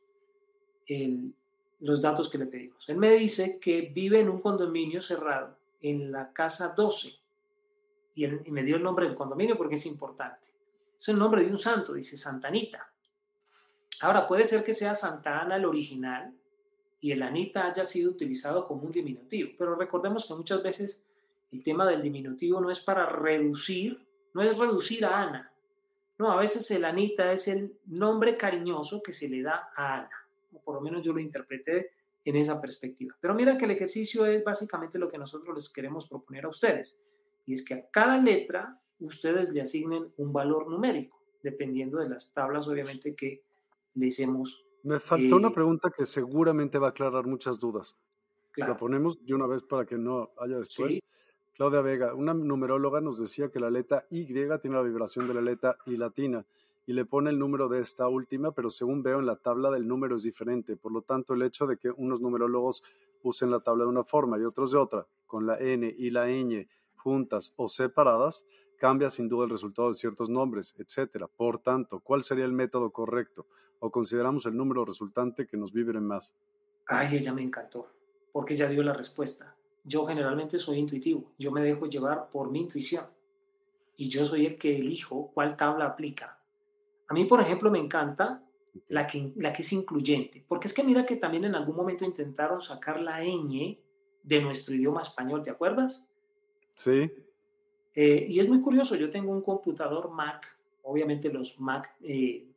[1.81, 2.89] los datos que le pedimos.
[2.89, 7.13] Él me dice que vive en un condominio cerrado, en la casa 12,
[8.15, 10.47] y, y me dio el nombre del condominio porque es importante.
[10.97, 12.91] Es el nombre de un santo, dice Santa Anita.
[14.01, 16.33] Ahora, puede ser que sea Santa Ana el original,
[17.01, 19.49] y el Anita haya sido utilizado como un diminutivo.
[19.57, 21.03] Pero recordemos que muchas veces
[21.51, 24.05] el tema del diminutivo no es para reducir,
[24.35, 25.51] no es reducir a Ana.
[26.19, 30.27] No, a veces el Anita es el nombre cariñoso que se le da a Ana.
[30.53, 31.89] O por lo menos yo lo interpreté
[32.23, 33.17] en esa perspectiva.
[33.19, 37.01] Pero mira que el ejercicio es básicamente lo que nosotros les queremos proponer a ustedes.
[37.47, 42.31] Y es que a cada letra ustedes le asignen un valor numérico, dependiendo de las
[42.31, 43.41] tablas, obviamente, que
[43.95, 47.95] les hemos me faltó una pregunta que seguramente va a aclarar muchas dudas.
[48.55, 50.99] La ponemos de una vez para que no haya después.
[51.53, 55.41] Claudia Vega, una numeróloga nos decía que la letra Y tiene la vibración de la
[55.41, 56.45] letra I latina
[56.87, 59.87] y le pone el número de esta última, pero según veo en la tabla del
[59.87, 60.75] número es diferente.
[60.75, 62.83] Por lo tanto, el hecho de que unos numerólogos
[63.21, 66.27] usen la tabla de una forma y otros de otra, con la N y la
[66.27, 68.45] ñ juntas o separadas,
[68.77, 71.27] cambia sin duda el resultado de ciertos nombres, etcétera.
[71.27, 73.45] Por tanto, ¿cuál sería el método correcto?
[73.83, 76.35] ¿O consideramos el número resultante que nos vibren más?
[76.85, 77.87] Ay, ella me encantó,
[78.31, 79.55] porque ya dio la respuesta.
[79.83, 83.05] Yo generalmente soy intuitivo, yo me dejo llevar por mi intuición
[83.97, 86.39] y yo soy el que elijo cuál tabla aplica.
[87.07, 88.43] A mí, por ejemplo, me encanta
[88.87, 92.05] la que, la que es incluyente, porque es que mira que también en algún momento
[92.05, 93.79] intentaron sacar la ñ
[94.21, 96.07] de nuestro idioma español, ¿te acuerdas?
[96.75, 97.11] Sí.
[97.95, 100.45] Eh, y es muy curioso, yo tengo un computador Mac,
[100.83, 102.50] obviamente los Mac, eh,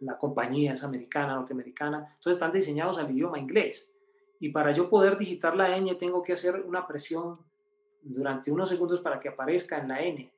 [0.00, 3.90] la compañía es americana, norteamericana, entonces están diseñados al idioma inglés.
[4.38, 7.38] Y para yo poder digitar la ñ tengo que hacer una presión
[8.02, 10.32] durante unos segundos para que aparezca en la N.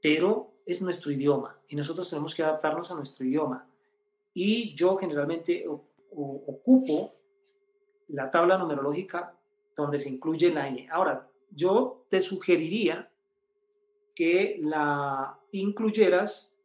[0.00, 3.68] Pero es nuestro idioma y nosotros tenemos que adaptarnos a nuestro idioma.
[4.32, 5.66] Y yo generalmente
[6.10, 7.14] ocupo
[8.08, 9.34] la tabla numerológica
[9.74, 10.88] donde se incluye la ñ.
[10.90, 13.10] Ahora, yo te sugeriría
[14.14, 16.55] que la incluyeras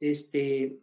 [0.00, 0.80] este,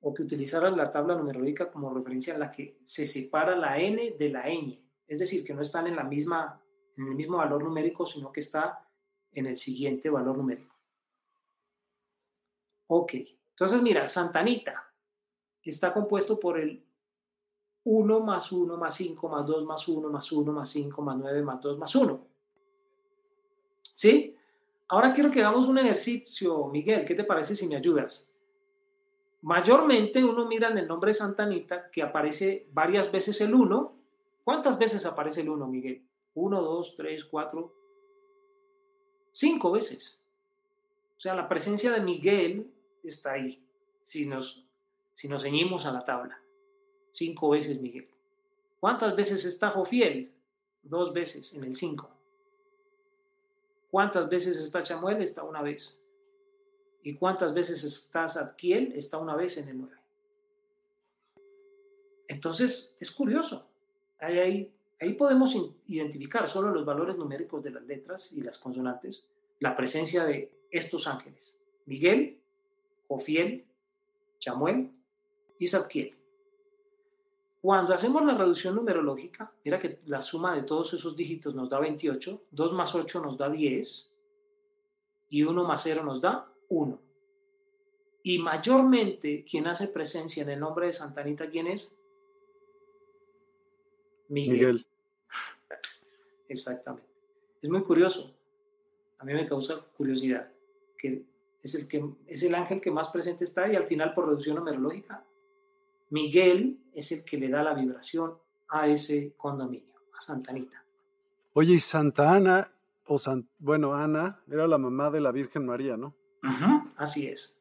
[0.00, 4.16] o que utilizaras la tabla numerológica como referencia en la que se separa la n
[4.18, 6.62] de la ñ, es decir, que no están en, la misma,
[6.96, 8.86] en el mismo valor numérico, sino que está
[9.32, 10.74] en el siguiente valor numérico.
[12.86, 13.14] Ok,
[13.50, 14.92] entonces mira, Santanita
[15.62, 16.84] está compuesto por el
[17.84, 21.42] 1 más 1 más 5 más 2 más 1 más 1 más 5 más 9
[21.42, 22.26] más 2 más 1.
[23.94, 24.36] ¿Sí?
[24.90, 27.04] Ahora quiero que hagamos un ejercicio, Miguel.
[27.04, 28.28] ¿Qué te parece si me ayudas?
[29.42, 33.96] Mayormente uno mira en el nombre de Santa Anita que aparece varias veces el 1.
[34.42, 36.04] ¿Cuántas veces aparece el 1, Miguel?
[36.34, 37.74] 1, 2, 3, 4,
[39.30, 40.18] 5 veces.
[41.16, 43.62] O sea, la presencia de Miguel está ahí,
[44.02, 44.66] si nos,
[45.12, 46.42] si nos ceñimos a la tabla.
[47.12, 48.08] Cinco veces Miguel.
[48.80, 50.32] ¿Cuántas veces está Jofiel?
[50.82, 52.19] Dos veces en el 5.
[53.90, 55.20] ¿Cuántas veces está Chamuel?
[55.20, 56.00] Está una vez.
[57.02, 58.92] ¿Y cuántas veces está Zadkiel?
[58.94, 59.96] Está una vez en el 9.
[62.28, 63.68] Entonces, es curioso.
[64.20, 65.56] Ahí, ahí, podemos
[65.86, 71.08] identificar solo los valores numéricos de las letras y las consonantes, la presencia de estos
[71.08, 71.58] ángeles.
[71.86, 72.40] Miguel,
[73.08, 73.66] Jofiel,
[74.38, 74.92] Chamuel
[75.58, 76.19] y Zadkiel.
[77.60, 81.78] Cuando hacemos la reducción numerológica, mira que la suma de todos esos dígitos nos da
[81.78, 84.12] 28, 2 más 8 nos da 10
[85.28, 86.98] y 1 más 0 nos da 1.
[88.22, 91.96] Y mayormente quien hace presencia en el nombre de Santa Anita, ¿quién es?
[94.28, 94.54] Miguel.
[94.54, 94.86] Miguel.
[96.48, 97.08] Exactamente.
[97.60, 98.34] Es muy curioso.
[99.18, 100.50] A mí me causa curiosidad
[100.96, 101.24] que
[101.62, 104.56] es el, que, es el ángel que más presente está y al final por reducción
[104.56, 105.24] numerológica
[106.10, 108.34] Miguel es el que le da la vibración
[108.68, 110.84] a ese condominio, a Santa Anita.
[111.54, 112.70] Oye, y Santa Ana,
[113.06, 113.16] o
[113.58, 116.14] bueno, Ana era la mamá de la Virgen María, ¿no?
[116.96, 117.60] así es.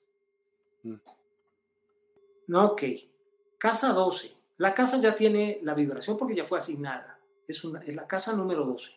[0.83, 0.95] Mm.
[2.53, 2.83] Ok,
[3.57, 4.31] casa 12.
[4.57, 7.19] La casa ya tiene la vibración porque ya fue asignada.
[7.47, 8.91] Es, una, es la casa número 12.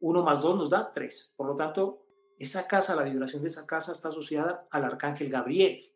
[0.00, 1.32] 1 más 2 nos da 3.
[1.36, 2.02] Por lo tanto,
[2.38, 5.90] esa casa, la vibración de esa casa está asociada al arcángel Gabriel.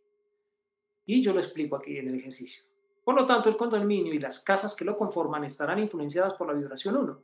[1.06, 2.64] Y yo lo explico aquí en el ejercicio.
[3.04, 6.54] Por lo tanto, el condominio y las casas que lo conforman estarán influenciadas por la
[6.54, 7.22] vibración 1.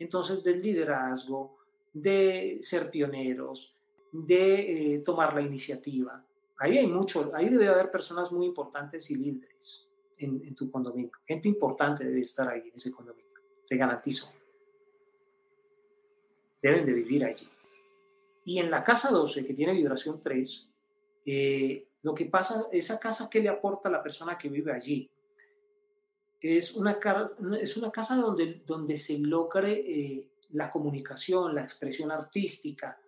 [0.00, 1.58] Entonces, del liderazgo,
[1.92, 3.74] de ser pioneros,
[4.12, 6.24] de eh, tomar la iniciativa.
[6.58, 11.12] Ahí hay mucho, ahí debe haber personas muy importantes y líderes en, en tu condominio.
[11.26, 14.30] Gente importante debe estar ahí en ese condominio, te garantizo.
[16.60, 17.48] Deben de vivir allí.
[18.44, 20.68] Y en la casa 12, que tiene vibración 3,
[21.26, 25.10] eh, lo que pasa, esa casa que le aporta a la persona que vive allí,
[26.40, 26.98] es una,
[27.60, 32.98] es una casa donde, donde se logre eh, la comunicación, la expresión artística,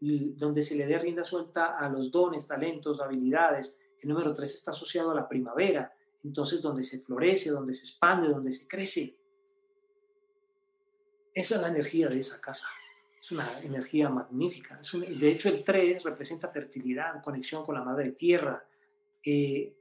[0.00, 3.80] donde se le dé rienda suelta a los dones, talentos, habilidades.
[4.00, 5.92] El número 3 está asociado a la primavera,
[6.24, 9.18] entonces donde se florece, donde se expande, donde se crece.
[11.32, 12.66] Esa es la energía de esa casa.
[13.20, 14.80] Es una energía magnífica.
[14.94, 18.64] de hecho, el 3 representa fertilidad, conexión con la madre tierra.
[19.22, 19.76] Eh,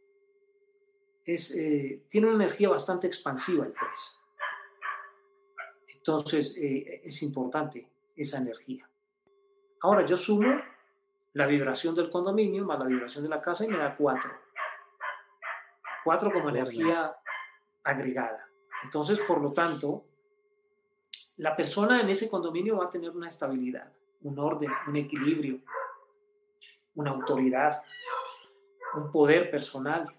[1.24, 4.20] es, eh, tiene una energía bastante expansiva el 3.
[5.96, 8.90] Entonces, eh, es importante esa energía.
[9.82, 10.62] Ahora yo sumo
[11.34, 14.32] la vibración del condominio más la vibración de la casa y me da 4.
[16.04, 17.16] 4 como energía
[17.84, 18.50] agregada.
[18.84, 20.09] Entonces, por lo tanto,
[21.40, 23.90] la persona en ese condominio va a tener una estabilidad,
[24.24, 25.62] un orden, un equilibrio,
[26.96, 27.82] una autoridad,
[28.94, 30.14] un poder personal,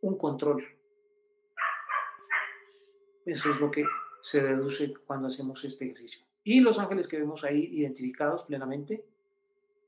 [0.00, 0.64] un control.
[3.26, 3.84] Eso es lo que
[4.22, 6.22] se deduce cuando hacemos este ejercicio.
[6.42, 9.04] Y los ángeles que vemos ahí identificados plenamente,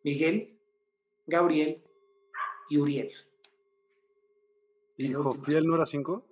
[0.02, 0.54] Miguel,
[1.26, 1.82] Gabriel
[2.68, 3.12] y Uriel.
[4.98, 6.26] ¿Y Jofiel no era cinco?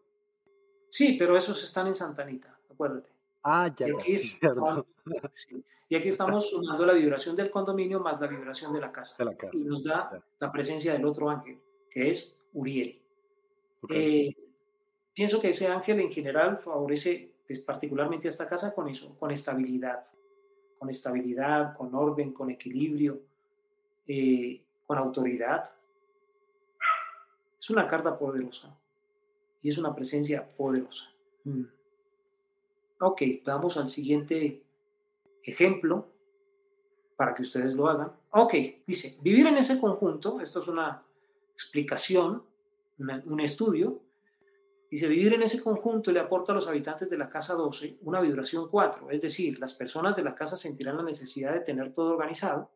[0.90, 3.15] Sí, pero esos están en Santanita, acuérdate.
[3.48, 4.16] Ah, ya, y aquí,
[5.89, 9.16] y aquí estamos sumando la vibración del condominio más la vibración de la casa.
[9.52, 13.01] y nos da la presencia del otro ángel, que es Uriel.
[13.89, 14.35] Eh,
[15.14, 19.31] pienso que ese ángel en general favorece pues, particularmente a esta casa con eso, con
[19.31, 20.09] estabilidad,
[20.81, 23.23] con estabilidad, con orden, con equilibrio,
[24.09, 25.73] eh, con autoridad.
[27.60, 28.77] Es una carta poderosa
[29.62, 31.05] y es una presencia poderosa.
[31.44, 31.76] Mm.
[33.01, 34.62] Ok, vamos al siguiente
[35.43, 36.09] ejemplo
[37.16, 38.12] para que ustedes lo hagan.
[38.31, 38.55] Ok,
[38.86, 41.02] dice, vivir en ese conjunto, esto es una
[41.55, 42.43] explicación,
[42.98, 44.01] un estudio,
[44.90, 48.20] dice, vivir en ese conjunto le aporta a los habitantes de la casa 12 una
[48.20, 52.12] vibración 4, es decir, las personas de la casa sentirán la necesidad de tener todo
[52.12, 52.70] organizado,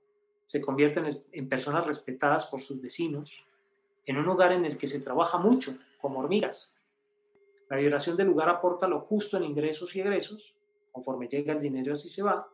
[0.44, 3.44] se convierten en personas respetadas por sus vecinos,
[4.04, 6.74] en un hogar en el que se trabaja mucho, como hormigas,
[7.70, 10.56] la vibración del lugar aporta lo justo en ingresos y egresos,
[10.90, 12.48] conforme llega el dinero así se va.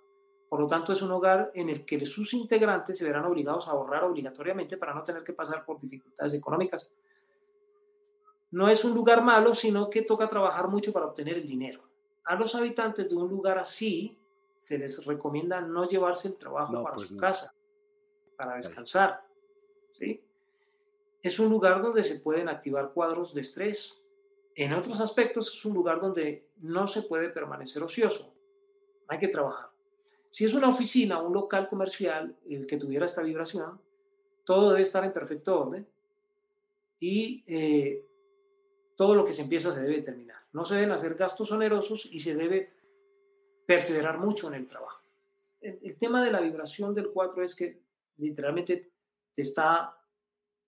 [0.49, 3.73] Por lo tanto, es un hogar en el que sus integrantes se verán obligados a
[3.73, 6.95] ahorrar obligatoriamente para no tener que pasar por dificultades económicas.
[8.53, 11.83] no es un lugar malo, sino que toca trabajar mucho para obtener el dinero.
[12.25, 14.19] A los habitantes de un lugar así
[14.59, 17.55] se les recomienda no llevarse el trabajo para pues su casa,
[18.37, 19.23] para descansar.
[19.93, 20.23] ¿sí?
[21.23, 24.03] Es un lugar donde se pueden activar cuadros de estrés.
[24.57, 28.35] En otros aspectos es un lugar donde no se puede permanecer ocioso.
[29.07, 29.69] Hay que trabajar.
[30.31, 33.81] Si es una oficina, un local comercial, el que tuviera esta vibración,
[34.45, 35.87] todo debe estar en perfecto orden
[36.99, 38.07] y eh,
[38.97, 40.39] todo lo que se empieza se debe terminar.
[40.53, 42.73] No se deben hacer gastos onerosos y se debe
[43.67, 45.03] perseverar mucho en el trabajo.
[45.61, 47.83] El, tema de la vibración del 4 es que
[48.19, 48.93] literalmente
[49.35, 49.99] te está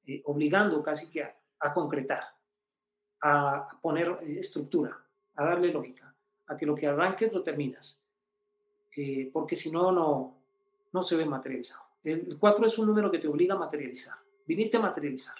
[0.07, 2.25] eh, obligando casi que a, concretar,
[3.21, 4.99] a poner eh, estructura,
[5.37, 6.15] a darle lógica,
[6.47, 8.03] a que lo que arranques lo terminas,
[8.97, 10.37] eh, porque si no, no,
[10.93, 11.85] no se ve materializado.
[12.05, 14.17] El 4 es un número que te obliga a materializar.
[14.47, 15.37] Viniste a materializar.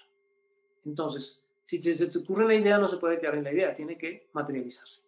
[0.85, 3.97] Entonces, si se te ocurre la idea, no se puede quedar en la idea, tiene
[3.97, 5.03] que materializarse.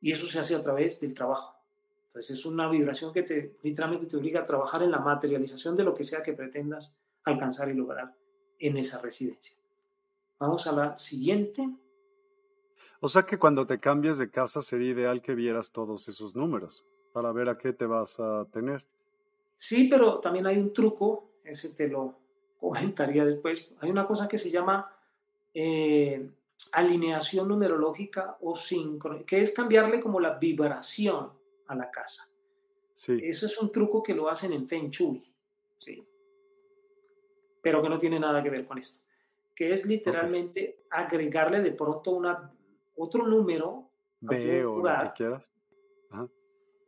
[0.00, 1.60] Y eso se hace a través del trabajo.
[2.06, 5.84] Entonces es una vibración que te, literalmente te obliga a trabajar en la materialización de
[5.84, 8.14] lo que sea que pretendas alcanzar y lograr
[8.58, 9.56] en esa residencia.
[10.40, 11.68] Vamos a la siguiente.
[12.98, 16.84] O sea que cuando te cambies de casa sería ideal que vieras todos esos números
[17.12, 18.84] para ver a qué te vas a tener.
[19.54, 22.14] Sí, pero también hay un truco, ese te lo
[22.58, 23.70] comentaría después.
[23.80, 24.90] Hay una cosa que se llama
[25.54, 26.28] eh,
[26.72, 31.30] alineación numerológica o sincron, que es cambiarle como la vibración
[31.68, 32.26] a la casa.
[32.94, 33.18] Sí.
[33.22, 35.22] Eso es un truco que lo hacen en Feng Shui,
[35.78, 36.04] ¿sí?
[37.62, 39.00] pero que no tiene nada que ver con esto,
[39.60, 42.50] que es literalmente agregarle de pronto una,
[42.96, 45.52] otro número B o lo que quieras.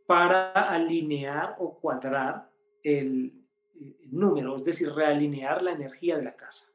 [0.06, 2.48] para alinear o cuadrar
[2.82, 3.44] el,
[3.78, 6.72] el número, es decir, realinear la energía de la casa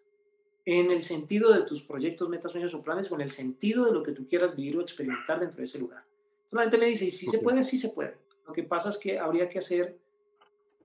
[0.66, 3.94] en el sentido de tus proyectos, metas, sueños o planes o en el sentido de
[3.94, 6.04] lo que tú quieras vivir o experimentar dentro de ese lugar.
[6.46, 8.18] Solamente me dice, y si se puede, sí se puede.
[8.46, 9.98] Lo que pasa es que habría que hacer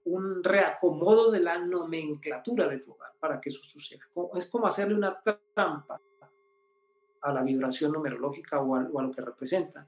[0.04, 4.02] un reacomodo de la nomenclatura de tu hogar para que eso suceda.
[4.34, 5.20] Es como hacerle una
[5.54, 6.00] trampa
[7.20, 9.86] a la vibración numerológica o a, lo que representa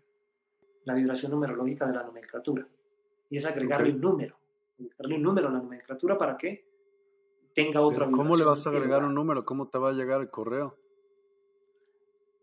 [0.85, 2.67] la vibración numerológica de la nomenclatura.
[3.29, 4.37] Y es agregarle un número,
[4.79, 6.65] agregarle un número a la nomenclatura para que
[7.55, 8.13] tenga otra vibración.
[8.13, 9.45] ¿Cómo le vas a agregar un número?
[9.45, 10.77] ¿Cómo te va a llegar el correo?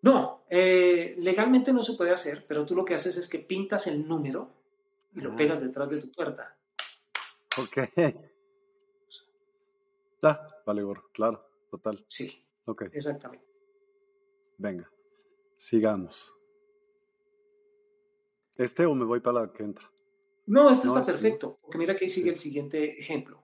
[0.02, 3.86] No, eh, legalmente no se puede hacer, pero tú lo que haces es que pintas
[3.88, 4.50] el número
[5.14, 6.58] y lo pegas detrás de tu puerta.
[7.58, 7.78] Ok.
[10.22, 10.84] Ya, vale,
[11.14, 12.04] claro, total.
[12.08, 12.44] Sí.
[12.66, 12.84] Ok.
[12.94, 13.46] Exactamente.
[14.58, 14.90] Venga,
[15.58, 16.34] sigamos.
[18.56, 19.90] ¿Este o me voy para la que entra?
[20.46, 23.42] No, este está este perfecto, porque mira que sigue el siguiente ejemplo.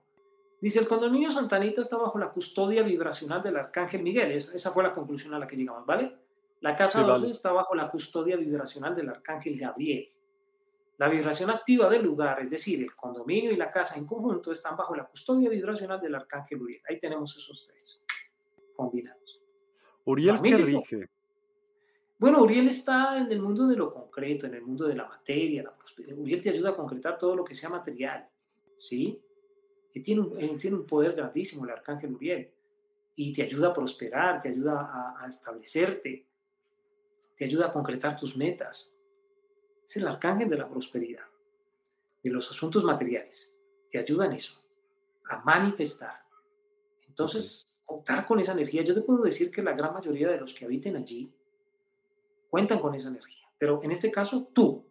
[0.60, 4.32] Dice, el condominio Santanita está bajo la custodia vibracional del arcángel Miguel.
[4.32, 6.18] Esa fue la conclusión a la que llegamos, ¿vale?
[6.62, 10.08] La casa 12 está bajo la custodia vibracional del arcángel Gabriel.
[10.98, 14.76] La vibración activa del lugar, es decir, el condominio y la casa en conjunto, están
[14.76, 16.82] bajo la custodia vibracional del arcángel Uriel.
[16.90, 18.04] Ahí tenemos esos tres
[18.76, 19.42] combinados.
[20.06, 21.10] ¿Uriel qué rige?
[22.18, 25.62] Bueno, Uriel está en el mundo de lo concreto, en el mundo de la materia,
[25.62, 26.18] la prosperidad.
[26.18, 28.28] Uriel te ayuda a concretar todo lo que sea material,
[28.76, 29.22] ¿sí?
[29.94, 32.52] Y tiene un, eh, tiene un poder grandísimo el arcángel Uriel.
[33.16, 36.26] Y te ayuda a prosperar, te ayuda a, a establecerte,
[37.36, 38.97] te ayuda a concretar tus metas.
[39.88, 41.24] Es el arcángel de la prosperidad,
[42.22, 43.56] de los asuntos materiales.
[43.90, 44.62] Te ayuda en eso,
[45.30, 46.24] a manifestar.
[47.08, 50.54] Entonces, contar con esa energía, yo te puedo decir que la gran mayoría de los
[50.54, 51.32] que habiten allí
[52.50, 53.48] cuentan con esa energía.
[53.58, 54.86] Pero en este caso, tú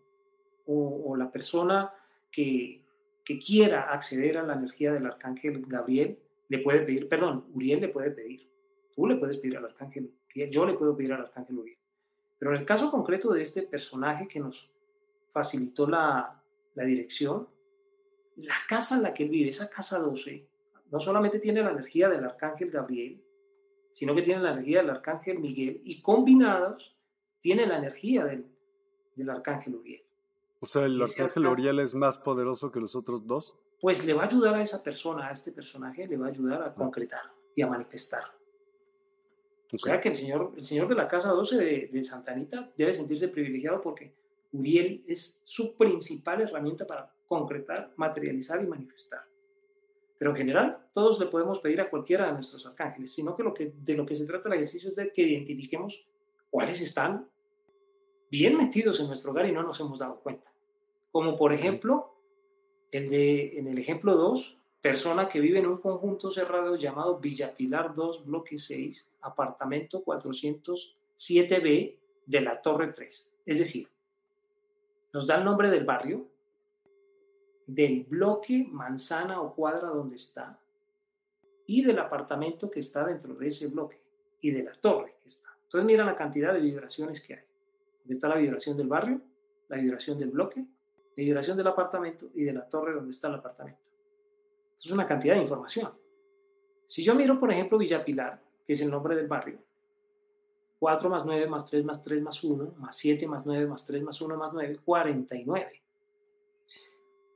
[0.64, 1.92] o, la persona
[2.30, 2.82] que,
[3.22, 6.18] que quiera acceder a la energía del arcángel Gabriel,
[6.48, 8.48] le puede pedir, perdón, Uriel le puede pedir.
[8.94, 10.10] Tú le puedes pedir al arcángel
[10.50, 11.78] yo le puedo pedir al arcángel Uriel.
[12.38, 14.70] Pero en el caso concreto de este personaje que nos
[15.36, 16.42] facilitó la,
[16.74, 17.46] dirección,
[18.36, 20.48] la casa en la que él vive, esa casa 12,
[20.90, 23.22] no solamente tiene la energía del arcángel Gabriel,
[23.90, 26.96] sino que tiene la energía del arcángel Miguel y combinados
[27.38, 28.46] tiene la energía del,
[29.14, 30.02] del arcángel Uriel.
[30.60, 33.54] O sea, el arcángel Uriel es más poderoso que los otros dos.
[33.78, 36.62] Pues le va a ayudar a esa persona, a este personaje, le va a ayudar
[36.62, 38.24] a concretar y a manifestar.
[39.70, 42.72] O sea que el señor, el señor de la Casa 12 de, de Santa Anita
[42.74, 44.14] debe sentirse privilegiado porque
[44.58, 49.20] Uriel es su principal herramienta para concretar, materializar y manifestar.
[50.18, 53.52] Pero en general, todos le podemos pedir a cualquiera de nuestros arcángeles, sino que, lo
[53.52, 56.08] que de lo que se trata el ejercicio es de que identifiquemos
[56.50, 57.28] cuáles están
[58.30, 60.50] bien metidos en nuestro hogar y no nos hemos dado cuenta.
[61.12, 62.14] Como por ejemplo,
[62.92, 67.54] el de, en el ejemplo 2, persona que vive en un conjunto cerrado llamado Villa
[67.54, 73.28] Pilar 2, bloque 6, apartamento 400 7B de la torre 3.
[73.46, 73.88] Es decir,
[75.12, 76.28] nos da el nombre del barrio,
[77.66, 80.58] del bloque, manzana o cuadra donde está,
[81.66, 83.98] y del apartamento que está dentro de ese bloque,
[84.40, 85.48] y de la torre que está.
[85.62, 87.44] Entonces mira la cantidad de vibraciones que hay.
[88.08, 89.20] está la vibración del barrio,
[89.68, 93.34] la vibración del bloque, la vibración del apartamento y de la torre donde está el
[93.34, 93.90] apartamento.
[94.76, 95.92] Es una cantidad de información.
[96.86, 99.58] Si yo miro, por ejemplo, Villa Pilar, que es el nombre del barrio,
[100.78, 104.02] 4 más 9 más 3 más 3 más 1, más 7 más 9 más 3
[104.02, 105.82] más 1 más 9, 49.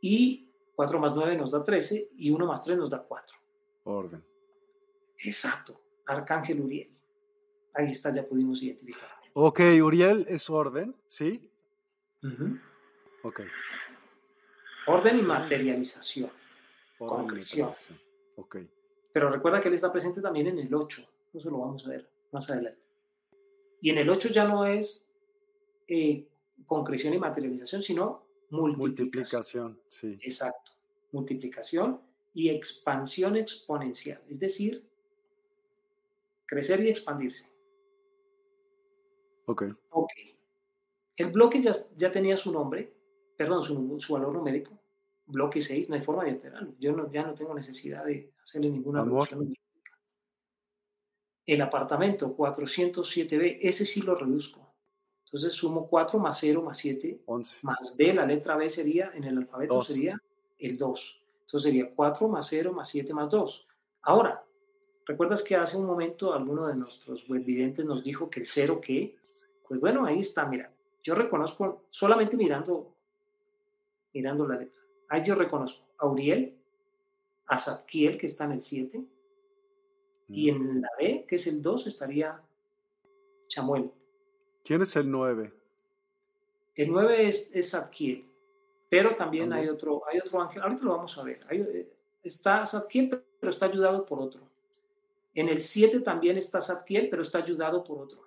[0.02, 3.36] Y 4 más 9 nos da 13 y 1 más 3 nos da 4.
[3.84, 4.24] Orden.
[5.18, 5.80] Exacto.
[6.06, 6.90] Arcángel Uriel.
[7.74, 9.08] Ahí está, ya pudimos identificar.
[9.32, 11.48] Ok, Uriel es orden, ¿sí?
[13.22, 13.40] Ok.
[14.86, 16.30] Orden y materialización.
[16.98, 17.72] concreción.
[18.36, 18.56] Ok.
[19.12, 21.02] Pero recuerda que él está presente también en el 8.
[21.32, 22.79] Eso lo vamos a ver más adelante.
[23.80, 25.10] Y en el 8 ya no es
[25.88, 26.26] eh,
[26.66, 28.78] concreción y materialización, sino multiplicación.
[28.78, 29.80] multiplicación.
[29.88, 30.18] sí.
[30.22, 30.72] Exacto.
[31.12, 32.00] Multiplicación
[32.34, 34.22] y expansión exponencial.
[34.28, 34.86] Es decir,
[36.46, 37.46] crecer y expandirse.
[39.46, 39.64] Ok.
[39.90, 40.12] Ok.
[41.16, 42.94] El bloque ya, ya tenía su nombre,
[43.36, 44.78] perdón, su, valor numérico,
[45.26, 46.74] bloque 6, no hay forma de alterarlo.
[46.78, 49.54] Yo no, ya no tengo necesidad de hacerle ninguna reducción
[51.54, 54.72] el apartamento 407B, ese sí lo reduzco.
[55.24, 57.22] Entonces sumo 4 más 0 más 7
[57.62, 60.20] más B, la letra B sería, en el alfabeto sería
[60.58, 61.22] el 2.
[61.40, 63.66] Entonces sería 4 más 0 más 7 más 2.
[64.02, 64.44] Ahora,
[65.06, 69.16] ¿recuerdas que hace un momento alguno de nuestros webvidentes nos dijo que el 0 qué?
[69.66, 70.72] Pues bueno, ahí está, mira.
[71.02, 72.94] Yo reconozco solamente mirando,
[74.12, 74.82] mirando la letra.
[75.08, 76.56] Ahí yo reconozco a Uriel,
[77.46, 79.04] a Zadkiel, que está en el 7,
[80.32, 82.40] y en la B, que es el 2, estaría
[83.48, 83.90] Chamuel.
[84.64, 85.52] ¿Quién es el 9?
[86.76, 87.74] El 9 es, es
[88.88, 91.40] pero también hay otro, hay otro ángel, ahorita lo vamos a ver.
[91.50, 91.92] Eh,
[92.22, 94.42] está Zadkiel, pero está ayudado por otro.
[95.34, 98.26] En el 7 también está Zadkiel, pero está ayudado por otro.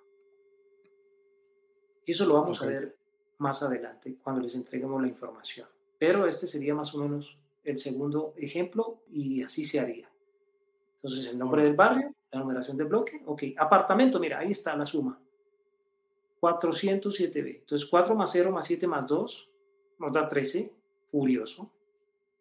[2.06, 2.96] Y eso lo vamos a ver
[3.38, 5.68] más adelante, cuando les entreguemos la información.
[5.98, 10.10] Pero este sería más o menos el segundo ejemplo y así se haría.
[11.04, 13.42] Entonces, el nombre del barrio, la numeración del bloque, ok.
[13.58, 15.20] Apartamento, mira, ahí está la suma.
[16.40, 17.58] 407B.
[17.58, 19.50] Entonces, 4 más 0 más 7 más 2
[19.98, 20.72] nos da 13,
[21.10, 21.70] furioso.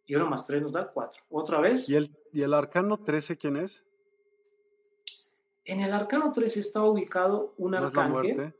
[0.05, 1.23] Y 1 más 3 nos da 4.
[1.31, 1.89] Otra vez.
[1.89, 3.83] ¿Y el, ¿Y el arcano 13 quién es?
[5.65, 8.53] En el arcano 13 está ubicado un arcángel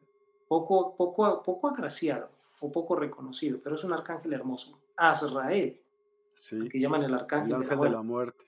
[0.50, 4.78] poco, poco, poco agraciado o poco reconocido, pero es un arcángel hermoso.
[4.98, 5.80] Azrael,
[6.36, 8.46] sí, que llaman el arcángel de, la de, la muerte.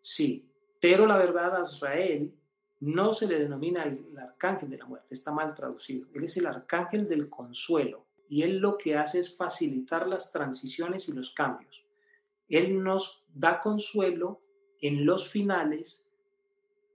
[0.00, 0.49] Sí,
[0.80, 2.34] pero la verdad a Israel
[2.80, 6.08] no se le denomina el, arcángel de la muerte, está mal traducido.
[6.14, 11.08] Él es el arcángel del consuelo y él lo que hace es facilitar las transiciones
[11.08, 11.84] y los cambios.
[12.48, 14.40] Él nos da consuelo
[14.80, 16.06] en los finales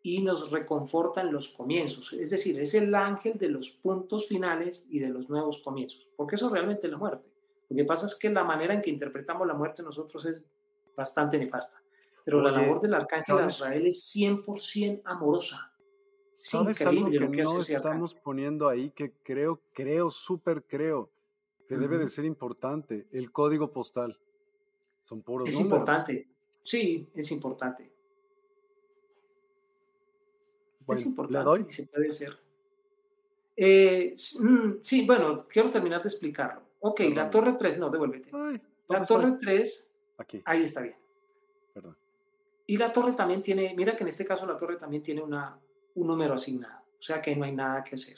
[0.02, 2.14] y nos reconforta en los comienzos.
[2.14, 6.10] Es decir, es el ángel de los puntos finales y de los nuevos comienzos.
[6.16, 7.28] Porque eso realmente es la muerte.
[7.70, 10.44] Lo que pasa es que la manera en que interpretamos la muerte nosotros es
[10.96, 11.85] bastante nefasta.
[12.26, 15.72] Pero la labor del arcángel de Israel es 100% amorosa.
[16.38, 21.10] Es increíble lo que no estamos poniendo ahí que creo, creo, súper creo
[21.68, 24.18] que debe de ser importante, el código postal.
[25.04, 26.28] Son puros Es importante,
[26.62, 27.92] sí, es importante.
[30.88, 32.38] es importante y se puede ser.
[33.56, 36.62] Eh, mm, sí, bueno, quiero terminar de explicarlo.
[36.80, 38.32] Ok, la torre 3, no, devuélvete.
[38.88, 40.42] la torre 3, Aquí.
[40.46, 40.96] ahí está bien.
[42.68, 45.60] Y la torre también tiene, mira que en este caso la torre también tiene una,
[45.96, 48.18] un número asignado, o sea que no hay nada que hacer.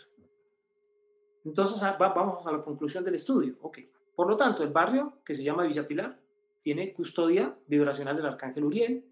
[1.43, 3.55] Entonces ah, vamos a la conclusión del estudio.
[3.61, 3.79] Ok.
[4.15, 6.19] Por lo tanto, el barrio, que se llama Villa Pilar,
[6.61, 9.05] tiene custodia vibracional del arcángel Uriel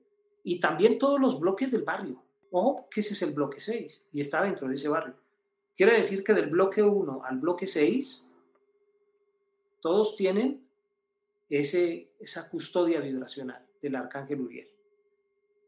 [0.44, 2.22] y también todos los bloques del barrio.
[2.52, 5.16] Ojo, que ese es el bloque 6 y está dentro de ese barrio.
[5.76, 8.28] Quiere decir que del bloque 1 al bloque 6,
[9.80, 10.66] todos tienen
[11.50, 14.75] ese, esa custodia vibracional del arcángel Uriel.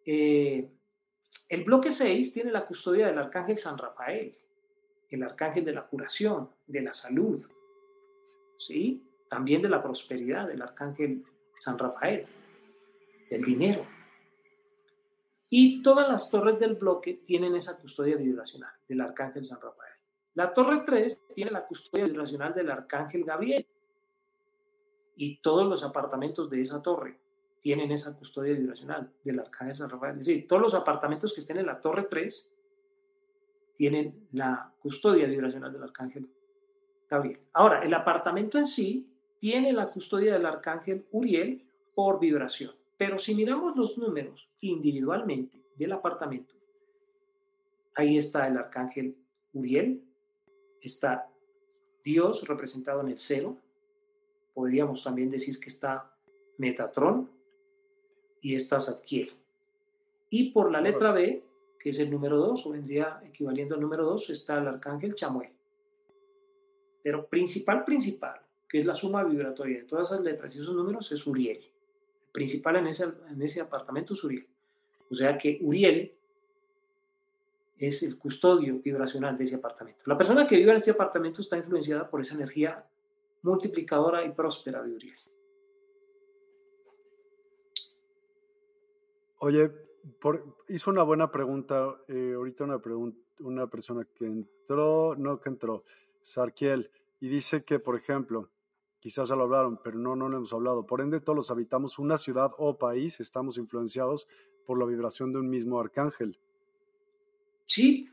[0.10, 0.72] Eh,
[1.50, 4.34] el bloque 6 tiene la custodia del arcángel San Rafael,
[5.10, 7.46] el arcángel de la curación, de la salud,
[8.58, 9.06] ¿sí?
[9.28, 11.26] También de la prosperidad, del arcángel
[11.58, 12.26] San Rafael,
[13.30, 13.86] del dinero.
[15.50, 19.94] Y todas las torres del bloque tienen esa custodia vibracional del arcángel San Rafael.
[20.36, 23.68] La torre 3 tiene la custodia vibracional del arcángel Gabriel.
[25.18, 27.20] Y todos los apartamentos de esa torre
[27.60, 30.20] tienen esa custodia vibracional del Arcángel San Rafael.
[30.20, 32.54] Es decir, todos los apartamentos que estén en la Torre 3
[33.78, 36.28] tienen la custodia vibracional del arcángel
[37.08, 37.40] Gabriel.
[37.54, 39.08] Ahora, el apartamento en sí
[39.38, 41.64] tiene la custodia del arcángel Uriel
[41.94, 42.74] por vibración.
[42.98, 46.56] Pero si miramos los números individualmente del apartamento,
[47.94, 49.16] ahí está el arcángel
[49.54, 50.04] Uriel,
[50.82, 51.30] está
[52.04, 53.58] Dios representado en el cero,
[54.56, 56.12] podríamos también decir que está
[56.58, 57.30] Metatron
[58.48, 59.30] y está Zadkiel.
[60.30, 61.44] Y por la letra B,
[61.78, 65.50] que es el número 2, o vendría equivaliendo al número 2, está el arcángel Chamuel.
[67.04, 71.12] Pero principal, principal, que es la suma vibratoria de todas esas letras y esos números,
[71.12, 71.58] es Uriel.
[71.58, 74.48] El principal en ese, en ese apartamento es Uriel.
[75.10, 76.14] O sea que Uriel
[77.78, 80.06] es el custodio vibracional de ese apartamento.
[80.06, 82.86] La persona que vive en este apartamento está influenciada por esa energía
[83.42, 85.18] multiplicadora y próspera de Uriel.
[89.40, 89.72] Oye,
[90.68, 95.84] hizo una buena pregunta, eh, ahorita una, pregunta, una persona que entró, no que entró,
[96.24, 96.90] Sarkiel,
[97.20, 98.50] y dice que, por ejemplo,
[99.00, 102.18] quizás ya lo hablaron, pero no, no lo hemos hablado, por ende todos habitamos una
[102.18, 104.28] ciudad o país, estamos influenciados
[104.66, 106.40] por la vibración de un mismo arcángel.
[107.66, 108.10] Sí,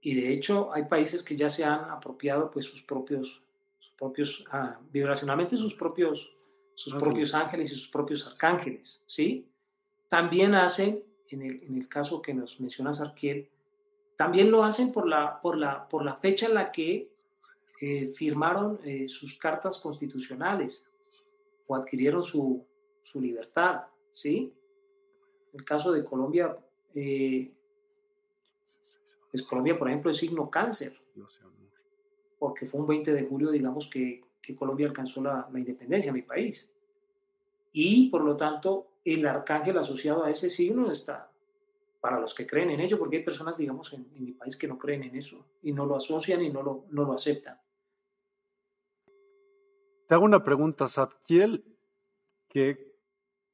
[0.00, 3.42] y de hecho hay países que ya se han apropiado pues sus propios,
[3.78, 6.36] sus propios ah, vibracionalmente sus propios,
[6.74, 9.49] sus propios ángeles y sus propios arcángeles, ¿sí?
[10.10, 13.48] También hacen, en el, en el caso que nos menciona Sarkiel,
[14.16, 17.12] también lo hacen por la, por la, por la fecha en la que
[17.80, 20.84] eh, firmaron eh, sus cartas constitucionales
[21.68, 22.66] o adquirieron su,
[23.00, 24.52] su, libertad, ¿sí?
[25.52, 26.58] En el caso de Colombia,
[26.92, 27.52] eh,
[29.30, 31.00] pues Colombia, por ejemplo, es signo cáncer,
[32.36, 36.22] porque fue un 20 de julio, digamos, que, que Colombia alcanzó la, la independencia, mi
[36.22, 36.68] país.
[37.72, 41.30] Y, por lo tanto, el arcángel asociado a ese signo está
[42.00, 44.78] para los que creen en ello, porque hay personas, digamos, en, mi país que no
[44.78, 47.60] creen en eso y no lo asocian y no lo, no lo aceptan.
[50.06, 51.64] Te hago una pregunta, Zadkiel,
[52.48, 52.96] ¿qué,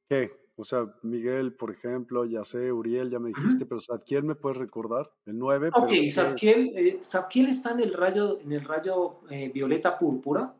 [0.09, 0.47] ¿qué?
[0.55, 4.57] O sea, Miguel, por ejemplo, ya sé, Uriel, ya me dijiste, pero Zadkiel me puedes
[4.57, 5.69] recordar, el 9.
[5.75, 10.55] Ok, Zadkiel, eh, está en el rayo, en el rayo eh, violeta púrpura,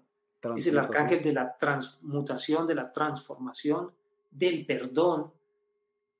[0.55, 3.91] es el arcángel de la transmutación, de la transformación,
[4.37, 5.31] del perdón,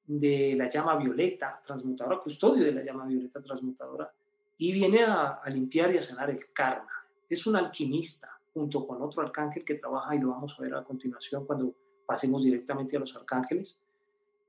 [0.06, 4.12] de la llama violeta transmutadora, custodio de la llama violeta transmutadora,
[4.58, 6.90] y viene a, limpiar y a sanar el karma.
[7.30, 10.84] Es un alquimista junto con otro arcángel que trabaja y lo vamos a ver a
[10.84, 11.76] continuación cuando
[12.06, 13.80] pasemos directamente a los arcángeles.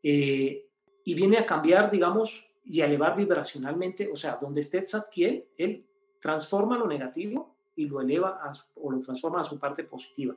[0.03, 0.67] Eh,
[1.05, 5.85] y viene a cambiar, digamos, y a elevar vibracionalmente, o sea, donde esté Tzadkiel, él
[6.21, 8.41] transforma lo negativo y lo eleva
[8.77, 10.35] o lo transforma a su parte positiva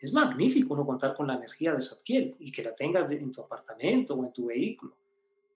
[0.00, 3.42] es magnífico no contar con la energía de Zadkiel y que la tengas en tu
[3.42, 4.96] apartamento o en tu vehículo,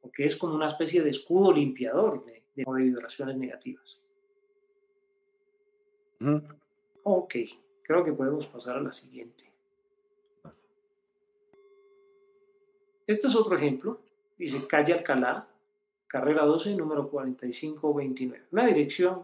[0.02, 4.00] porque es como una especie de escudo limpiador de, de, vibraciones negativas.
[7.02, 7.34] Ok,
[7.82, 9.44] creo que podemos pasar a la siguiente.
[13.06, 14.00] Este es otro ejemplo.
[14.38, 15.48] Dice calle Alcalá,
[16.06, 18.46] carrera 12, número 4529.
[18.52, 19.22] Una dirección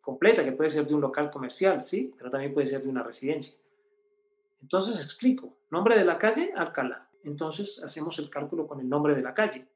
[0.00, 3.02] completa que puede ser de un local comercial, sí, pero también puede ser de una
[3.02, 3.54] residencia.
[4.64, 7.06] Entonces explico, nombre de la calle, Alcalá.
[7.22, 9.68] Entonces hacemos el cálculo con el nombre de la calle.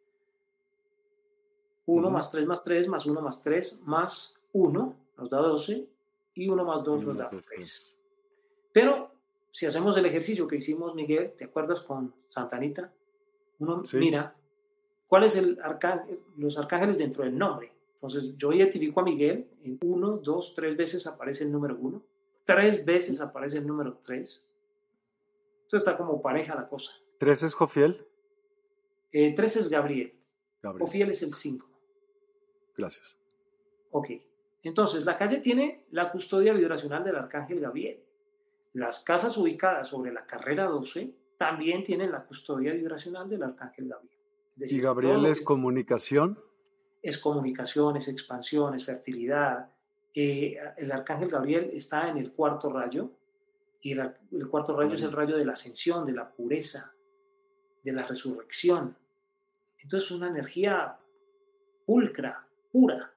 [1.85, 5.87] 1 más 3 más 3 más 1 más 3 más 1 nos da 12
[6.35, 7.99] y 1 más 2 nos da 3.
[8.73, 9.11] Pero
[9.51, 12.91] si hacemos el ejercicio que hicimos, Miguel, ¿te acuerdas con Santanita?
[13.59, 14.35] Uno mira
[15.07, 15.59] cuáles son
[16.39, 17.71] los arcángeles dentro del nombre.
[17.97, 22.03] Entonces yo identifico a Miguel, en 1, 2, 3 veces aparece el número 1,
[22.47, 24.48] 3 veces aparece el número 3,
[25.69, 26.93] entonces está como pareja la cosa.
[27.19, 28.07] ¿Tres es Jofiel?
[29.13, 30.19] Eh, tres es Gabriel.
[30.63, 31.69] Jofiel es el cinco.
[32.75, 33.19] Gracias.
[33.91, 34.13] Ok.
[34.63, 38.03] Entonces, la calle tiene la custodia vibracional del arcángel Gabriel.
[38.73, 44.19] Las casas ubicadas sobre la carrera 12 también tienen la custodia vibracional del arcángel Gabriel.
[44.57, 46.39] ¿Y Gabriel es comunicación?
[47.03, 49.71] Es comunicación, es expansión, es fertilidad.
[50.15, 53.18] Eh, el arcángel Gabriel está en el cuarto rayo,
[53.81, 56.95] y el cuarto rayo es el rayo de la ascensión, de la pureza,
[57.83, 58.97] de la resurrección.
[59.79, 60.99] Entonces, una energía
[61.87, 63.15] pulcra, pura.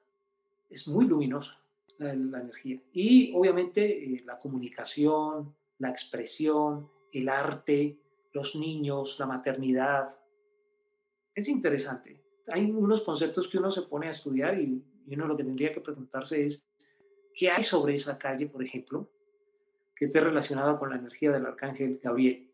[0.69, 1.59] Es muy luminosa
[1.97, 2.79] la, energía.
[2.93, 7.99] Y obviamente eh, la comunicación, la expresión, el arte,
[8.33, 10.17] los niños, la maternidad.
[11.35, 12.23] Es interesante.
[12.47, 15.71] Hay unos conceptos que uno se pone a estudiar y, y uno lo que tendría
[15.71, 16.63] que preguntarse es,
[17.33, 19.09] ¿qué hay sobre esa calle, por ejemplo?
[20.01, 22.49] Que esté relacionada con la energía del arcángel Gabriel.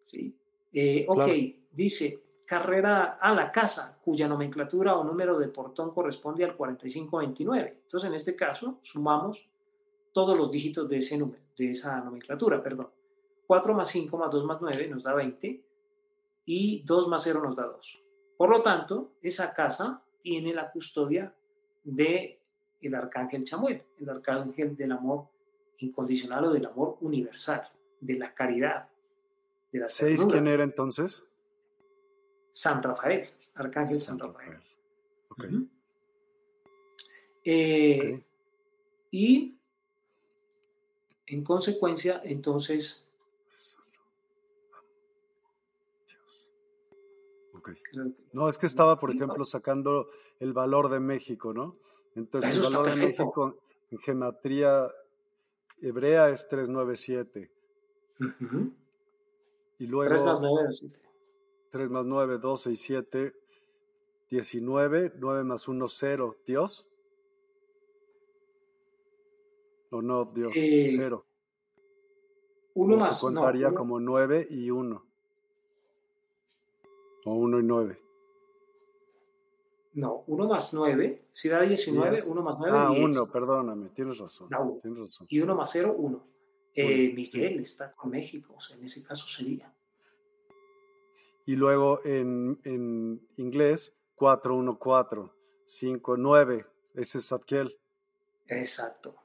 [0.00, 0.36] ¿Sí?
[0.72, 1.28] Eh, ok,
[1.70, 7.82] dice, carrera a la casa, cuya nomenclatura o número de portón corresponde al 4529.
[7.84, 9.48] Entonces, en este caso, sumamos
[10.10, 12.60] todos los dígitos de, ese número, de esa nomenclatura.
[12.60, 12.88] Perdón.
[13.46, 15.64] 4 más 5 más 2 más 9 nos da 20
[16.46, 18.02] y 2 más 0 nos da 2.
[18.36, 21.32] Por lo tanto, esa casa tiene la custodia
[21.84, 22.40] de
[22.80, 25.28] el arcángel Chamuel, el arcángel del amor
[25.80, 27.68] incondicional o del amor universal,
[28.00, 28.88] de la caridad.
[29.72, 31.22] De la ¿Seis quién era entonces?
[32.50, 34.58] San Rafael, arcángel San, Rafael.
[37.44, 38.22] Eh,
[39.10, 39.56] y
[41.26, 43.06] en consecuencia, entonces...
[48.32, 51.76] No, es que estaba, por ejemplo, sacando el valor de México, ¿no?
[52.14, 53.58] Entonces, el valor de México
[53.90, 54.90] en gematría
[55.80, 57.50] hebrea es 397.
[59.78, 60.08] Y luego...
[60.10, 61.00] 3 más 9 7.
[61.70, 63.34] 3 más 9, 12 y 7,
[64.28, 66.36] 19, 9 más 1, 0.
[66.46, 66.88] ¿Dios?
[69.90, 70.52] ¿O no, Dios?
[70.56, 71.24] Eh, 0.
[72.74, 73.18] Uno más.
[73.18, 75.04] Se contaría como 9 y 1.
[77.24, 78.02] O 1 y 9.
[79.92, 82.78] No, 1 más 9, si da 19, 1 más 9.
[82.78, 84.48] Ah, 1, perdóname, tienes razón,
[84.80, 85.26] tienes razón.
[85.28, 86.26] Y 1 más 0, 1.
[86.74, 87.62] Eh, Miguel sí.
[87.62, 89.74] está con México, o sea, en ese caso sería.
[91.44, 95.34] Y luego en, en inglés, 4, 1, 4,
[95.64, 97.76] 5, 9, ese es Zadkiel.
[98.46, 99.16] Exacto.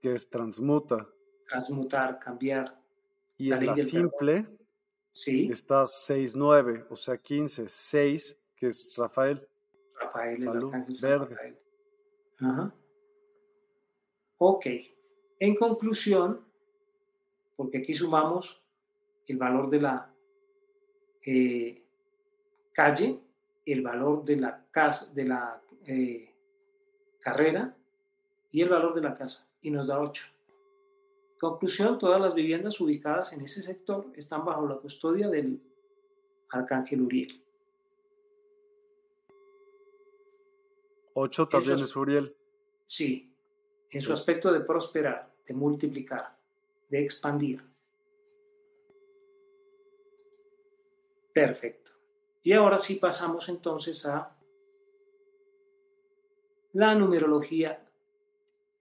[0.00, 1.08] Que es transmuta.
[1.48, 2.78] Transmutar, cambiar.
[3.38, 4.46] Y la en la simple
[5.10, 5.48] ¿Sí?
[5.50, 9.46] está 6, 9, o sea, 15, 6, que es Rafael.
[10.12, 11.26] Rafael, Salud, el verde.
[11.26, 11.58] Rafael.
[12.40, 12.74] Ajá.
[14.38, 14.66] Ok.
[15.38, 16.44] En conclusión,
[17.56, 18.62] porque aquí sumamos
[19.26, 20.14] el valor de la
[21.24, 21.82] eh,
[22.72, 23.20] calle,
[23.64, 26.34] el valor de la casa, de la eh,
[27.20, 27.76] carrera
[28.50, 30.24] y el valor de la casa, y nos da 8.
[31.40, 35.60] Conclusión, todas las viviendas ubicadas en ese sector están bajo la custodia del
[36.50, 37.41] arcángel Uriel.
[41.14, 42.36] 8 también es Uriel.
[42.84, 43.34] Sí,
[43.90, 46.36] en su aspecto de prosperar, de multiplicar,
[46.88, 47.62] de expandir.
[51.32, 51.92] Perfecto.
[52.42, 54.36] Y ahora sí pasamos entonces a
[56.72, 57.86] la numerología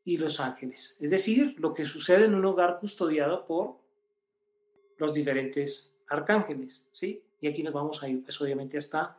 [0.03, 0.98] y los ángeles.
[0.99, 3.78] Es decir, lo que sucede en un hogar custodiado por
[4.98, 6.88] los diferentes arcángeles.
[6.91, 7.24] ¿sí?
[7.40, 9.18] Y aquí nos vamos a ir, pues obviamente, hasta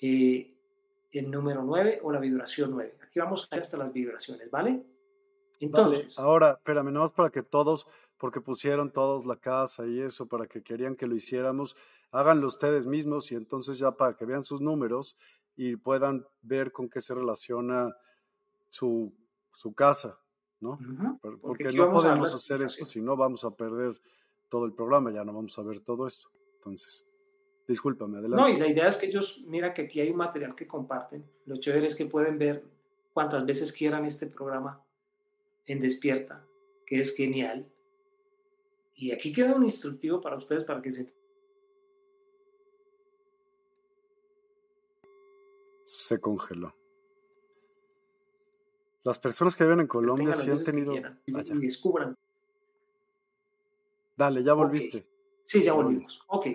[0.00, 0.51] eh,
[1.12, 2.96] el número 9 o la vibración 9.
[3.02, 4.84] Aquí vamos a ir hasta las vibraciones, ¿vale?
[5.60, 6.18] Entonces.
[6.18, 7.86] Ahora, espérame, no más para que todos,
[8.18, 11.76] porque pusieron todos la casa y eso, para que querían que lo hiciéramos,
[12.10, 15.16] háganlo ustedes mismos y entonces ya para que vean sus números
[15.54, 17.94] y puedan ver con qué se relaciona
[18.68, 19.12] su,
[19.52, 20.18] su casa,
[20.60, 20.78] ¿no?
[21.40, 24.00] Porque, no podemos hacer esto, si no vamos a perder
[24.48, 26.28] todo el programa, ya no vamos a ver todo esto.
[26.56, 27.04] Entonces.
[27.66, 28.42] Discúlpame, adelante.
[28.42, 31.24] No, y la idea es que ellos, mira que aquí hay un material que comparten.
[31.46, 32.64] Lo chévere es que pueden ver
[33.12, 34.82] cuantas veces quieran este programa
[35.66, 36.44] en Despierta,
[36.84, 37.70] que es genial.
[38.94, 41.06] Y aquí queda un instructivo para ustedes para que se...
[45.84, 46.74] Se congeló.
[49.04, 50.94] Las personas que viven en Colombia sí han tenido...
[51.26, 52.16] y, descubran.
[54.16, 55.06] Dale, ya volviste.
[55.44, 56.22] Sí, ya volvimos.
[56.28, 56.46] Ok.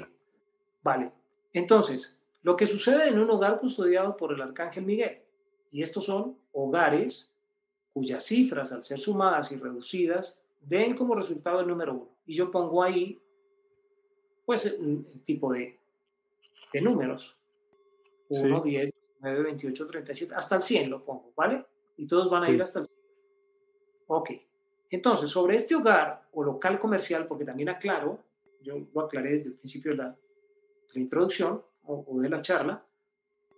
[0.88, 1.12] Vale,
[1.52, 5.22] entonces, lo que sucede en un hogar custodiado por el Arcángel Miguel,
[5.70, 7.36] y estos son hogares
[7.92, 12.10] cuyas cifras, al ser sumadas y reducidas, den como resultado el número uno.
[12.26, 13.22] Y yo pongo ahí,
[14.46, 15.78] pues, el, tipo de,
[16.72, 17.36] de, números.
[18.30, 21.66] 1, 10, 9, 28, 37, hasta el 100 lo pongo, ¿vale?
[21.98, 22.98] Y todos van a ir hasta el 100.
[24.08, 24.32] Ok.
[24.90, 28.20] Entonces, sobre este hogar o local comercial, porque también aclaro,
[28.62, 30.18] yo lo aclaré desde el principio de la,
[30.94, 32.84] la introducción o, de la charla,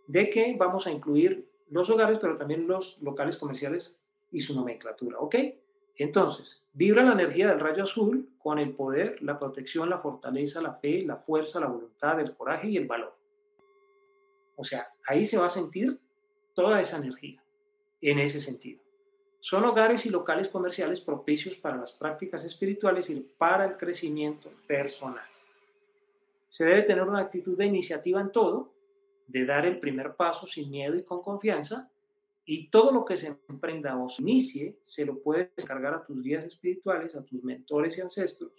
[0.07, 3.99] de que vamos a incluir los hogares, pero también los locales comerciales
[4.31, 5.35] y su nomenclatura, ¿ok?
[5.97, 10.76] Entonces, vibra la energía del rayo azul con el poder, la protección, la fortaleza, la
[10.76, 13.15] fe, la fuerza, la voluntad, el coraje y el valor.
[14.56, 15.99] O sea, ahí se va a sentir
[16.53, 17.43] toda esa energía,
[18.01, 18.81] en ese sentido.
[19.41, 25.26] Son hogares y locales comerciales propicios para las prácticas espirituales y para el crecimiento personal.
[26.49, 28.73] Se debe tener una actitud de iniciativa en todo,
[29.27, 31.91] de dar el primer paso sin miedo y con confianza,
[32.45, 36.23] y todo lo que se emprenda o se inicie, se lo puedes descargar a tus
[36.23, 38.51] guías espirituales, a tus mentores y ancestros,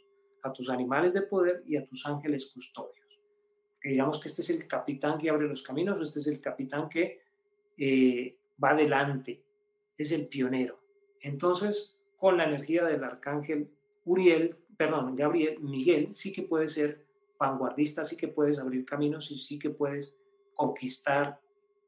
[0.42, 3.20] a tus animales de poder y a tus ángeles custodios.
[3.80, 6.88] que digamos que este es el capitán que abre los caminos, este es el capitán
[6.88, 7.22] que
[7.78, 9.42] eh, va adelante,
[9.96, 10.78] es el pionero.
[11.20, 13.70] Entonces, con la energía del arcángel
[14.04, 17.04] Uriel, perdón, Gabriel, Miguel, sí que puede ser
[17.40, 20.16] vanguardista, sí que puedes abrir caminos y sí que puedes
[20.54, 21.40] conquistar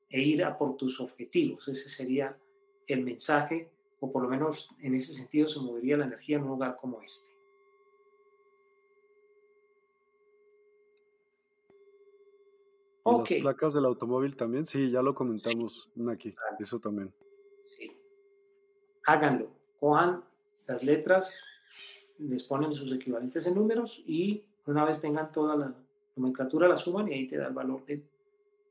[0.09, 1.69] e ir a por tus objetivos.
[1.69, 2.37] Ese sería
[2.87, 3.71] el mensaje,
[4.01, 7.01] o por lo menos en ese sentido se movería la energía en un lugar como
[7.03, 7.31] este.
[13.05, 17.13] las placas del automóvil también, sí, ya lo comentamos aquí, eso también.
[17.63, 17.93] Sí.
[19.05, 20.25] Háganlo, cojan
[20.67, 21.35] las letras,
[22.19, 25.75] les ponen sus equivalentes en números y una vez tengan toda la
[26.17, 27.83] nomenclatura la suman y ahí te da el valor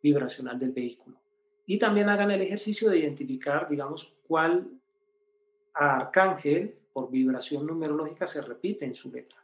[0.01, 1.17] vibracional del vehículo.
[1.65, 4.69] Y también hagan el ejercicio de identificar, digamos, cuál
[5.73, 9.43] arcángel por vibración numerológica se repite en su letra,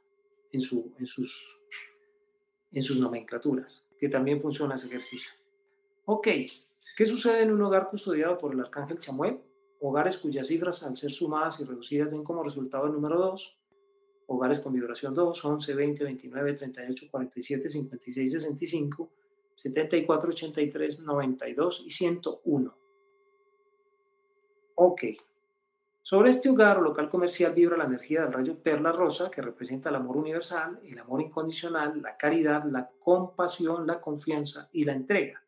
[0.51, 1.61] en, su, en, sus,
[2.71, 5.31] en sus nomenclaturas, que también funciona ese ejercicio.
[6.05, 6.27] Ok,
[6.97, 9.39] ¿qué sucede en un hogar custodiado por el arcángel Chamuel?
[9.79, 13.57] Hogares cuyas cifras al ser sumadas y reducidas den como resultado el número 2,
[14.27, 19.09] hogares con vibración 2, 11, 20, 29, 38, 47, 56, 65,
[19.55, 22.77] 74, 83, 92 y 101.
[24.75, 25.01] Ok.
[26.01, 29.89] Sobre este hogar o local comercial vibra la energía del rayo perla rosa que representa
[29.89, 35.43] el amor universal, el amor incondicional, la caridad, la compasión, la confianza y la entrega.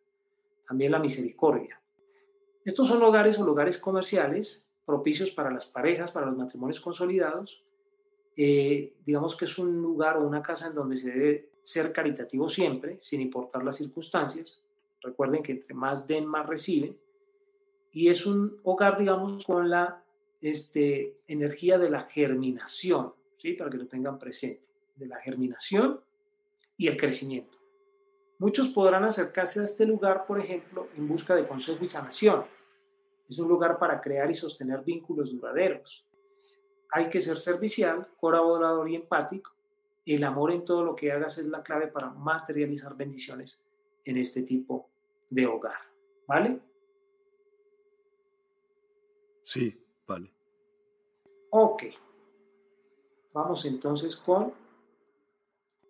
[0.68, 1.80] También la misericordia.
[2.66, 7.64] Estos son hogares o lugares comerciales propicios para las parejas, para los matrimonios consolidados.
[8.42, 12.48] Eh, digamos que es un lugar o una casa en donde se debe ser caritativo
[12.48, 14.64] siempre, sin importar las circunstancias.
[15.02, 16.98] Recuerden que entre más den, más reciben.
[17.92, 20.02] Y es un hogar, digamos, con la
[20.40, 23.56] este, energía de la germinación, ¿sí?
[23.56, 26.00] para que lo tengan presente, de la germinación
[26.78, 27.58] y el crecimiento.
[28.38, 32.46] Muchos podrán acercarse a este lugar, por ejemplo, en busca de consejo y sanación.
[33.28, 36.09] Es un lugar para crear y sostener vínculos duraderos.
[36.92, 39.52] Hay que ser servicial, colaborador y empático
[40.16, 43.64] el amor en todo lo que hagas es la clave para materializar bendiciones
[44.06, 44.90] en este tipo
[45.30, 45.80] de hogar.
[46.28, 46.60] ¿Vale?
[49.44, 50.32] Sí, vale.
[51.52, 51.84] Ok.
[53.34, 54.54] Vamos entonces con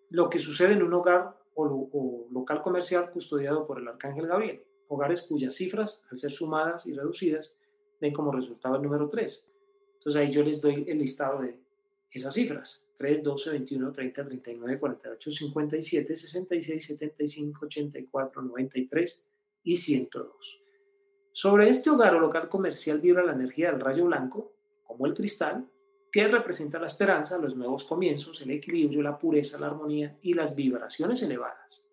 [0.10, 4.66] lo que sucede en un hogar o, local comercial custodiado por el Arcángel Gabriel.
[4.88, 7.56] Hogares cuyas cifras, al ser sumadas y reducidas,
[8.00, 9.49] den como resultado el número 3.
[10.00, 11.60] Entonces ahí yo les doy el listado de
[12.10, 12.86] esas cifras.
[12.98, 19.30] 3, 12, 21, 30, 39, 48, 57, 66, 75, 84, 93
[19.64, 20.62] y 102.
[21.34, 24.54] Sobre este hogar o local comercial vibra la energía del rayo blanco,
[24.84, 25.70] como el cristal,
[26.12, 30.56] que representa la esperanza, los nuevos comienzos, el equilibrio, la pureza, la armonía y las
[30.56, 31.86] vibraciones elevadas.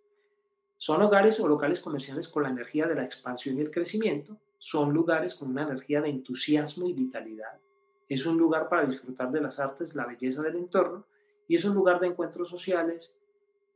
[0.76, 4.38] Son hogares o locales comerciales con la energía de la expansión y el crecimiento.
[4.58, 7.60] Son lugares con una energía de entusiasmo y vitalidad
[8.08, 11.06] es un lugar para disfrutar de las artes, la belleza del entorno
[11.48, 13.14] y es un lugar de encuentros sociales,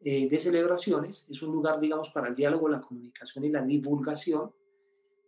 [0.03, 4.53] eh, de celebraciones, es un lugar, digamos, para el diálogo, la comunicación y la divulgación.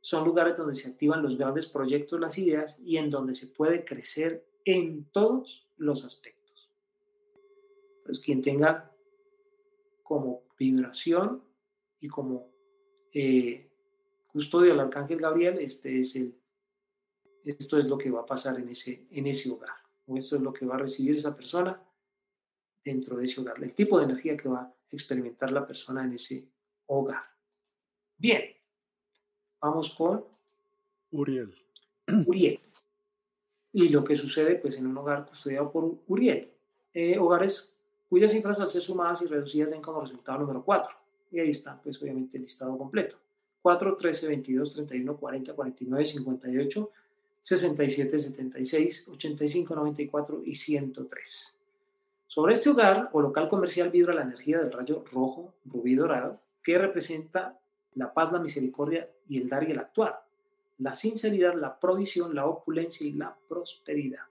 [0.01, 3.85] Son lugares donde se activan los grandes proyectos, las ideas y en donde se puede
[3.85, 6.71] crecer en todos los aspectos.
[8.05, 8.91] Pues quien tenga
[10.03, 11.43] como vibración
[12.01, 12.51] y como
[13.13, 13.71] eh,
[14.33, 16.42] custodio al arcángel Gabriel, este es el
[17.45, 20.43] esto es lo que va a pasar en ese, en ese hogar, o esto es
[20.43, 21.83] lo que va a recibir esa persona
[22.85, 26.13] dentro de ese hogar, el tipo de energía que va a experimentar la persona en
[26.13, 26.49] ese
[26.87, 27.25] hogar.
[28.17, 28.43] Bien,
[29.61, 30.25] vamos con
[31.11, 31.55] Uriel.
[32.27, 32.61] Uriel.
[33.73, 36.53] Y lo que sucede pues en un hogar custodiado por Uriel.
[36.93, 37.79] Eh, hogares
[38.09, 40.93] cuyas cifras al ser sumadas y reducidas den como resultado número 4.
[41.31, 43.17] Y ahí está pues obviamente el listado completo.
[43.63, 46.91] 4, 13, 22, 31, 40, 49, 58,
[47.43, 51.61] 67, 76, 85, 94 y 103.
[52.29, 56.79] Sobre este hogar o local comercial vibra la energía del rayo rojo, rubí dorado, que
[56.79, 57.59] representa
[57.95, 60.25] la paz, la misericordia y el dar y el actuar,
[60.79, 64.23] la sinceridad, la provisión, la opulencia y la prosperidad.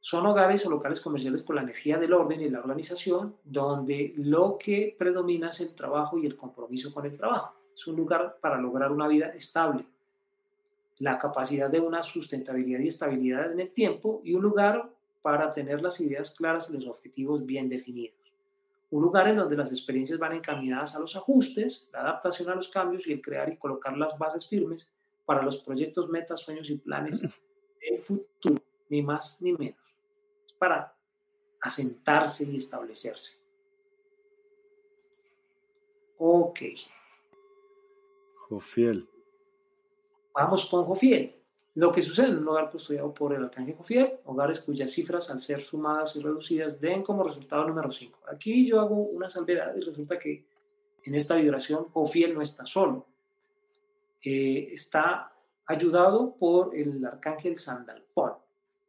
[0.00, 4.58] Son hogares o locales comerciales con la energía del orden y la organización, donde lo
[4.58, 7.54] que predomina es el trabajo y el compromiso con el trabajo.
[7.74, 9.86] Es un lugar para lograr una vida estable,
[11.00, 15.80] la capacidad de una sustentabilidad y estabilidad en el tiempo y un lugar para tener
[15.80, 18.18] las ideas claras y los objetivos bien definidos.
[18.90, 22.68] Un lugar en donde las experiencias van encaminadas a los ajustes, la adaptación a los
[22.68, 24.94] cambios y el crear y colocar las bases firmes
[25.24, 29.80] para los proyectos, metas, sueños y planes del futuro, ni más ni menos.
[30.46, 30.94] Es para
[31.62, 33.40] asentarse y establecerse.
[36.18, 36.60] Ok.
[38.34, 39.08] Jofiel.
[40.34, 41.36] Vamos con Jofiel.
[41.74, 45.40] Lo que sucede en un hogar custodiado por el arcángel Jofiel, hogares cuyas cifras al
[45.40, 48.20] ser sumadas y reducidas den como resultado número 5.
[48.32, 50.44] Aquí yo hago una salvedad y resulta que
[51.04, 53.06] en esta vibración Jofiel no está solo.
[54.22, 55.32] Eh, está
[55.66, 58.32] ayudado por el arcángel Sandalfón,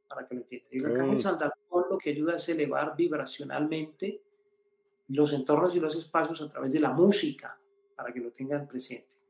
[0.09, 0.69] para que lo entiendan.
[0.71, 4.21] El arcángel Sandalfón lo que ayuda es elevar vibracionalmente
[5.09, 7.57] los entornos y los espacios a través de la música,
[7.95, 9.20] para que lo tengan presente.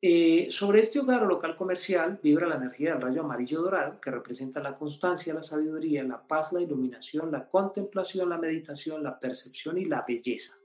[0.00, 4.12] Eh, sobre este hogar o local comercial vibra la energía del rayo amarillo dorado, que
[4.12, 9.76] representa la constancia, la sabiduría, la paz, la iluminación, la contemplación, la meditación, la percepción
[9.76, 10.56] y la belleza.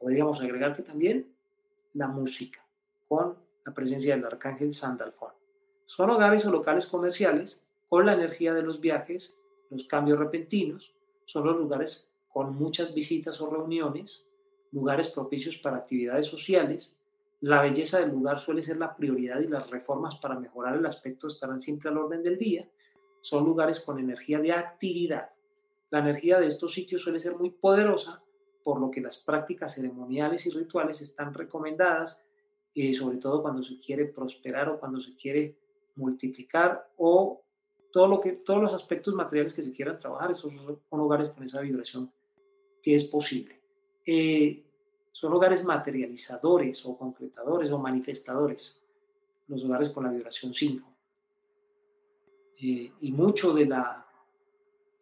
[0.00, 1.32] Podríamos agregar que también
[1.92, 2.66] la música,
[3.06, 5.32] con la presencia del arcángel Sandalfón.
[5.86, 9.38] Son hogares o locales comerciales con la energía de los viajes,
[9.70, 10.92] los cambios repentinos,
[11.26, 14.26] son los lugares con muchas visitas o reuniones,
[14.72, 16.98] lugares propicios para actividades sociales,
[17.44, 21.26] la belleza del lugar suele ser la prioridad y las reformas para mejorar el aspecto
[21.26, 22.66] estarán siempre al orden del día.
[23.20, 25.28] Son lugares con energía de actividad.
[25.90, 28.22] La energía de estos sitios suele ser muy poderosa,
[28.62, 32.26] por lo que las prácticas ceremoniales y rituales están recomendadas,
[32.74, 35.58] eh, sobre todo cuando se quiere prosperar o cuando se quiere
[35.96, 37.42] multiplicar o
[37.92, 40.30] todo lo que, todos los aspectos materiales que se quieran trabajar.
[40.30, 42.10] Esos son lugares con esa vibración
[42.82, 43.60] que es posible.
[44.06, 44.64] Eh,
[45.14, 48.82] son hogares materializadores o concretadores o manifestadores,
[49.46, 50.92] los hogares con la vibración 5.
[52.60, 54.04] Eh, y mucho de, la,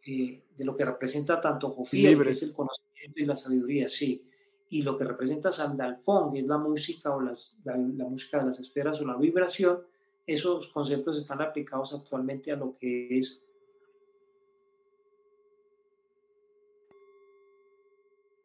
[0.07, 4.23] eh, de lo que representa tanto Jofiel, que es el conocimiento y la sabiduría, sí,
[4.69, 8.49] y lo que representa Sandalfón, que es la música o las, la, la música de
[8.49, 9.81] las esferas o la vibración,
[10.27, 13.41] esos conceptos están aplicados actualmente a lo que es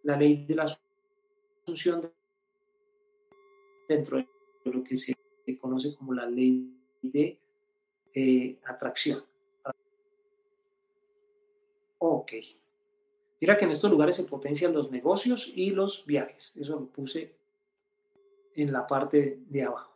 [0.03, 0.79] la ley de las
[1.67, 2.09] función
[3.89, 4.27] dentro de
[4.71, 5.13] lo que se
[5.59, 7.37] conoce como la ley de
[8.13, 9.21] eh, atracción.
[11.99, 12.31] Ok.
[13.41, 16.53] Mira que en estos lugares se potencian los negocios y los viajes.
[16.55, 17.35] Eso lo puse
[18.55, 19.93] en la parte de abajo.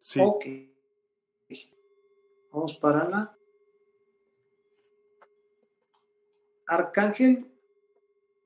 [0.00, 0.20] Sí.
[0.20, 0.46] Ok.
[2.50, 3.36] Vamos para la
[6.66, 7.55] Arcángel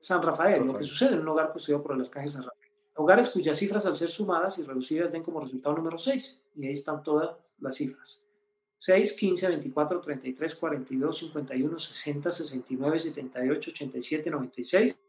[0.01, 2.71] San Rafael, lo que sucede en un hogar custodiado por el arcángel San Rafael.
[2.95, 6.41] Hogares cuyas cifras al ser sumadas y reducidas den como resultado número 6.
[6.55, 8.25] Y ahí están todas las cifras.
[8.79, 14.99] 6, 15, 24, 33, 42, 51, 60, 69, 78, 87, 96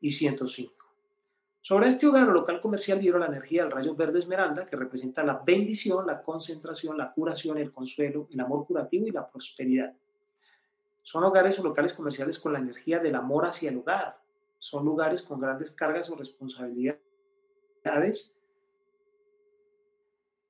[0.00, 0.74] y 105.
[1.60, 5.22] Sobre este hogar o local comercial vieron la energía del rayo verde esmeralda que representa
[5.22, 9.94] la bendición, la concentración, la curación, el consuelo, el amor curativo y la prosperidad.
[11.04, 14.18] Son hogares o locales comerciales con la energía del amor hacia el hogar.
[14.58, 16.98] Son lugares con grandes cargas o responsabilidades.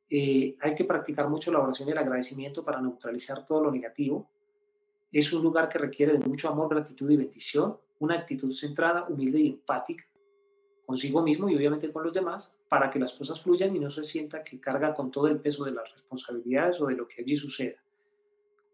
[0.09, 4.31] Eh, hay que practicar mucho la oración y el agradecimiento para neutralizar todo lo negativo.
[5.11, 9.41] Es un lugar que requiere de mucho amor, gratitud y bendición, una actitud centrada, humilde
[9.41, 10.09] y empática
[10.87, 14.05] consigo mismo y obviamente con los demás para que las cosas fluyan y no se
[14.05, 17.35] sienta que carga con todo el peso de las responsabilidades o de lo que allí
[17.35, 17.84] suceda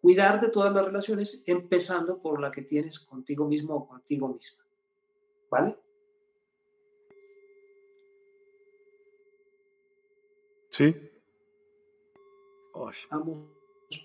[0.01, 4.65] cuidar de todas las relaciones, empezando por la que tienes contigo mismo o contigo misma.
[5.51, 5.77] ¿Vale?
[10.71, 10.95] Sí.
[13.11, 13.45] Vamos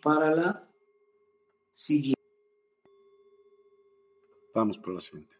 [0.01, 0.69] para la
[1.71, 2.21] siguiente.
[4.53, 5.35] Vamos por la siguiente.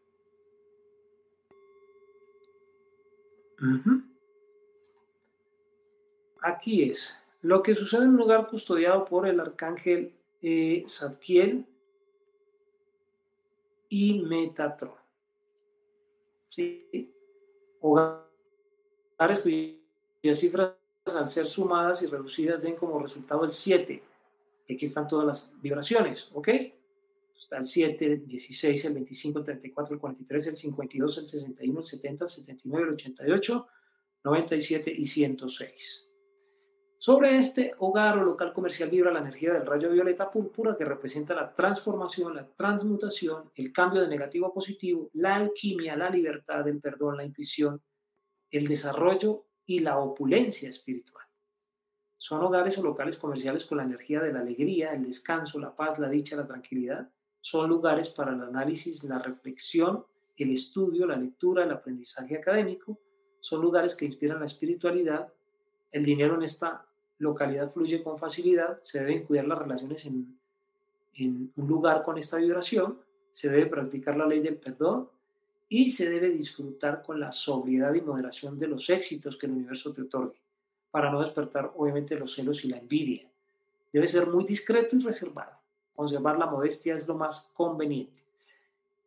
[6.41, 10.13] Aquí es lo que sucede en un lugar custodiado por el arcángel
[10.47, 10.85] eh,
[13.89, 14.93] y Metatron.
[16.49, 17.11] ¿Sí?
[17.81, 20.73] Hogares cuyas cifras
[21.05, 24.03] al ser sumadas y reducidas den como resultado el 7.
[24.69, 26.49] Aquí están todas las vibraciones, ¿ok?
[27.39, 31.79] Está el 7, el 16, el 25, el 34, el 43, el 52, el 61,
[31.79, 33.67] el 70, el 79, el 88,
[34.23, 36.05] 97 y 106.
[37.05, 41.35] Sobre este hogar o local comercial vibra la energía del rayo violeta púrpura que representa
[41.35, 46.81] la transformación, la transmutación, el cambio de negativo a positivo, la alquimia, la libertad, el
[46.81, 47.79] perdón, la intuición,
[48.49, 51.27] el desarrollo y la opulencia espiritual.
[52.17, 55.99] Son hogares o locales comerciales con la energía de la alegría, el descanso, la paz,
[55.99, 57.07] la dicha, la tranquilidad.
[57.39, 60.03] Son lugares para el análisis, la reflexión,
[60.37, 62.99] el estudio, la lectura, el aprendizaje académico.
[63.41, 65.31] Son lugares que inspiran la espiritualidad.
[65.91, 66.83] El dinero en esta
[67.17, 70.37] localidad fluye con facilidad, se deben cuidar las relaciones en,
[71.15, 72.99] en un lugar con esta vibración,
[73.31, 75.09] se debe practicar la ley del perdón
[75.67, 79.91] y se debe disfrutar con la sobriedad y moderación de los éxitos que el universo
[79.91, 80.39] te otorgue,
[80.91, 83.29] para no despertar obviamente los celos y la envidia.
[83.91, 85.57] Debe ser muy discreto y reservado.
[85.95, 88.19] Conservar la modestia es lo más conveniente.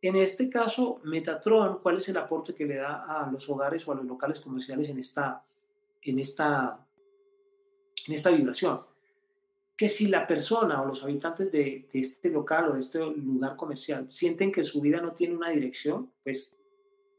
[0.01, 3.93] En este caso, Metatron, ¿cuál es el aporte que le da a los hogares o
[3.93, 5.45] a los locales comerciales en esta,
[6.03, 6.87] en esta,
[8.09, 8.83] en esta vibración?
[9.77, 13.55] Que si la persona o los habitantes de, de este local o de este lugar
[13.57, 16.59] comercial sienten que su vida no tiene una dirección, pues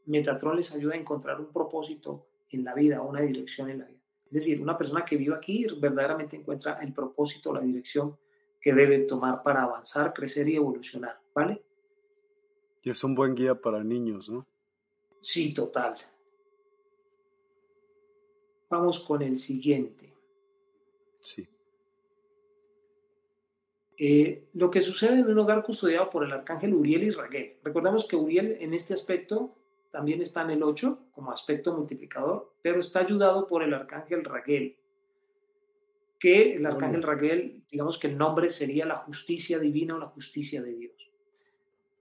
[0.05, 3.99] Metatron les ayuda a encontrar un propósito en la vida una dirección en la vida.
[4.25, 8.17] Es decir, una persona que vive aquí verdaderamente encuentra el propósito, la dirección
[8.61, 11.63] que debe tomar para avanzar, crecer y evolucionar, ¿vale?
[12.83, 14.45] Y es un buen guía para niños, ¿no?
[15.19, 15.95] Sí, total.
[18.69, 20.13] Vamos con el siguiente.
[21.21, 21.47] Sí.
[23.97, 27.57] Eh, lo que sucede en un hogar custodiado por el arcángel Uriel y Raguel.
[27.63, 29.55] Recordamos que Uriel en este aspecto
[29.89, 34.77] también está en el 8 como aspecto multiplicador, pero está ayudado por el arcángel Raguel,
[36.17, 40.61] que el arcángel Raguel, digamos que el nombre sería la justicia divina o la justicia
[40.61, 41.11] de Dios.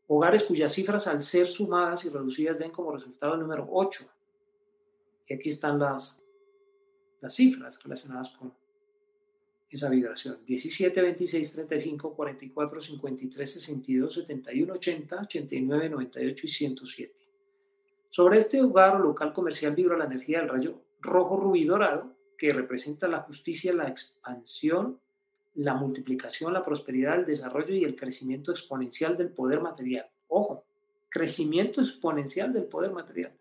[0.07, 4.05] Hogares cuyas cifras al ser sumadas y reducidas den como resultado el número 8.
[5.27, 6.24] Y aquí están las,
[7.20, 8.55] las cifras relacionadas con
[9.70, 10.39] esa vibración.
[10.47, 17.23] 17, 26, 35, 44, 53, 62, 71, 80, 89, 98 y 107.
[18.09, 22.53] Sobre este hogar o local comercial vibra la energía del rayo rojo rubí dorado, que
[22.53, 24.99] representa la justicia, la expansión
[25.59, 30.09] la multiplicación, la prosperidad, el desarrollo y el crecimiento exponencial del poder material.
[30.28, 30.65] Ojo,
[31.09, 33.32] crecimiento exponencial del poder material.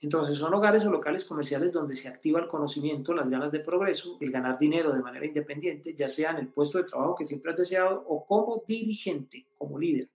[0.00, 4.16] Entonces son hogares o locales comerciales donde se activa el conocimiento, las ganas de progreso,
[4.20, 7.50] el ganar dinero de manera independiente, ya sea en el puesto de trabajo que siempre
[7.50, 10.08] has deseado o como dirigente, como líder.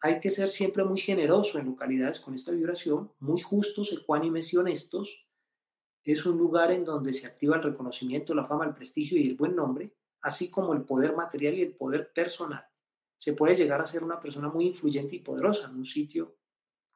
[0.00, 4.56] Hay que ser siempre muy generoso en localidades con esta vibración, muy justos, ecuánimes y
[4.56, 5.24] honestos,
[6.04, 9.36] es un lugar en donde se activa el reconocimiento, la fama, el prestigio y el
[9.36, 9.90] buen nombre,
[10.20, 12.62] así como el poder material y el poder personal.
[13.16, 16.36] Se puede llegar a ser una persona muy influyente y poderosa en un sitio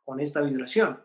[0.05, 1.03] con esta vibración.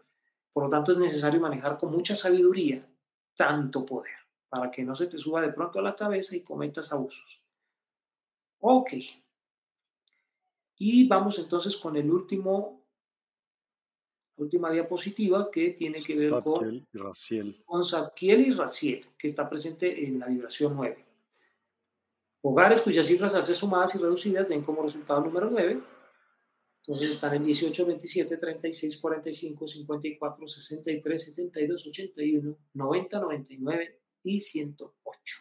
[0.53, 2.87] Por lo tanto, es necesario manejar con mucha sabiduría
[3.35, 4.15] tanto poder
[4.47, 7.41] para que no se te suba de pronto a la cabeza y cometas abusos.
[8.59, 8.93] Ok.
[10.77, 12.83] Y vamos entonces con el último
[14.35, 17.63] última diapositiva que tiene que ver con, y Raciel.
[17.65, 17.83] con
[18.19, 21.05] y Raciel, que está presente en la vibración 9.
[22.41, 25.81] Hogares cuyas cifras al ser sumadas y reducidas den como resultado número 9.
[26.85, 35.37] Entonces están en 18, 27, 36, 45, 54, 63, 72, 81, 90, 99 y 108.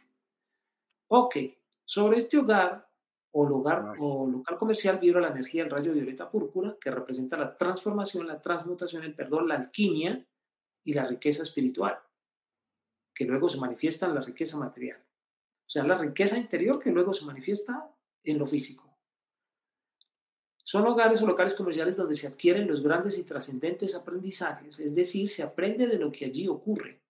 [1.09, 1.37] Ok,
[1.85, 2.89] sobre este hogar
[3.33, 7.57] o lugar o local comercial vibra la energía del rayo violeta púrpura, que representa la
[7.57, 10.25] transformación, la transmutación, el perdón, la alquimia
[10.85, 11.99] y la riqueza espiritual,
[13.13, 15.01] que luego se manifiesta en la riqueza material.
[15.01, 17.91] O sea, la riqueza interior que luego se manifiesta
[18.23, 18.92] en lo físico.
[20.65, 25.29] Son hogares o locales comerciales donde se adquieren los grandes y trascendentes aprendizajes, es decir,
[25.29, 27.03] se aprende de lo que allí ocurre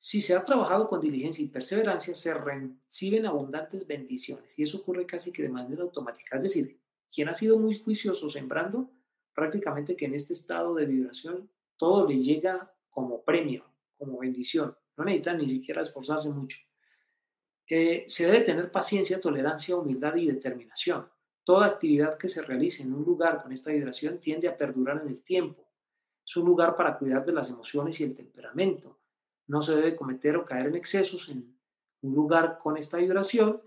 [0.00, 5.04] si se ha trabajado con diligencia y perseverancia, se reciben abundantes bendiciones y eso ocurre
[5.04, 6.36] casi que de manera automática.
[6.36, 6.80] Es decir,
[7.12, 8.92] quien ha sido muy juicioso sembrando,
[9.34, 13.64] prácticamente que en este estado de vibración todo le llega como premio,
[13.96, 14.76] como bendición.
[14.96, 16.58] No necesitan ni siquiera esforzarse mucho.
[17.68, 21.08] Eh, se debe tener paciencia, tolerancia, humildad y determinación.
[21.48, 25.08] Toda actividad que se realice en un lugar con esta vibración tiende a perdurar en
[25.08, 25.66] el tiempo.
[26.22, 28.98] Es un lugar para cuidar de las emociones y el temperamento
[29.46, 31.58] no se debe cometer o caer en excesos en
[32.02, 33.62] un lugar con esta vibración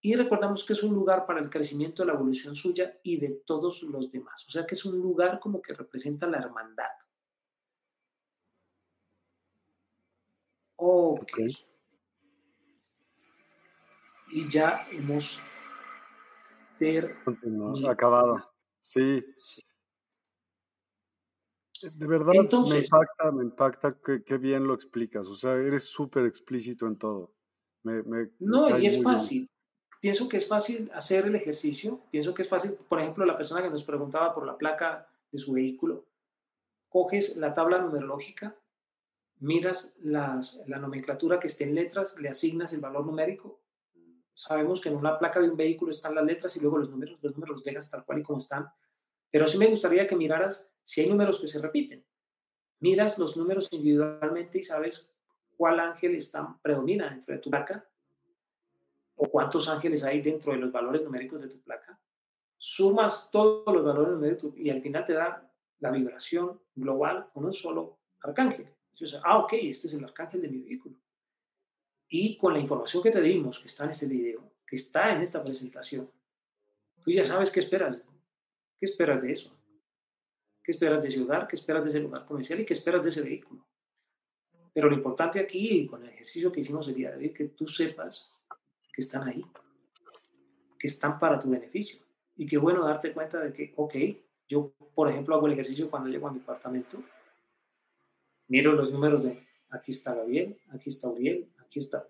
[0.00, 3.82] y recordamos que es un lugar para el crecimiento, la evolución suya y de todos
[3.82, 4.46] los demás.
[4.48, 6.96] O sea que es un lugar como que representa la hermandad.
[10.76, 11.40] Ok.
[14.32, 15.42] Y ya hemos
[16.78, 17.88] terminado.
[17.88, 18.50] Acabado.
[18.80, 19.24] sí.
[21.94, 22.32] De verdad
[22.68, 23.96] me impacta, me impacta
[24.26, 25.26] qué bien lo explicas.
[25.28, 27.34] O sea, eres súper explícito en todo.
[28.40, 29.48] no, y es fácil.
[30.00, 32.00] Pienso que es fácil hacer el ejercicio.
[32.10, 35.38] Pienso que es fácil, por ejemplo, la persona que nos preguntaba por la placa de
[35.38, 36.06] su vehículo,
[36.88, 38.56] coges la tabla numerológica,
[39.40, 43.60] miras las, la nomenclatura que esté en letras, le asignas el valor numérico.
[44.38, 47.18] Sabemos que en una placa de un vehículo están las letras y luego los números,
[47.20, 48.68] los números los dejas tal cual y como están.
[49.32, 52.06] Pero sí me gustaría que miraras si hay números que se repiten.
[52.78, 55.12] Miras los números individualmente y sabes
[55.56, 57.84] cuál ángel está, predomina dentro de tu placa
[59.16, 62.00] o cuántos ángeles hay dentro de los valores numéricos de tu placa.
[62.56, 67.52] Sumas todos los valores numéricos y al final te da la vibración global con un
[67.52, 68.72] solo arcángel.
[69.24, 70.96] ah, ok, este es el arcángel de mi vehículo.
[72.08, 75.20] Y con la información que te dimos, que está en este video, que está en
[75.20, 76.10] esta presentación,
[77.02, 78.02] tú ya sabes qué esperas.
[78.76, 79.54] ¿Qué esperas de eso?
[80.62, 81.46] ¿Qué esperas de ese hogar?
[81.48, 82.60] ¿Qué esperas de ese lugar comercial?
[82.60, 83.66] ¿Y qué esperas de ese vehículo?
[84.72, 87.66] Pero lo importante aquí, con el ejercicio que hicimos el día de hoy, que tú
[87.66, 88.32] sepas
[88.92, 89.44] que están ahí,
[90.78, 91.98] que están para tu beneficio.
[92.36, 93.94] Y qué bueno darte cuenta de que, ok,
[94.46, 97.02] yo, por ejemplo, hago el ejercicio cuando llego a mi apartamento,
[98.46, 102.08] miro los números de aquí está Gabriel, aquí está Uriel, aquí está.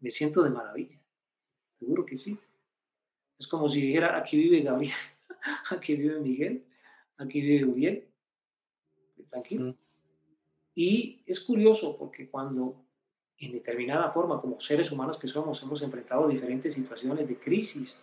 [0.00, 1.00] Me siento de maravilla,
[1.78, 2.38] seguro que sí.
[3.38, 4.94] Es como si dijera, aquí vive Gabriel,
[5.70, 6.66] aquí vive Miguel,
[7.16, 8.08] aquí vive Uriel.
[9.28, 9.72] Tranquilo.
[9.72, 9.76] Mm.
[10.74, 12.84] Y es curioso porque cuando
[13.38, 18.02] en determinada forma, como seres humanos que somos, hemos enfrentado diferentes situaciones de crisis,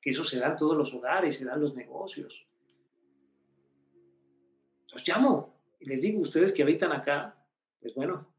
[0.00, 2.46] que eso se da en todos los hogares, se da en los negocios.
[4.92, 7.36] Los llamo y les digo, ustedes que habitan acá,
[7.80, 8.32] pues bueno,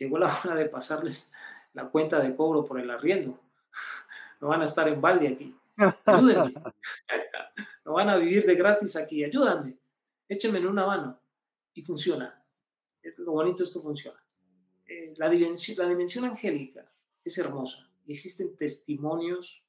[0.00, 1.30] llegó la hora de pasarles
[1.72, 3.38] la cuenta de cobro por el arriendo.
[4.40, 5.56] No van a estar en balde aquí.
[6.04, 6.54] Ayúdenme.
[7.82, 9.24] No van a vivir de gratis aquí.
[9.24, 9.76] Ayúdanme.
[10.28, 11.20] Échenme en una mano.
[11.74, 12.40] Y funciona.
[13.16, 14.22] Lo bonito es que funciona.
[14.86, 16.88] Eh, la, dimensión, la dimensión angélica
[17.24, 17.90] es hermosa.
[18.06, 19.64] Existen testimonios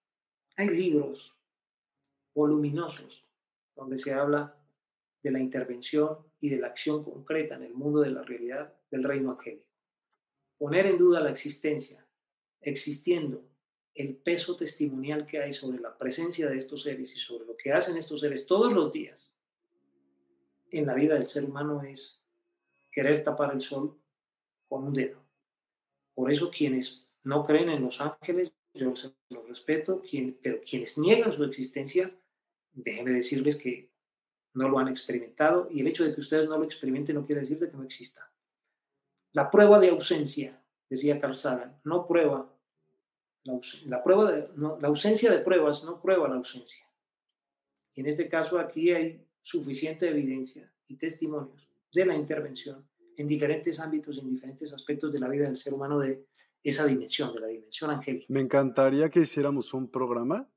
[0.58, 1.36] hay libros
[2.36, 3.26] voluminosos
[3.76, 4.56] donde se habla
[5.24, 9.04] de la intervención y de la acción concreta en el mundo de la realidad del
[9.04, 9.71] reino angélico.
[10.62, 12.08] Poner en duda la existencia,
[12.62, 13.44] existiendo
[13.96, 17.74] el peso testimonial que hay sobre la presencia de estos seres y sobre lo que
[17.74, 19.34] hacen estos seres todos los días
[20.70, 22.24] en la vida del ser humano es
[22.92, 24.00] querer tapar el sol
[24.70, 25.26] con un dedo.
[26.14, 30.04] Por eso quienes no creen en los ángeles yo se los respeto,
[30.44, 32.16] pero quienes niegan su existencia,
[32.72, 33.90] déjenme decirles que
[34.54, 37.42] no lo han experimentado y el hecho de que ustedes no lo experimenten no quiere
[37.42, 38.31] decir que no exista.
[39.34, 42.52] La prueba de ausencia, decía Carl Sagan, no prueba
[43.44, 46.86] la, prueba de, la ausencia de pruebas no prueba la ausencia.
[47.94, 52.88] Y en este caso aquí hay suficiente evidencia y testimonios de la intervención
[53.18, 56.26] en diferentes ámbitos, en diferentes aspectos de la vida del ser humano de
[56.64, 58.26] esa dimensión, de la dimensión angélica.
[58.30, 60.50] Me encantaría que hiciéramos un programa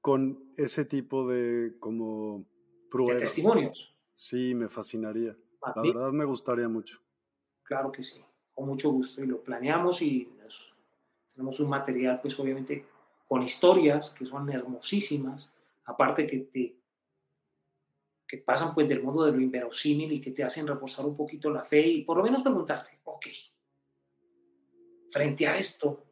[0.00, 2.46] con ese tipo de como
[2.90, 3.14] pruebas.
[3.14, 3.96] De testimonios.
[4.12, 5.36] Sí, me fascinaría.
[5.74, 7.03] La verdad me gustaría mucho.
[7.64, 8.22] Claro que sí,
[8.52, 9.22] con mucho gusto.
[9.22, 10.30] Y lo planeamos y
[11.34, 12.86] tenemos un material, pues obviamente,
[13.26, 15.52] con historias que son hermosísimas,
[15.86, 16.78] aparte que te
[18.26, 21.50] que pasan pues del mundo de lo inverosímil y que te hacen reforzar un poquito
[21.50, 23.26] la fe y por lo menos preguntarte, ok,
[25.10, 26.06] frente a esto,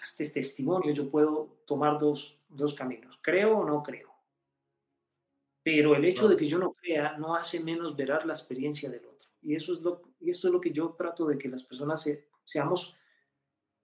[0.00, 3.18] a este testimonio, yo puedo tomar dos, dos caminos.
[3.22, 4.12] ¿Creo o no creo?
[5.62, 9.06] Pero el hecho de que yo no crea no hace menos verar la experiencia del
[9.06, 9.15] otro.
[9.46, 12.04] Y eso es lo, y esto es lo que yo trato de que las personas
[12.42, 12.96] seamos,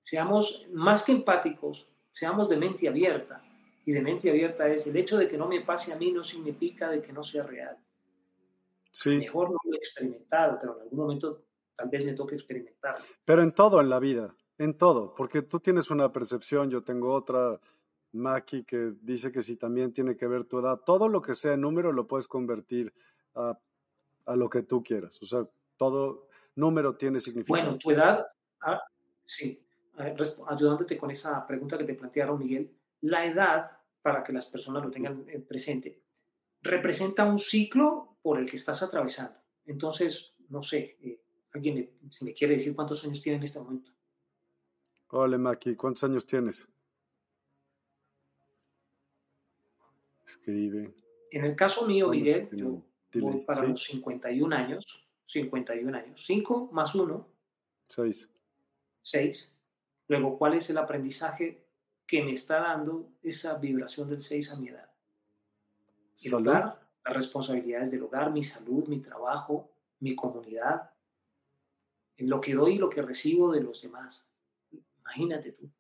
[0.01, 3.41] seamos más que empáticos, seamos de mente abierta.
[3.87, 6.25] Y de mente abierta es el hecho de que no me pase a mí no
[6.25, 7.79] significa de que no sea real.
[8.91, 9.11] Sí.
[9.11, 11.45] Mejor no lo he experimentado, pero en algún momento
[11.77, 12.97] tal vez me toque experimentar.
[13.25, 17.15] Pero en todo en la vida, en todo, porque tú tienes una percepción, yo tengo
[17.15, 17.61] otra,
[18.11, 21.57] Maki, que dice que si también tiene que ver tu edad, todo lo que sea
[21.57, 22.93] número lo puedes convertir
[23.37, 23.57] a,
[24.27, 25.21] a lo que tú quieras.
[25.23, 25.47] O sea,
[25.77, 27.63] todo número tiene significado.
[27.63, 28.27] Bueno, tu edad,
[28.61, 28.83] ah,
[29.25, 29.65] sí,
[29.97, 32.71] ayudándote con esa pregunta que te plantearon, Miguel,
[33.03, 33.71] la edad,
[34.01, 36.03] para que las personas lo tengan presente,
[36.63, 39.39] representa un ciclo por el que estás atravesando.
[39.67, 41.21] Entonces, no sé, eh,
[41.53, 43.91] alguien si me quiere decir cuántos años tiene en este momento.
[45.09, 46.67] Hola, Maki, ¿cuántos años tienes?
[50.27, 50.95] Escribe.
[51.31, 52.83] En el caso mío, Miguel, yo
[53.21, 55.07] voy para los 51 años.
[55.27, 56.23] 51 años.
[56.25, 57.29] 5 más 1.
[57.89, 58.29] 6.
[59.03, 59.57] 6.
[60.09, 61.67] Luego, ¿cuál es el aprendizaje
[62.07, 64.91] que me está dando esa vibración del 6 a mi edad?
[66.23, 69.71] El hogar, las responsabilidades del hogar, mi salud, mi trabajo,
[70.01, 70.91] mi comunidad,
[72.17, 74.29] en lo que doy y lo que recibo de los demás.
[75.01, 75.71] Imagínate tú.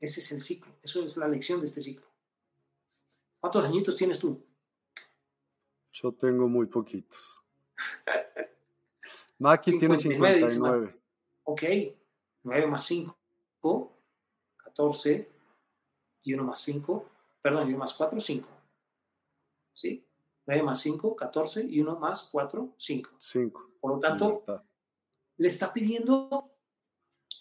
[0.00, 2.06] Ese es el ciclo, eso es la lección de este ciclo.
[3.40, 4.44] ¿Cuántos añitos tienes tú?
[6.00, 7.38] Yo tengo muy poquitos.
[9.38, 10.94] Maki tiene 59.
[11.44, 11.62] Ok,
[12.44, 13.96] 9 más 5,
[14.56, 15.28] 14,
[16.22, 17.08] y 1 más 5,
[17.42, 18.48] perdón, y 1 más 4, 5.
[19.72, 20.04] ¿Sí?
[20.46, 23.10] 9 más 5, 14, y 1 más 4, 5.
[23.18, 23.70] 5.
[23.80, 24.44] Por lo tanto,
[25.36, 26.52] le está pidiendo,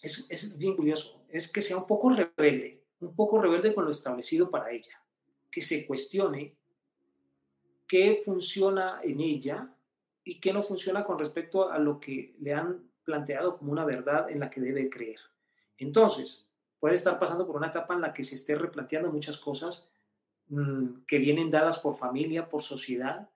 [0.01, 3.91] es, es bien curioso, es que sea un poco rebelde, un poco rebelde con lo
[3.91, 5.03] establecido para ella,
[5.51, 6.56] que se cuestione
[7.87, 9.73] qué funciona en ella
[10.23, 14.29] y qué no funciona con respecto a lo que le han planteado como una verdad
[14.29, 15.19] en la que debe creer.
[15.77, 16.47] Entonces,
[16.79, 19.89] puede estar pasando por una etapa en la que se esté replanteando muchas cosas
[20.49, 23.29] mm, que vienen dadas por familia, por sociedad.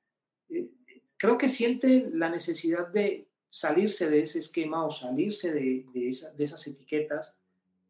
[0.49, 0.69] Eh,
[1.17, 6.67] creo que siente la necesidad de salirse de ese esquema o salirse de, de esas
[6.67, 7.41] etiquetas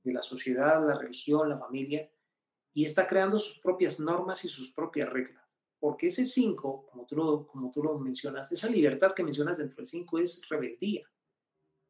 [0.03, 2.09] de la sociedad, la religión, la familia,
[2.73, 5.40] y está creando sus propias normas y sus propias reglas.
[5.81, 9.77] Porque ese 5, como, tú lo, como tú lo mencionas, esa libertad que mencionas dentro
[9.77, 11.01] del 5 es rebeldía.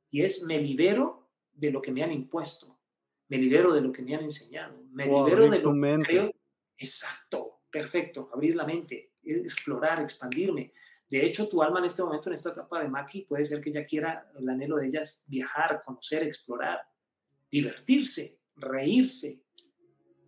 [0.10, 2.80] Y es me libero de lo que me han impuesto,
[3.28, 6.32] me libero de lo que me han enseñado, me libero de lo que creo.
[6.78, 10.72] Exacto, perfecto, abrir la mente, explorar, expandirme.
[11.10, 13.72] De hecho, tu alma en este momento, en esta etapa de Maki, puede ser que
[13.72, 16.80] ella quiera, el anhelo de ella es viajar, conocer, explorar,
[17.50, 19.44] divertirse, reírse,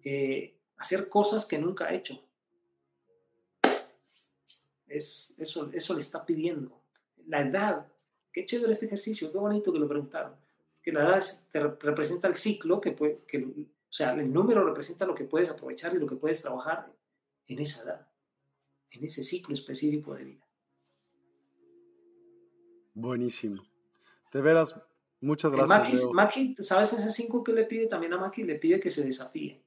[0.04, 2.22] eh, hacer cosas que nunca ha hecho.
[4.96, 6.82] Es, eso, eso le está pidiendo.
[7.28, 7.88] La edad,
[8.32, 10.36] qué chévere este ejercicio, qué bonito que lo preguntaron.
[10.82, 11.24] Que la edad
[11.80, 15.96] representa el ciclo, que, puede, que, o sea, el número representa lo que puedes aprovechar
[15.96, 16.92] y lo que puedes trabajar
[17.48, 18.08] en esa edad,
[18.92, 20.48] en ese ciclo específico de vida.
[22.94, 23.64] Buenísimo.
[24.32, 24.76] De veras,
[25.22, 26.12] muchas gracias.
[26.12, 28.44] Maki, ¿sabes ese 5 que le pide también a Maki?
[28.44, 29.64] Le pide que se desafíe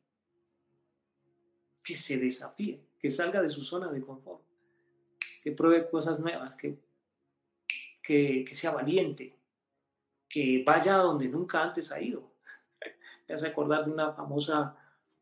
[1.86, 4.42] que se desafíe, que salga de su zona de confort,
[5.47, 6.77] que pruebe cosas nuevas, que,
[8.02, 9.39] que, sea valiente,
[10.28, 12.32] que vaya a donde nunca antes ha ido.
[13.28, 14.77] Me hace acordar de una famosa,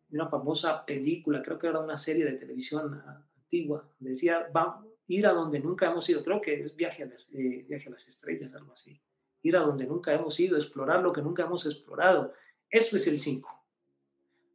[0.08, 5.34] una famosa película, creo que era una serie de televisión antigua, decía, va, ir a
[5.34, 8.54] donde nunca hemos ido, creo que es viaje a las, eh, viaje a las estrellas,
[8.54, 8.98] algo así.
[9.42, 12.32] Ir a donde nunca hemos ido, explorar lo que nunca hemos explorado.
[12.70, 13.46] Eso es el 5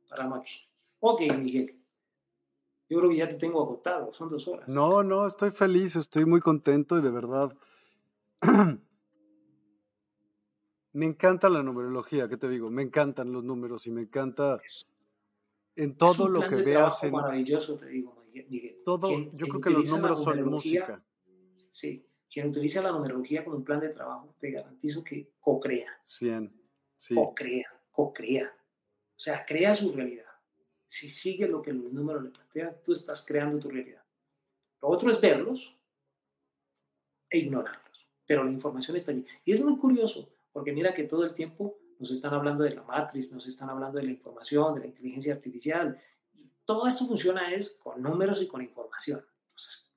[0.10, 0.68] para Maki.
[1.02, 1.80] Ok, Miguel.
[2.90, 4.68] Yo creo que ya te tengo agotado, son dos horas.
[4.68, 7.56] No, no, estoy feliz, estoy muy contento y de verdad.
[10.94, 12.72] me encanta la numerología, ¿qué te digo?
[12.72, 14.60] Me encantan los números y me encanta
[15.76, 17.04] en todo lo que veas.
[17.04, 17.12] En...
[17.12, 18.78] Maravilloso, te digo, Miguel.
[18.84, 21.04] Todo, yo creo que los números son música.
[21.58, 25.92] Sí, quien utiliza la numerología como un plan de trabajo, te garantizo que co-crea.
[26.06, 26.52] 100,
[26.98, 27.14] sí.
[27.14, 28.48] Co-crea, co-crea.
[28.48, 30.29] O sea, crea su realidad
[30.90, 34.04] si sigue lo que los números le plantean, tú estás creando tu realidad.
[34.82, 35.78] Lo otro es verlos
[37.30, 39.24] e ignorarlos, pero la información está allí.
[39.46, 42.82] Y es muy curioso, porque mira que todo el tiempo nos están hablando de la
[42.82, 45.96] matriz, nos están hablando de la información, de la inteligencia artificial.
[46.66, 49.24] Todo esto funciona es con números y con información.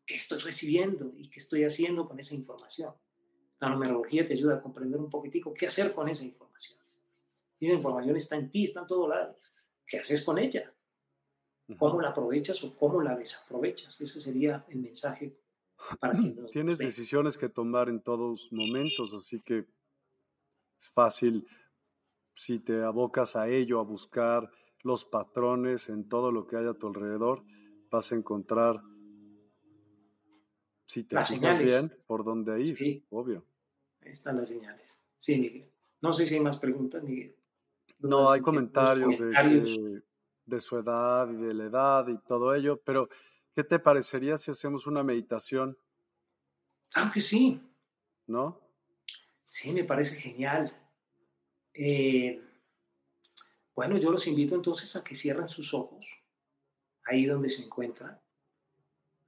[0.05, 2.93] ¿qué estoy recibiendo y qué estoy haciendo con esa información?
[3.60, 6.78] La numerología te ayuda a comprender un poquitico qué hacer con esa información.
[7.59, 9.39] Y esa información está en ti, está en todo lado.
[9.86, 10.70] ¿Qué haces con ella?
[11.78, 14.01] Cómo la aprovechas o cómo la desaprovechas.
[14.01, 15.36] Ese sería el mensaje
[16.01, 19.59] para quien Tienes decisiones que tomar en todos momentos, así que
[20.78, 21.47] es fácil
[22.35, 24.51] si te abocas a ello, a buscar
[24.82, 27.44] los patrones en todo lo que hay a tu alrededor,
[27.90, 28.81] vas a encontrar,
[30.86, 33.05] si te fijas bien, por dónde ir, sí.
[33.11, 33.44] obvio.
[34.01, 34.99] Ahí están las señales.
[35.16, 35.70] Sí, Miguel.
[36.01, 37.36] No sé si hay más preguntas, Miguel.
[38.01, 40.03] No, hay comentarios, De, de
[40.60, 43.09] su edad y de la edad y todo ello, pero
[43.55, 45.77] ¿qué te parecería si hacemos una meditación?
[46.93, 47.60] Claro que sí.
[48.27, 48.60] ¿No?
[49.44, 50.70] Sí, me parece genial.
[51.74, 52.40] Eh,
[53.74, 56.06] bueno, yo los invito entonces a que cierren sus ojos,
[57.05, 58.20] ahí donde se encuentran,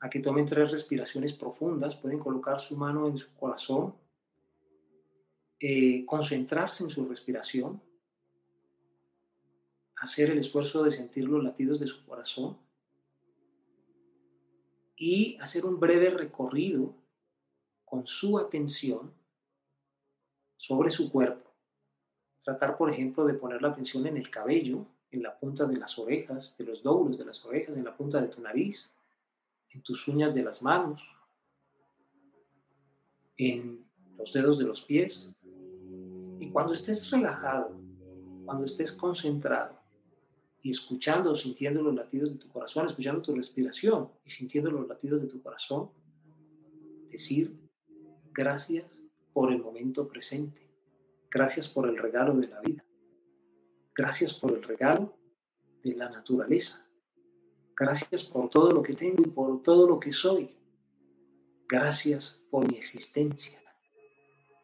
[0.01, 3.97] a que tomen tres respiraciones profundas, pueden colocar su mano en su corazón,
[5.59, 7.83] eh, concentrarse en su respiración
[10.05, 12.59] hacer el esfuerzo de sentir los latidos de su corazón
[14.97, 16.95] y hacer un breve recorrido
[17.87, 19.15] con su atención
[20.59, 21.51] sobre su cuerpo.
[22.39, 25.99] Tratar, por ejemplo, de poner la atención en el cabello, en la punta de las
[25.99, 28.91] orejas, de los dóbulos de las orejas, en la punta de tu nariz,
[29.71, 31.03] en tus uñas de las manos,
[33.39, 33.87] en
[34.19, 35.31] los dedos de los pies.
[36.41, 37.75] Y cuando estés relajado,
[38.45, 39.84] cuando estés concentrado,
[40.65, 45.21] y escuchando, sintiendo los latidos de tu corazón, escuchando tu respiración y sintiendo los latidos
[45.21, 45.91] de tu corazón,
[47.11, 47.55] decir
[48.33, 48.87] gracias
[49.35, 50.67] por el momento presente,
[51.31, 52.83] gracias por el regalo de la vida,
[53.95, 55.15] gracias por el regalo
[55.83, 56.89] de la naturaleza,
[57.77, 60.57] gracias por todo lo que tengo y por todo lo que soy,
[61.69, 63.63] gracias por mi existencia,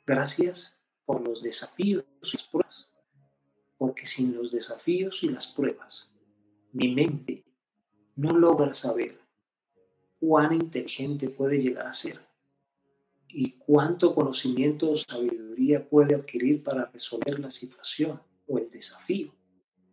[0.07, 2.90] gracias por los desafíos las pruebas
[3.81, 6.13] porque sin los desafíos y las pruebas,
[6.73, 7.47] mi mente
[8.15, 9.19] no logra saber
[10.21, 12.21] cuán inteligente puede llegar a ser
[13.27, 19.35] y cuánto conocimiento o sabiduría puede adquirir para resolver la situación o el desafío.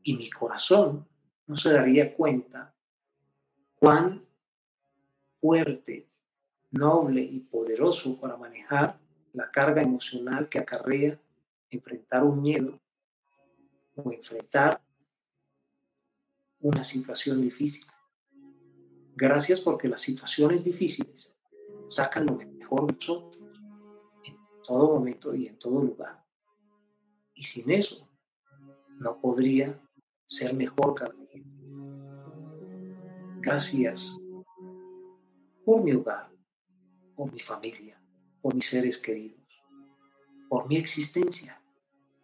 [0.04, 1.08] Y mi corazón
[1.46, 2.76] no se daría cuenta
[3.80, 4.28] cuán
[5.40, 6.10] fuerte,
[6.72, 9.00] noble y poderoso para manejar
[9.32, 11.18] la carga emocional que acarrea
[11.70, 12.82] enfrentar un miedo
[13.98, 14.82] o enfrentar
[16.60, 17.86] una situación difícil.
[19.16, 21.36] Gracias porque las situaciones difíciles
[21.88, 23.44] sacan lo mejor de nosotros
[24.24, 26.24] en todo momento y en todo lugar.
[27.34, 28.08] Y sin eso
[29.00, 29.80] no podría
[30.26, 31.44] ser mejor cada día.
[33.40, 34.18] Gracias
[35.64, 36.30] por mi hogar,
[37.16, 38.02] por mi familia,
[38.42, 39.42] por mis seres queridos,
[40.50, 41.62] por mi existencia.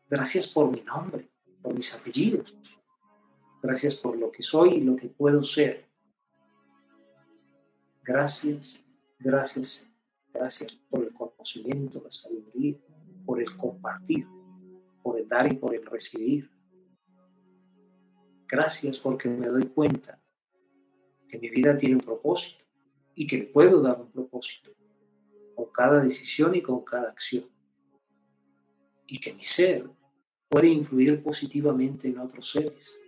[0.10, 1.33] Gracias por mi nombre,
[1.64, 2.56] por mis apellidos.
[3.62, 5.90] Gracias por lo que soy y lo que puedo ser.
[8.04, 8.84] Gracias,
[9.18, 9.88] gracias,
[10.34, 12.78] gracias por el conocimiento, la sabiduría,
[13.26, 14.28] por el compartir,
[15.02, 16.52] por el dar y por el recibir.
[18.46, 20.22] Gracias porque me doy cuenta
[21.30, 22.66] que mi vida tiene un propósito
[23.16, 24.72] y que puedo dar un propósito
[25.56, 27.50] con cada decisión y con cada acción.
[29.08, 29.90] Y que mi ser
[30.54, 33.00] puede influir positivamente en otros seres,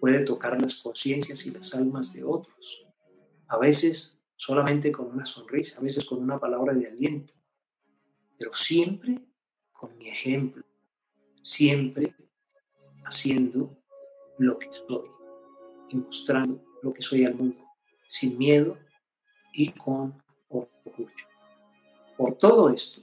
[0.00, 2.84] puede tocar las conciencias y las almas de otros,
[3.46, 7.34] a veces solamente con una sonrisa, a veces con una palabra de aliento,
[8.36, 9.24] pero siempre
[9.70, 10.64] con mi ejemplo,
[11.44, 12.12] siempre
[13.04, 13.78] haciendo
[14.38, 15.08] lo que soy
[15.90, 17.62] y mostrando lo que soy al mundo,
[18.08, 18.76] sin miedo
[19.52, 21.26] y con orgullo.
[22.16, 23.00] Por todo esto,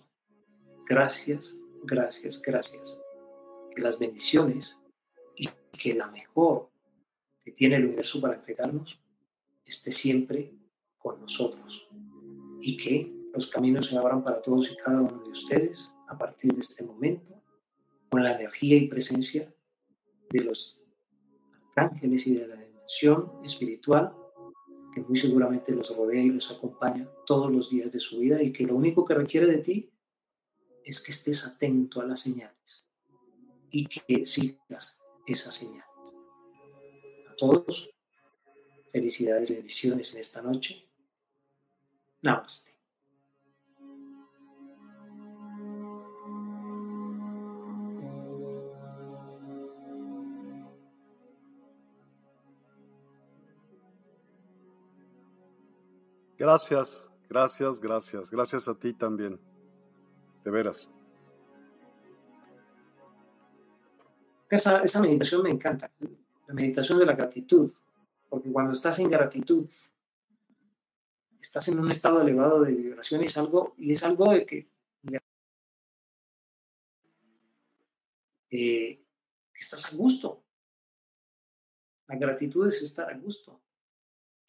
[0.86, 1.56] gracias,
[1.86, 3.00] gracias, gracias
[3.82, 4.78] las bendiciones
[5.36, 6.70] y que la mejor
[7.44, 9.00] que tiene el universo para entregarnos
[9.66, 10.54] esté siempre
[10.98, 11.88] con nosotros
[12.62, 16.54] y que los caminos se abran para todos y cada uno de ustedes a partir
[16.54, 17.42] de este momento
[18.10, 19.54] con la energía y presencia
[20.30, 20.82] de los
[21.76, 24.16] ángeles y de la dimensión espiritual
[24.94, 28.52] que muy seguramente los rodea y los acompaña todos los días de su vida y
[28.52, 29.92] que lo único que requiere de ti
[30.84, 32.87] es que estés atento a las señales
[33.72, 35.86] y que sigas esas señales.
[37.30, 37.90] A todos,
[38.92, 40.88] felicidades y bendiciones en esta noche.
[42.22, 42.78] Namaste.
[56.38, 58.30] Gracias, gracias, gracias.
[58.30, 59.40] Gracias a ti también.
[60.44, 60.88] De veras.
[64.50, 65.92] Esa, esa meditación me encanta,
[66.48, 67.72] la meditación de la gratitud,
[68.30, 69.70] porque cuando estás en gratitud,
[71.40, 74.68] estás en un estado elevado de vibración y es algo, y es algo de que,
[78.50, 79.04] eh,
[79.54, 80.44] estás a gusto.
[82.08, 83.62] La gratitud es estar a gusto.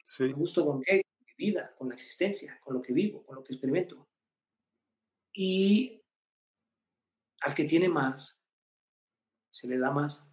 [0.04, 0.24] Sí.
[0.24, 1.02] ¿A gusto con qué?
[1.02, 4.06] Con mi vida, con la existencia, con lo que vivo, con lo que experimento.
[5.32, 6.00] Y
[7.40, 8.44] al que tiene más,
[9.58, 10.24] se le da más.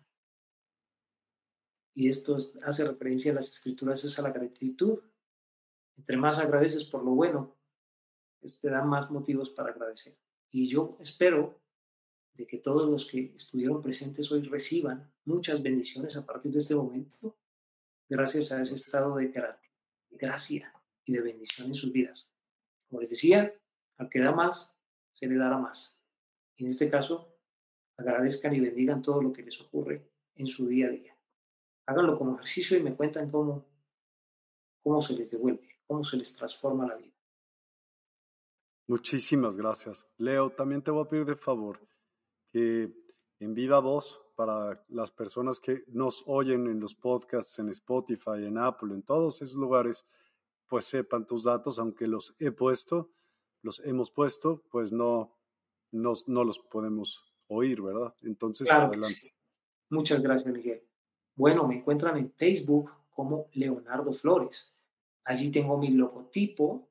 [1.96, 5.02] Y esto hace referencia a las escrituras, es a la gratitud.
[5.98, 7.58] Entre más agradeces por lo bueno,
[8.40, 10.16] pues te da más motivos para agradecer.
[10.52, 11.60] Y yo espero
[12.34, 16.76] de que todos los que estuvieron presentes hoy reciban muchas bendiciones a partir de este
[16.76, 17.36] momento,
[18.08, 19.34] gracias a ese estado de
[20.12, 20.74] gracia
[21.06, 22.32] y de bendición en sus vidas.
[22.90, 23.52] Como les decía,
[23.98, 24.72] al que da más,
[25.12, 25.98] se le dará más.
[26.58, 27.35] En este caso,
[27.98, 31.18] agradezcan y bendigan todo lo que les ocurre en su día a día.
[31.86, 33.66] Háganlo como ejercicio y me cuentan cómo,
[34.84, 37.14] cómo se les devuelve, cómo se les transforma la vida.
[38.88, 40.08] Muchísimas gracias.
[40.18, 41.80] Leo, también te voy a pedir de favor
[42.52, 42.94] que
[43.40, 48.58] en viva voz para las personas que nos oyen en los podcasts, en Spotify, en
[48.58, 50.06] Apple, en todos esos lugares,
[50.68, 53.12] pues sepan tus datos, aunque los he puesto,
[53.62, 55.38] los hemos puesto, pues no,
[55.92, 58.14] no, no los podemos oír, ¿verdad?
[58.24, 59.36] Entonces, adelante.
[59.90, 60.84] Muchas gracias, Miguel.
[61.36, 64.74] Bueno, me encuentran en Facebook como Leonardo Flores.
[65.24, 66.90] Allí tengo mi logotipo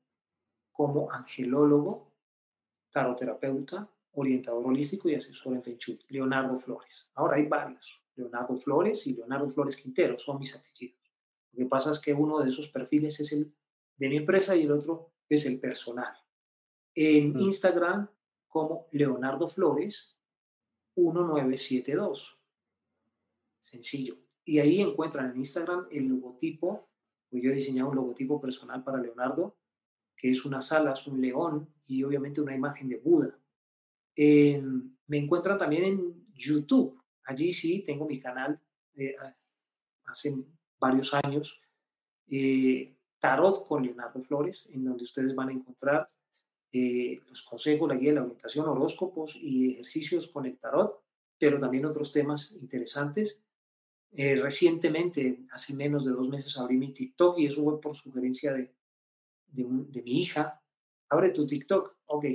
[0.71, 2.11] como angelólogo,
[2.91, 5.77] taroterapeuta, orientador holístico y asesor en Feng.
[6.09, 7.09] Leonardo Flores.
[7.15, 8.01] Ahora hay varios.
[8.15, 10.99] Leonardo Flores y Leonardo Flores Quintero son mis apellidos.
[11.51, 13.53] Lo que pasa es que uno de esos perfiles es el
[13.97, 16.13] de mi empresa y el otro es el personal.
[16.93, 17.39] En mm.
[17.39, 18.09] Instagram
[18.47, 20.14] como Leonardo Flores
[20.95, 22.39] 1972.
[23.59, 24.17] Sencillo.
[24.43, 26.87] Y ahí encuentran en Instagram el logotipo
[27.29, 29.57] pues yo he diseñado un logotipo personal para Leonardo,
[30.15, 33.37] que es unas alas, un león y obviamente una imagen de Buda.
[34.15, 36.97] me encuentran también en YouTube.
[37.25, 38.57] Allí sí tengo mi canal
[38.93, 39.17] de
[40.05, 40.45] hace
[40.79, 41.61] varios años,
[42.29, 46.09] eh, Tarot con Leonardo Flores, en donde ustedes van a encontrar
[46.77, 50.91] eh, los consejos, la guía, la orientación, horóscopos y ejercicios con el tarot,
[51.39, 53.45] pero también otros temas interesantes.
[54.11, 58.51] Eh, recientemente, hace menos de dos meses, abrí mi TikTok y eso fue por sugerencia
[58.51, 58.75] de,
[59.47, 60.61] de, mi hija.
[61.07, 61.95] Abre tu TikTok.
[62.07, 62.25] Ok,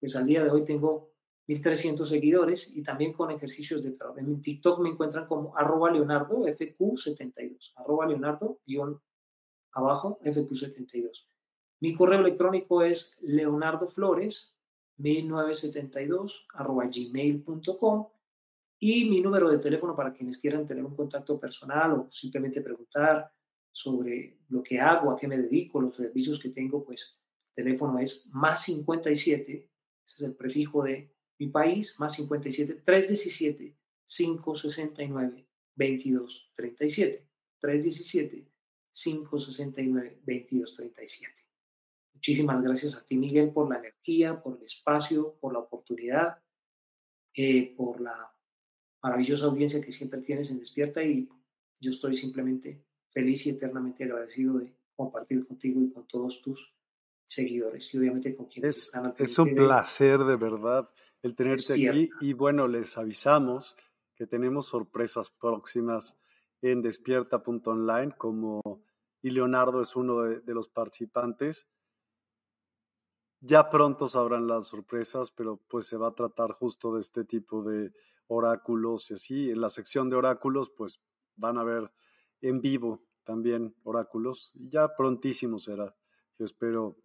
[0.00, 1.12] pues al día de hoy tengo
[1.48, 4.16] 1300 seguidores y también con ejercicios de tarot.
[4.16, 8.58] En mi TikTok me encuentran como arroba leonardo fq72, arroba leonardo
[9.74, 11.26] abajo fq72.
[11.82, 14.56] Mi correo electrónico es leonardoflores
[14.98, 18.06] 1972 arroba gmail.com
[18.78, 23.32] y mi número de teléfono para quienes quieran tener un contacto personal o simplemente preguntar
[23.72, 27.98] sobre lo que hago, a qué me dedico, los servicios que tengo, pues el teléfono
[27.98, 29.68] es más 57, ese
[30.04, 37.28] es el prefijo de mi país, más 57 317 569 2237.
[37.58, 38.48] 317
[38.88, 41.41] 569 2237.
[42.14, 46.38] Muchísimas gracias a ti, Miguel, por la energía, por el espacio, por la oportunidad,
[47.34, 48.32] eh, por la
[49.02, 51.28] maravillosa audiencia que siempre tienes en Despierta y
[51.80, 56.74] yo estoy simplemente feliz y eternamente agradecido de compartir contigo y con todos tus
[57.24, 60.88] seguidores y obviamente con quienes es, están Es un placer de verdad
[61.22, 63.76] el tenerte aquí y bueno, les avisamos
[64.14, 66.16] que tenemos sorpresas próximas
[66.60, 68.82] en despierta.online como
[69.22, 71.68] y Leonardo es uno de los participantes.
[73.44, 77.64] Ya pronto sabrán las sorpresas, pero pues se va a tratar justo de este tipo
[77.64, 77.90] de
[78.28, 79.50] oráculos y así.
[79.50, 81.00] En la sección de oráculos, pues
[81.34, 81.90] van a ver
[82.40, 84.52] en vivo también oráculos.
[84.54, 85.92] Y ya prontísimo será.
[86.38, 86.96] Yo espero,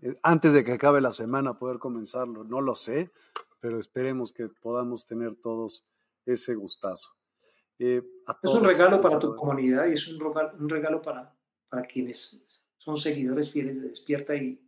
[0.00, 2.42] eh, antes de que acabe la semana, poder comenzarlo.
[2.42, 3.12] No lo sé,
[3.60, 5.86] pero esperemos que podamos tener todos
[6.26, 7.10] ese gustazo.
[7.78, 8.02] Eh,
[8.42, 11.32] es un regalo para tu comunidad y es un regalo, un regalo para,
[11.68, 12.44] para quienes
[12.76, 14.67] son seguidores fieles de Despierta y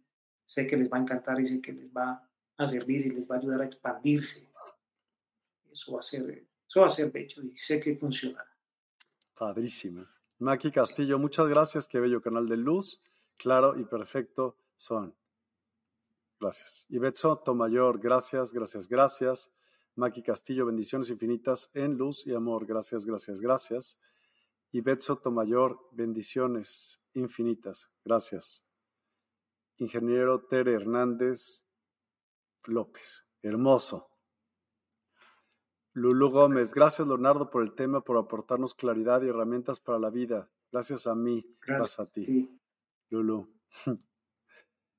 [0.50, 2.20] sé que les va a encantar y sé que les va
[2.56, 4.48] a servir y les va a ayudar a expandirse.
[5.70, 8.50] Eso va a ser, eso va a ser bello y sé que funcionará.
[9.38, 10.06] Padrísimo.
[10.40, 11.86] Maki Castillo, muchas gracias.
[11.86, 13.00] Qué bello canal de luz,
[13.36, 15.14] claro y perfecto son.
[16.40, 16.84] Gracias.
[16.88, 19.52] Ivette Soto Mayor, gracias, gracias, gracias.
[19.94, 22.66] Maki Castillo, bendiciones infinitas en luz y amor.
[22.66, 23.98] Gracias, gracias, gracias.
[24.72, 27.88] Ivette Soto Mayor, bendiciones infinitas.
[28.04, 28.64] Gracias
[29.80, 31.66] ingeniero Tere Hernández
[32.64, 33.26] López.
[33.42, 34.08] Hermoso.
[35.92, 40.48] Lulu Gómez, gracias Leonardo por el tema, por aportarnos claridad y herramientas para la vida.
[40.70, 42.48] Gracias a mí, gracias, a ti.
[43.08, 43.52] Lulu.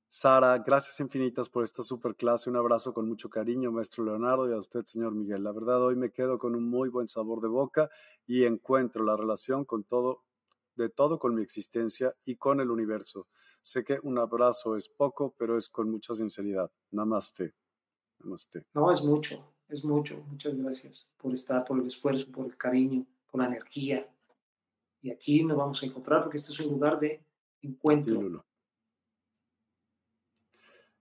[0.10, 2.50] Sara, gracias infinitas por esta super clase.
[2.50, 5.43] Un abrazo con mucho cariño, maestro Leonardo, y a usted, señor Miguel.
[5.43, 7.90] La verdad, hoy me quedo con un muy buen sabor de boca
[8.27, 10.26] y encuentro la relación con todo,
[10.76, 13.27] de todo con mi existencia y con el universo.
[13.61, 16.72] Sé que un abrazo es poco, pero es con mucha sinceridad.
[16.91, 17.53] Namaste.
[18.19, 18.65] Namaste.
[18.73, 20.23] No, es mucho, es mucho.
[20.27, 24.09] Muchas gracias por estar, por el esfuerzo, por el cariño, por la energía.
[25.01, 27.23] Y aquí nos vamos a encontrar porque este es un lugar de
[27.61, 28.43] encuentro.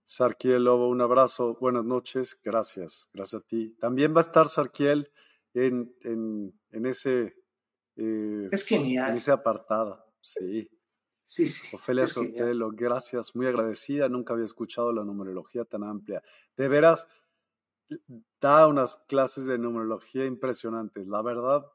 [0.03, 3.77] Sarkiel Lobo, un abrazo, buenas noches, gracias, gracias a ti.
[3.79, 5.09] También va a estar Sarkiel
[5.53, 7.37] en, en, ese,
[7.95, 9.11] eh, es genial.
[9.11, 10.69] en ese apartado, sí.
[11.23, 11.75] Sí, sí.
[11.75, 16.21] Ofelia Sotelo, gracias, muy agradecida, nunca había escuchado la numerología tan amplia.
[16.57, 17.07] De veras,
[18.39, 21.65] da unas clases de numerología impresionantes, la verdad.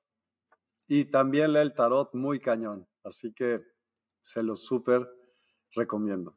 [0.89, 3.65] Y también lee el tarot muy cañón, así que
[4.21, 5.09] se lo súper
[5.73, 6.37] recomiendo.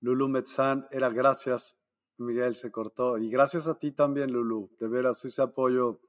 [0.00, 1.78] Lulu Metzán, era gracias,
[2.16, 3.18] Miguel se cortó.
[3.18, 4.70] Y gracias a ti también, Lulu.
[4.78, 6.00] De veras, ese apoyo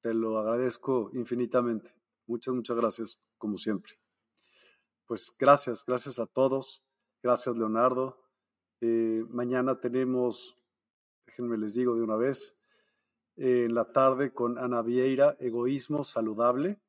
[0.00, 1.94] te lo agradezco infinitamente.
[2.26, 4.01] Muchas, muchas gracias, como siempre
[5.12, 6.82] pues gracias, gracias a todos.
[7.22, 8.18] Gracias, Leonardo.
[8.80, 10.56] Eh, mañana tenemos,
[11.26, 12.56] déjenme les digo de una vez,
[13.36, 16.80] eh, en la tarde con Ana Vieira, Egoísmo Saludable.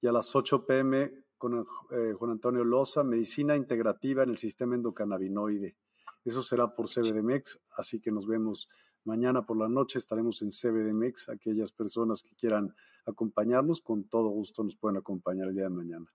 [0.00, 4.76] Y a las 8 pm con eh, Juan Antonio Loza, Medicina Integrativa en el Sistema
[4.76, 5.76] Endocannabinoide.
[6.24, 8.68] Eso será por CBDMEX, así que nos vemos
[9.02, 9.98] mañana por la noche.
[9.98, 15.54] Estaremos en CBDMEX, aquellas personas que quieran acompañarnos, con todo gusto nos pueden acompañar el
[15.54, 16.12] día de mañana.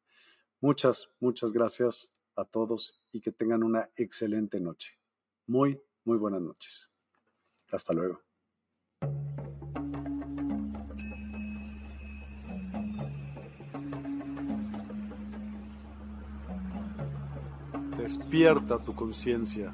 [0.61, 4.93] Muchas, muchas gracias a todos y que tengan una excelente noche.
[5.47, 6.89] Muy, muy buenas noches.
[7.71, 8.21] Hasta luego.
[17.97, 19.73] Despierta tu conciencia.